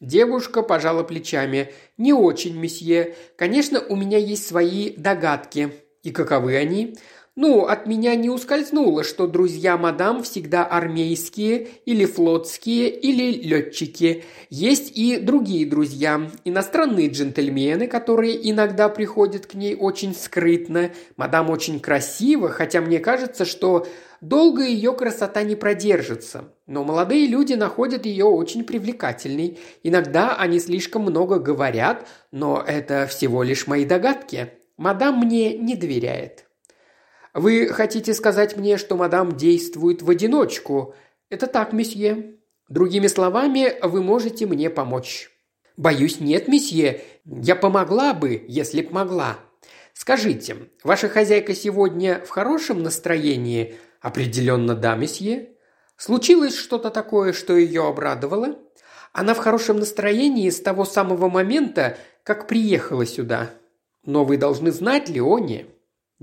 [0.00, 1.72] Девушка пожала плечами.
[1.96, 3.14] «Не очень, месье.
[3.36, 5.72] Конечно, у меня есть свои догадки.
[6.02, 6.96] И каковы они?
[7.36, 14.22] Ну, от меня не ускользнуло, что друзья мадам всегда армейские или флотские или летчики.
[14.50, 20.92] Есть и другие друзья, иностранные джентльмены, которые иногда приходят к ней очень скрытно.
[21.16, 23.84] Мадам очень красива, хотя мне кажется, что
[24.20, 26.54] долго ее красота не продержится.
[26.68, 29.58] Но молодые люди находят ее очень привлекательной.
[29.82, 34.52] Иногда они слишком много говорят, но это всего лишь мои догадки.
[34.76, 36.44] Мадам мне не доверяет.
[37.34, 40.94] «Вы хотите сказать мне, что мадам действует в одиночку?»
[41.30, 42.36] «Это так, месье.
[42.68, 45.30] Другими словами, вы можете мне помочь».
[45.76, 47.02] «Боюсь, нет, месье.
[47.24, 49.38] Я помогла бы, если б могла».
[49.92, 55.50] «Скажите, ваша хозяйка сегодня в хорошем настроении?» «Определенно да, месье».
[55.96, 58.58] «Случилось что-то такое, что ее обрадовало?»
[59.12, 63.50] «Она в хорошем настроении с того самого момента, как приехала сюда».
[64.04, 65.73] «Но вы должны знать, Леони,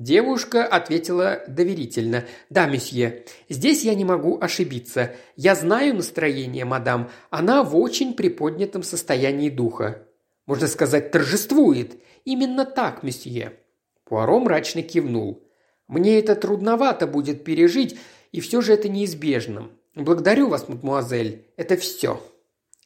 [0.01, 2.25] Девушка ответила доверительно.
[2.49, 5.11] «Да, месье, здесь я не могу ошибиться.
[5.35, 7.11] Я знаю настроение, мадам.
[7.29, 10.01] Она в очень приподнятом состоянии духа.
[10.47, 12.01] Можно сказать, торжествует.
[12.25, 13.59] Именно так, месье».
[14.03, 15.43] Пуаро мрачно кивнул.
[15.87, 17.99] «Мне это трудновато будет пережить,
[18.31, 19.69] и все же это неизбежно.
[19.93, 21.45] Благодарю вас, мадемуазель.
[21.57, 22.19] Это все».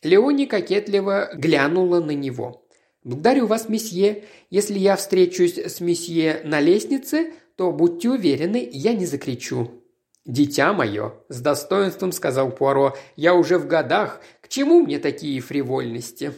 [0.04, 2.65] Леони кокетливо глянула на него.
[3.06, 4.24] «Благодарю вас, месье.
[4.50, 9.84] Если я встречусь с месье на лестнице, то будьте уверены, я не закричу».
[10.26, 14.22] «Дитя мое»,– с достоинством сказал Пуаро,– «я уже в годах.
[14.42, 16.34] К чему мне такие фривольности?»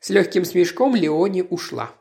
[0.00, 1.92] С легким смешком Леони ушла.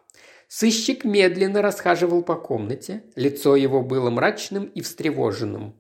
[0.48, 3.04] Сыщик медленно расхаживал по комнате.
[3.18, 5.76] Лицо его было мрачным и встревоженным.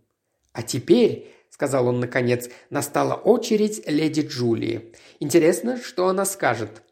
[0.52, 4.92] «А теперь»,– сказал он наконец,– настала очередь леди Джулии.
[5.22, 6.84] «Интересно, что она скажет?»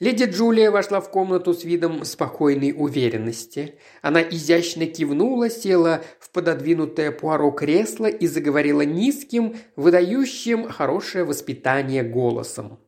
[0.00, 3.80] Леди Джулия вошла в комнату с видом спокойной уверенности.
[4.00, 12.78] Она изящно кивнула, села в пододвинутое Пуаро кресло и заговорила низким, выдающим хорошее воспитание голосом.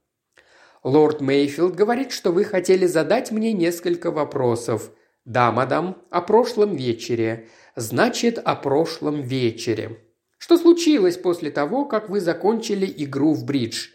[0.85, 4.93] «Лорд Мейфилд говорит, что вы хотели задать мне несколько вопросов.
[5.25, 7.49] Да, мадам, о прошлом вечере.
[7.75, 9.99] Значит, о прошлом вечере.
[10.39, 13.89] Что случилось после того, как вы закончили игру в бридж?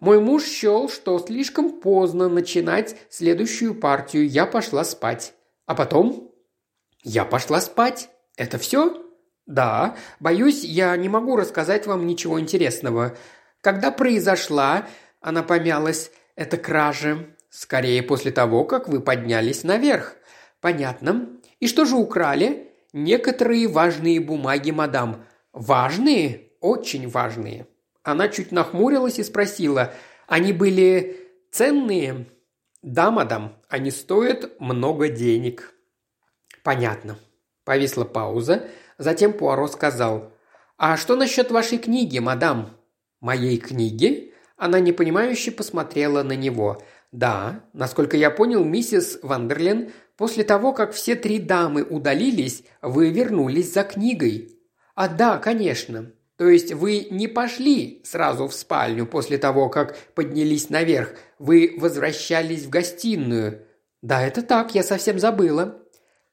[0.00, 4.26] Мой муж счел, что слишком поздно начинать следующую партию.
[4.26, 5.34] Я пошла спать.
[5.66, 6.32] А потом?
[7.02, 8.08] Я пошла спать.
[8.36, 9.04] Это все?
[9.44, 9.96] Да.
[10.18, 13.14] Боюсь, я не могу рассказать вам ничего интересного.
[13.60, 14.86] Когда произошла,
[15.20, 17.26] она помялась, эта кража.
[17.50, 20.16] Скорее после того, как вы поднялись наверх.
[20.62, 21.28] Понятно.
[21.58, 22.72] И что же украли?
[22.94, 25.26] Некоторые важные бумаги, мадам.
[25.52, 26.52] Важные?
[26.60, 27.66] Очень важные.
[28.02, 29.92] Она чуть нахмурилась и спросила,
[30.26, 32.26] «Они были ценные?»
[32.82, 35.74] «Да, мадам, они стоят много денег».
[36.62, 37.18] «Понятно».
[37.64, 40.32] Повисла пауза, затем Пуаро сказал,
[40.78, 42.76] «А что насчет вашей книги, мадам?»
[43.20, 46.82] «Моей книги?» Она непонимающе посмотрела на него.
[47.12, 53.72] «Да, насколько я понял, миссис Вандерлен, после того, как все три дамы удалились, вы вернулись
[53.72, 54.58] за книгой».
[54.94, 56.12] «А да, конечно.
[56.40, 62.64] То есть вы не пошли сразу в спальню после того, как поднялись наверх, вы возвращались
[62.64, 63.66] в гостиную.
[64.00, 65.82] Да, это так, я совсем забыла.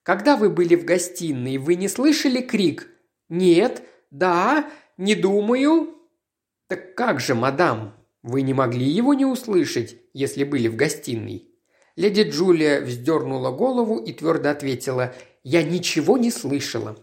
[0.04, 2.88] Когда вы были в гостиной, вы не слышали крик?
[3.28, 5.94] Нет, да, не думаю.
[6.68, 7.94] Так как же, мадам,
[8.24, 11.52] вы не могли его не услышать, если были в гостиной?
[11.98, 15.14] Леди Джулия вздернула голову и твердо ответила,
[15.44, 16.98] «Я ничего не слышала».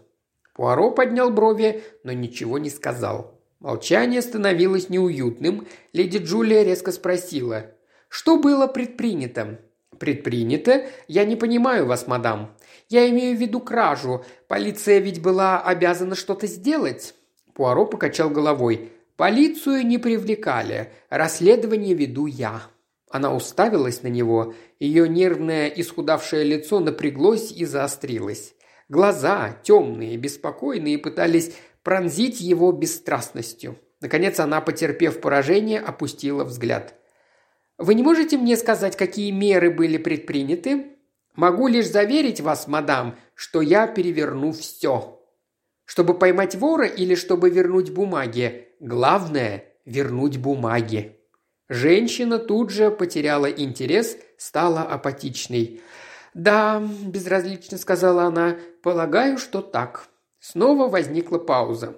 [0.55, 3.37] Пуаро поднял брови, но ничего не сказал.
[3.59, 5.67] Молчание становилось неуютным.
[5.91, 7.71] Леди Джулия резко спросила.
[8.07, 9.59] «Что было предпринято?»
[9.99, 10.85] «Предпринято?
[11.07, 12.55] Я не понимаю вас, мадам.
[12.89, 14.25] Я имею в виду кражу.
[14.47, 17.15] Полиция ведь была обязана что-то сделать?»
[17.53, 18.91] Пуаро покачал головой.
[19.15, 20.91] «Полицию не привлекали.
[21.09, 22.61] Расследование веду я».
[23.09, 24.53] Она уставилась на него.
[24.79, 28.54] Ее нервное исхудавшее лицо напряглось и заострилось.
[28.87, 33.79] Глаза, темные, беспокойные, пытались пронзить его бесстрастностью.
[33.99, 36.93] Наконец она, потерпев поражение, опустила взгляд.
[37.77, 40.91] «Вы не можете мне сказать, какие меры были предприняты?»
[41.35, 45.21] «Могу лишь заверить вас, мадам, что я переверну все.
[45.83, 48.69] Чтобы поймать вора или чтобы вернуть бумаги?
[48.79, 51.19] Главное– вернуть бумаги».
[51.67, 55.81] Женщина тут же потеряла интерес, стала апатичной.
[56.33, 58.55] «Да»,– безразлично сказала она,–
[58.85, 60.09] «полагаю, что так».
[60.39, 61.95] Снова возникла пауза.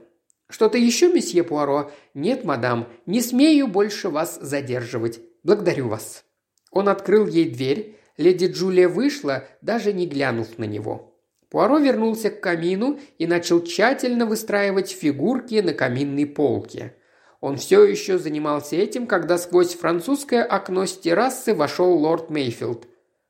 [0.50, 5.20] «Что-то еще, месье Пуаро?» «Нет, мадам, не смею больше вас задерживать.
[5.44, 6.24] Благодарю вас».
[6.72, 7.98] Он открыл ей дверь.
[8.16, 11.14] Леди Джулия вышла, даже не глянув на него.
[11.50, 16.96] Пуаро вернулся к камину и начал тщательно выстраивать фигурки на каминной полке.
[17.42, 22.88] Он все еще занимался этим, когда сквозь французское окно с террасы вошел лорд Мейфилд.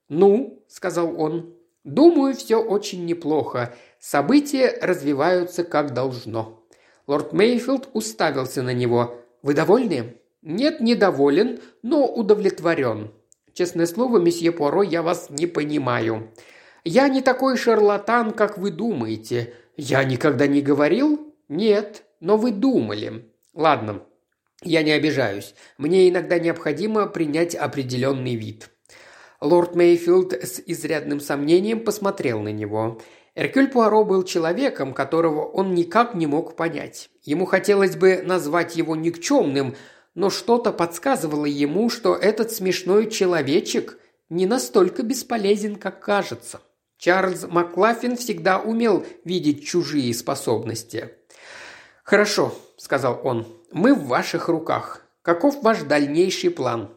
[0.09, 1.55] «Ну»,– сказал он,–
[1.87, 3.73] «думаю, все очень неплохо.
[3.99, 6.63] События развиваются как должно».
[7.07, 9.15] Лорд Мейфилд уставился на него.
[9.41, 13.11] «Вы довольны?» «Нет, недоволен, но удовлетворен.
[13.53, 16.31] Честное слово, месье Пуаро, я вас не понимаю.
[16.83, 19.53] Я не такой шарлатан, как вы думаете.
[19.77, 21.33] Я никогда не говорил?
[21.47, 23.31] Нет, но вы думали.
[23.53, 24.03] Ладно,
[24.61, 25.55] я не обижаюсь.
[25.77, 28.69] Мне иногда необходимо принять определенный вид.
[29.39, 32.99] Лорд Мейфилд с изрядным сомнением посмотрел на него.
[33.35, 37.11] Эркюль Пуаро был человеком, которого он никак не мог понять.
[37.23, 39.75] Ему хотелось бы назвать его никчемным,
[40.15, 43.99] но что-то подсказывало ему, что этот смешной человечек
[44.29, 46.61] не настолько бесполезен, как кажется.
[46.97, 51.11] Чарльз Маклаффин всегда умел видеть чужие способности.
[52.03, 55.03] «Хорошо»,– сказал он,– «мы в ваших руках.
[55.21, 56.96] Каков ваш дальнейший план?»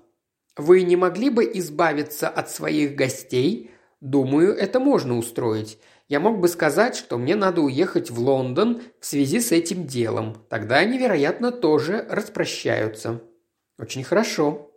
[0.56, 3.70] «Вы не могли бы избавиться от своих гостей?»
[4.00, 5.78] «Думаю, это можно устроить.
[6.08, 10.42] Я мог бы сказать, что мне надо уехать в Лондон в связи с этим делом.
[10.48, 13.20] Тогда они, вероятно, тоже распрощаются».
[13.78, 14.72] «Очень хорошо.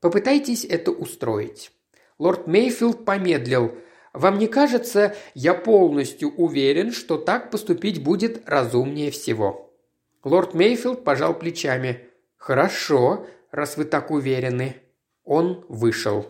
[0.00, 1.72] Попытайтесь это устроить».
[2.18, 3.72] Лорд Мейфилд помедлил–
[4.14, 9.74] вам не кажется, я полностью уверен, что так поступить будет разумнее всего?»
[10.22, 12.08] Лорд Мейфилд пожал плечами.
[12.36, 14.76] «Хорошо, раз вы так уверены».
[15.24, 16.26] Он вышел.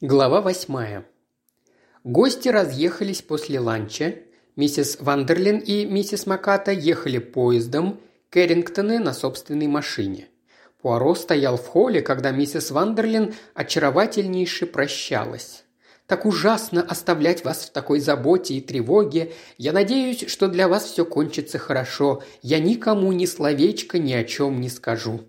[0.00, 1.04] Глава восьмая.
[2.04, 4.18] Гости разъехались после ланча.
[4.54, 10.28] Миссис Вандерлин и миссис Маката ехали поездом, Кэррингтоны на собственной машине.
[10.80, 15.64] Пуаро стоял в холле, когда миссис Вандерлин очаровательнейше прощалась.
[16.06, 19.32] «Так ужасно оставлять вас в такой заботе и тревоге.
[19.58, 22.22] Я надеюсь, что для вас все кончится хорошо.
[22.40, 25.22] Я никому ни словечко ни о чем не скажу».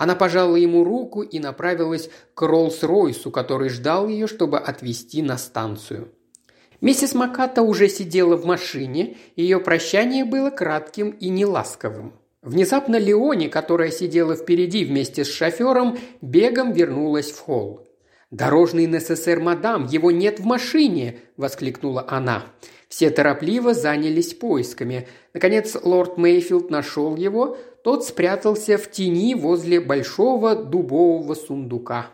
[0.00, 6.08] Она пожала ему руку и направилась к Роллс-Ройсу, который ждал ее, чтобы отвезти на станцию.
[6.80, 12.14] Миссис Маката уже сидела в машине, ее прощание было кратким и неласковым.
[12.40, 17.86] Внезапно Леони, которая сидела впереди вместе с шофером, бегом вернулась в холл.
[18.30, 22.46] «Дорожный НССР, мадам, его нет в машине!»– воскликнула она.
[22.88, 25.06] Все торопливо занялись поисками.
[25.34, 32.08] Наконец лорд Мейфилд нашел его, тот спрятался в тени возле большого дубового сундука.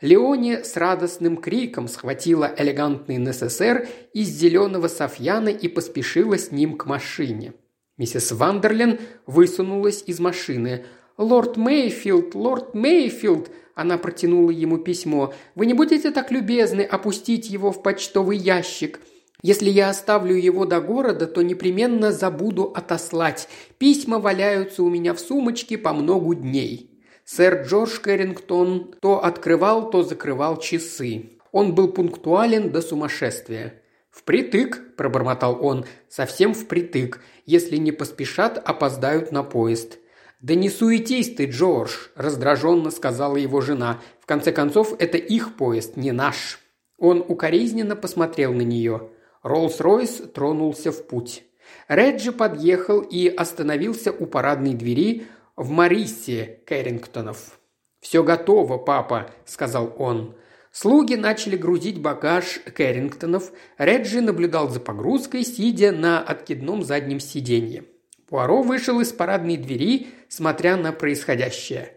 [0.00, 6.86] Леони с радостным криком схватила элегантный НССР из зеленого софьяна и поспешила с ним к
[6.86, 7.52] машине.
[7.96, 10.86] Миссис Вандерлин высунулась из машины.
[11.16, 15.34] «Лорд Мейфилд, лорд Мейфилд!» Она протянула ему письмо.
[15.54, 19.00] «Вы не будете так любезны опустить его в почтовый ящик?
[19.42, 23.48] Если я оставлю его до города, то непременно забуду отослать.
[23.78, 26.94] Письма валяются у меня в сумочке по многу дней».
[27.24, 31.32] Сэр Джордж Кэррингтон то открывал, то закрывал часы.
[31.52, 33.82] Он был пунктуален до сумасшествия.
[34.10, 37.20] «Впритык»,– пробормотал он,– «совсем впритык.
[37.44, 39.98] Если не поспешат, опоздают на поезд».
[40.40, 44.00] «Да не суетись ты, Джордж»,– раздраженно сказала его жена.
[44.20, 46.60] «В конце концов, это их поезд, не наш».
[46.96, 49.10] Он укоризненно посмотрел на нее.
[49.42, 51.44] Роллс-Ройс тронулся в путь.
[51.88, 57.58] Реджи подъехал и остановился у парадной двери в Мариссе Кэррингтонов.
[58.00, 60.36] «Все готово, папа»,– сказал он.
[60.70, 63.52] Слуги начали грузить багаж Кэррингтонов.
[63.78, 67.84] Реджи наблюдал за погрузкой, сидя на откидном заднем сиденье.
[68.28, 71.94] Пуаро вышел из парадной двери, смотря на происходящее.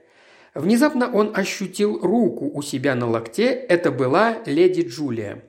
[0.56, 3.52] Внезапно он ощутил руку у себя на локте.
[3.52, 5.44] Это была леди Джулия.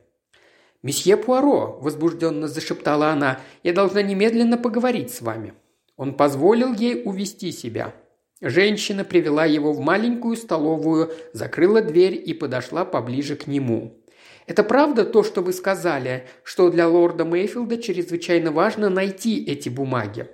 [0.82, 5.54] «Месье Пуаро»,– возбужденно зашептала она,– «я должна немедленно поговорить с вами».
[5.96, 7.94] Он позволил ей увести себя.
[8.40, 14.02] Женщина привела его в маленькую столовую, закрыла дверь и подошла поближе к нему.
[14.48, 20.26] «Это правда то, что вы сказали, что для лорда Мейфилда чрезвычайно важно найти эти бумаги?»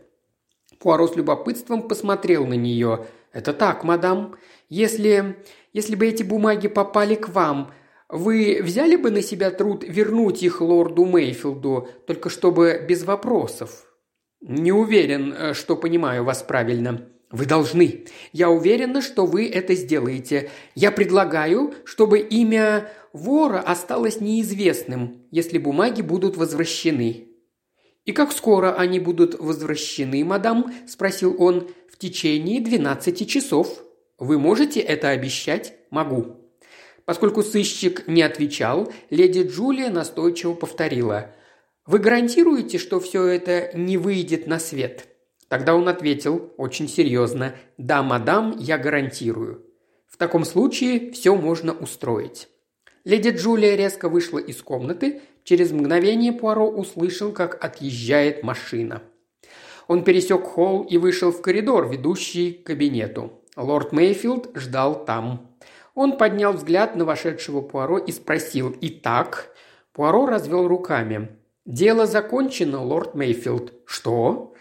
[0.79, 3.05] Пуаро с любопытством посмотрел на нее.
[3.33, 4.37] «Это так, мадам.
[4.71, 5.37] Если...
[5.75, 7.75] если бы эти бумаги попали к вам,
[8.09, 13.87] вы взяли бы на себя труд вернуть их лорду Мейфилду, только чтобы без вопросов?»
[14.41, 18.07] «Не уверен, э, что понимаю вас правильно», вы должны.
[18.33, 20.51] Я уверена, что вы это сделаете.
[20.75, 27.25] Я предлагаю, чтобы имя вора осталось неизвестным, если бумаги будут возвращены».
[28.07, 31.69] «И как скоро они будут возвращены, мадам?»– спросил он.
[31.93, 33.83] «В течение двенадцати часов.
[34.19, 36.38] Вы можете это обещать?» «Могу».
[37.09, 41.31] Поскольку сыщик не отвечал, леди Джулия настойчиво повторила.
[41.87, 45.07] «Вы гарантируете, что все это не выйдет на свет?»
[45.49, 47.55] Тогда он ответил очень серьезно.
[47.79, 49.65] «Да, мадам, я гарантирую».
[50.07, 52.49] В таком случае все можно устроить.
[53.05, 55.23] Леди Джулия резко вышла из комнаты.
[55.45, 59.01] Через мгновение Пуаро услышал, как отъезжает машина.
[59.87, 63.33] Он пересек холл и вышел в коридор, ведущий к кабинету.
[63.57, 65.48] Лорд Мейфилд ждал там.
[65.99, 69.51] Он поднял взгляд на вошедшего Пуаро и спросил «Итак?»
[69.93, 71.31] Пуаро развел руками.
[71.67, 73.73] «Дело закончено, лорд Мейфилд».
[73.85, 74.55] «Что?»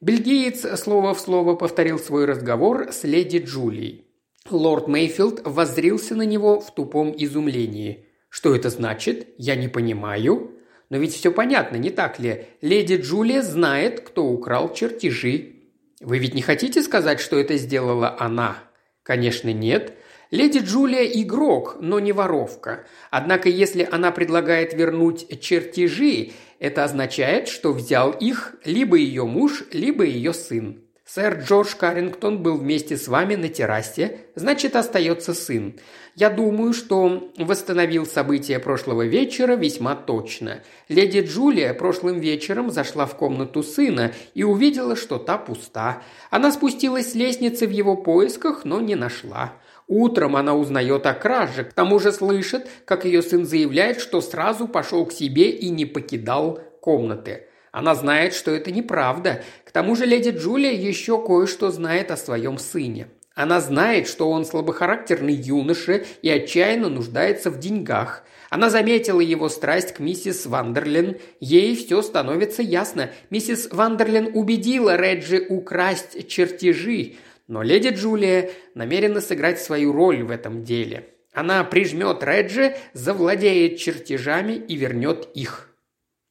[0.00, 4.06] Бельгиец слово в слово повторил свой разговор с леди Джулией.
[4.48, 8.06] Лорд Мейфилд воззрился на него в тупом изумлении.
[8.28, 9.34] «Что это значит?
[9.36, 10.52] Я не понимаю».
[10.90, 12.46] «Но ведь все понятно, не так ли?
[12.60, 15.56] Леди Джулия знает, кто украл чертежи».
[16.00, 18.58] «Вы ведь не хотите сказать, что это сделала она?»
[19.02, 19.94] «Конечно, нет.
[20.34, 22.84] Леди Джулия– игрок, но не воровка.
[23.12, 30.02] Однако, если она предлагает вернуть чертежи, это означает, что взял их либо ее муж, либо
[30.02, 30.80] ее сын.
[31.06, 35.78] Сэр Джордж Каррингтон был вместе с вами на террасе, значит, остается сын.
[36.16, 40.64] Я думаю, что восстановил события прошлого вечера весьма точно.
[40.88, 46.02] Леди Джулия прошлым вечером зашла в комнату сына и увидела, что та пуста.
[46.30, 49.52] Она спустилась с лестницы в его поисках, но не нашла.
[49.86, 54.66] Утром она узнает о краже, к тому же слышит, как ее сын заявляет, что сразу
[54.66, 57.48] пошел к себе и не покидал комнаты.
[57.70, 59.42] Она знает, что это неправда.
[59.64, 63.08] К тому же леди Джулия еще кое-что знает о своем сыне.
[63.34, 68.22] Она знает, что он слабохарактерный юноша и отчаянно нуждается в деньгах.
[68.48, 71.16] Она заметила его страсть к миссис Вандерлин.
[71.40, 73.10] Ей все становится ясно.
[73.30, 77.14] Миссис Вандерлин убедила Реджи украсть чертежи,
[77.46, 81.10] но леди Джулия намерена сыграть свою роль в этом деле.
[81.32, 85.70] Она прижмет Реджи, завладеет чертежами и вернет их.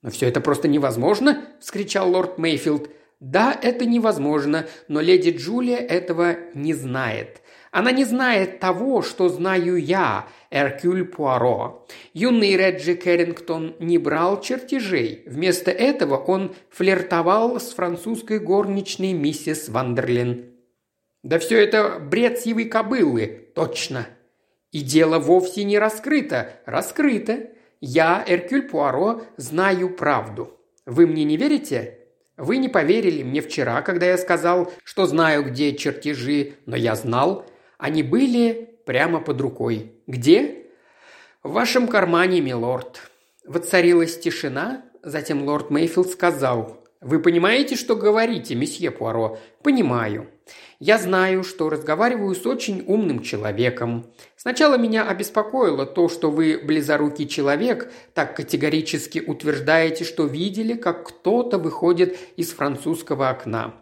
[0.02, 2.90] «Но все это просто невозможно!»– вскричал лорд Мейфилд.
[3.20, 7.42] «Да, это невозможно, но леди Джулия этого не знает.
[7.72, 11.88] Она не знает того, что знаю я, Эркюль Пуаро.
[12.14, 15.24] Юный Реджи Кэррингтон не брал чертежей.
[15.26, 20.53] Вместо этого он флиртовал с французской горничной миссис Вандерлин.
[21.24, 24.08] Да все это бред сивой кобылы, точно.
[24.72, 26.60] И дело вовсе не раскрыто.
[26.66, 27.50] Раскрыто.
[27.80, 30.60] Я, Эркюль Пуаро, знаю правду.
[30.86, 32.00] Вы мне не верите?
[32.36, 37.46] Вы не поверили мне вчера, когда я сказал, что знаю, где чертежи, но я знал.
[37.78, 39.94] Они были прямо под рукой.
[40.08, 40.66] Где?
[41.42, 43.02] В вашем кармане, милорд.
[43.46, 50.30] Воцарилась тишина, затем лорд Мейфилд сказал, «Вы понимаете, что говорите, месье Пуаро?» «Понимаю.
[50.80, 54.06] Я знаю, что разговариваю с очень умным человеком.
[54.36, 61.58] Сначала меня обеспокоило то, что вы, близорукий человек, так категорически утверждаете, что видели, как кто-то
[61.58, 63.74] выходит из французского окна.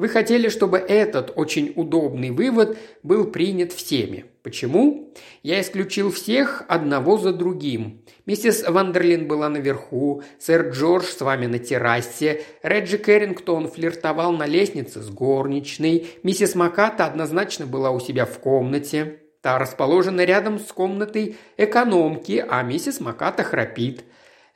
[0.00, 4.24] Вы хотели, чтобы этот очень удобный вывод был принят всеми.
[4.42, 5.12] Почему?
[5.42, 8.00] Я исключил всех одного за другим.
[8.24, 15.02] Миссис Вандерлин была наверху, сэр Джордж с вами на террасе, Реджи Кэррингтон флиртовал на лестнице
[15.02, 19.18] с горничной, миссис Маката однозначно была у себя в комнате.
[19.42, 24.04] Та расположена рядом с комнатой экономки, а миссис Маката храпит.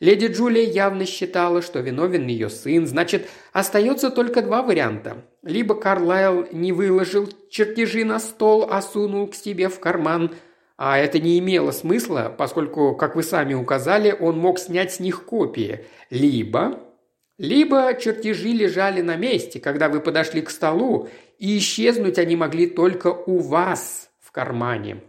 [0.00, 5.24] Леди Джулия явно считала, что виновен ее сын, значит, остается только два варианта.
[5.42, 10.34] Либо Карлайл не выложил чертежи на стол, а сунул к себе в карман,
[10.76, 15.24] а это не имело смысла, поскольку, как вы сами указали, он мог снять с них
[15.24, 15.84] копии.
[16.10, 16.80] Либо...
[17.36, 23.08] Либо чертежи лежали на месте, когда вы подошли к столу, и исчезнуть они могли только
[23.08, 25.02] у вас в кармане.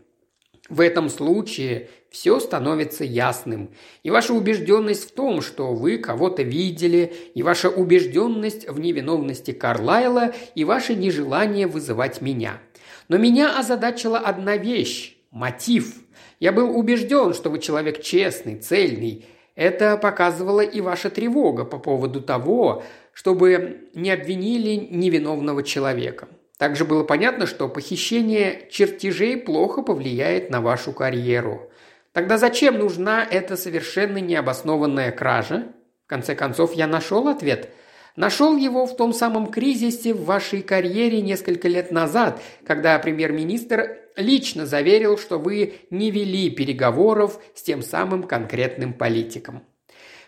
[0.67, 3.71] В этом случае все становится ясным.
[4.03, 10.33] И ваша убежденность в том, что вы кого-то видели, и ваша убежденность в невиновности Карлайла,
[10.55, 12.61] и ваше нежелание вызывать меня.
[13.09, 15.95] Но меня озадачила одна вещь– мотив.
[16.39, 19.25] Я был убежден, что вы человек честный, цельный.
[19.55, 26.29] Это показывала и ваша тревога по поводу того, чтобы не обвинили невиновного человека.
[26.57, 31.69] Также было понятно, что похищение чертежей плохо повлияет на вашу карьеру.
[32.15, 35.73] Тогда зачем нужна эта совершенно необоснованная кража?
[36.05, 37.71] В конце концов, я нашел ответ.
[38.15, 44.65] Нашел его в том самом кризисе в вашей карьере несколько лет назад, когда премьер-министр лично
[44.65, 49.63] заверил, что вы не вели переговоров с тем самым конкретным политиком.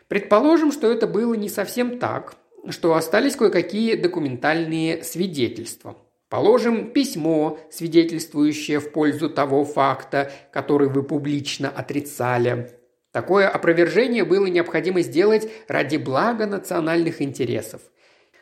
[0.09, 2.35] Предположим, что это было не совсем так,
[2.67, 5.95] что остались кое-какие документальные свидетельства–
[6.29, 12.77] Положим, письмо, свидетельствующее в пользу того факта, который вы публично отрицали.
[13.13, 17.81] Такое опровержение было необходимо сделать ради блага национальных интересов.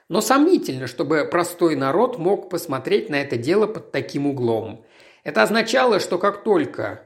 [0.10, 4.84] Но сомнительно, чтобы простой народ мог посмотреть на это дело под таким углом.
[5.24, 7.02] Это означало, что как только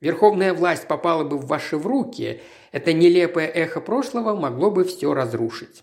[0.00, 2.40] верховная власть попала бы в ваши руки,
[2.70, 5.82] это нелепое эхо прошлого могло бы все разрушить.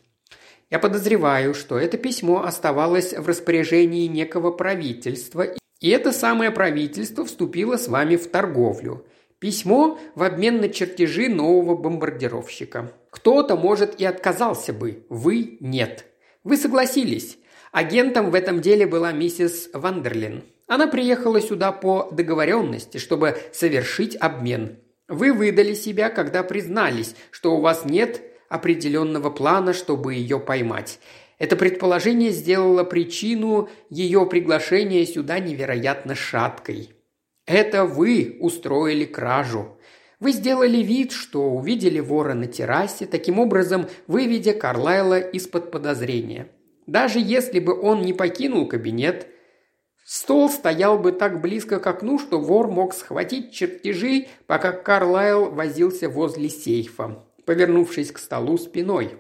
[0.70, 5.46] Я подозреваю, что это письмо оставалось в распоряжении некого правительства,
[5.80, 9.06] и это самое правительство вступило с вами в торговлю.
[9.40, 12.92] Письмо в обмен на чертежи нового бомбардировщика.
[13.10, 16.06] Кто-то, может, и отказался бы, вы– нет.
[16.44, 17.38] Вы согласились.
[17.72, 20.44] Агентом в этом деле была миссис Вандерлин.
[20.68, 24.78] Она приехала сюда по договоренности, чтобы совершить обмен.
[25.08, 31.00] Вы выдали себя, когда признались, что у вас нет определенного плана, чтобы ее поймать.
[31.38, 36.90] Это предположение сделало причину ее приглашения сюда невероятно шаткой.
[37.46, 39.78] Это вы устроили кражу.
[40.20, 46.50] Вы сделали вид, что увидели вора на террасе, таким образом выведя Карлайла из-под подозрения.
[46.88, 49.28] Даже если бы он не покинул кабинет,
[50.04, 56.10] стол стоял бы так близко к окну, что вор мог схватить чертежи, пока Карлайл возился
[56.10, 59.18] возле сейфа, повернувшись к столу спиной.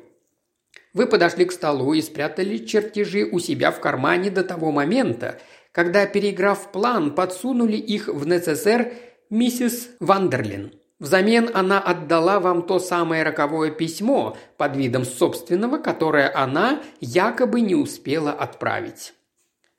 [0.93, 5.39] Вы подошли к столу и спрятали чертежи у себя в кармане до того момента,
[5.71, 8.93] когда, переиграв план, подсунули их в НССР
[9.29, 10.73] миссис Вандерлин.
[10.99, 17.75] Взамен она отдала вам то самое роковое письмо под видом собственного, которое она якобы не
[17.75, 19.13] успела отправить.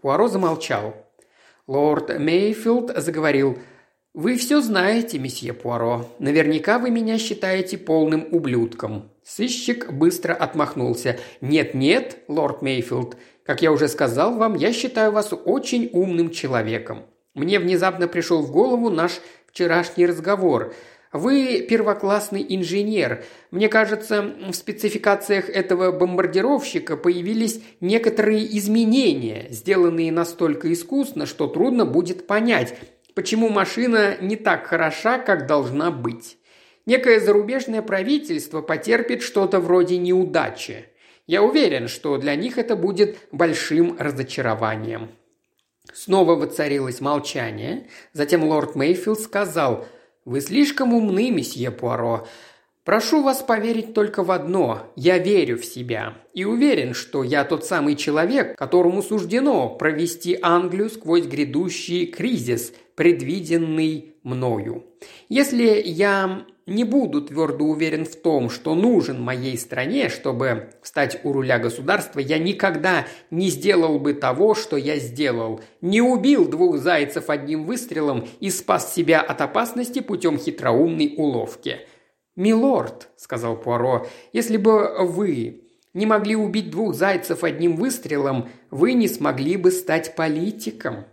[0.00, 0.94] Пуаро замолчал.
[1.66, 3.58] Лорд Мейфилд заговорил.
[4.12, 6.08] «Вы все знаете, месье Пуаро.
[6.18, 9.10] Наверняка вы меня считаете полным ублюдком».
[9.24, 11.18] Сыщик быстро отмахнулся.
[11.40, 17.04] «Нет-нет, лорд Мейфилд, как я уже сказал вам, я считаю вас очень умным человеком.
[17.34, 20.74] Мне внезапно пришел в голову наш вчерашний разговор–
[21.12, 23.24] вы первоклассный инженер.
[23.50, 32.28] Мне кажется, в спецификациях этого бомбардировщика появились некоторые изменения, сделанные настолько искусно, что трудно будет
[32.28, 32.76] понять,
[33.14, 36.38] почему машина не так хороша, как должна быть.
[36.86, 40.86] Некое зарубежное правительство потерпит что-то вроде неудачи.
[41.26, 45.10] Я уверен, что для них это будет большим разочарованием.
[45.92, 47.88] Снова воцарилось молчание.
[48.12, 49.86] Затем лорд Мейфилд сказал–
[50.26, 52.26] вы слишком умны, месье Пуаро.
[52.84, 54.92] Прошу вас поверить только в одно.
[54.94, 56.14] Я верю в себя.
[56.34, 64.16] И уверен, что я тот самый человек, которому суждено провести Англию сквозь грядущий кризис, предвиденный
[64.24, 64.84] мною.
[65.30, 71.32] Если я не буду твердо уверен в том, что нужен моей стране, чтобы встать у
[71.32, 75.62] руля государства, я никогда не сделал бы того, что я сделал.
[75.80, 81.78] Не убил двух зайцев одним выстрелом и спас себя от опасности путем хитроумной уловки.
[82.36, 85.62] «Милорд»,— сказал Пуаро,— «если бы вы
[85.94, 91.06] не могли убить двух зайцев одним выстрелом, вы не смогли бы стать политиком».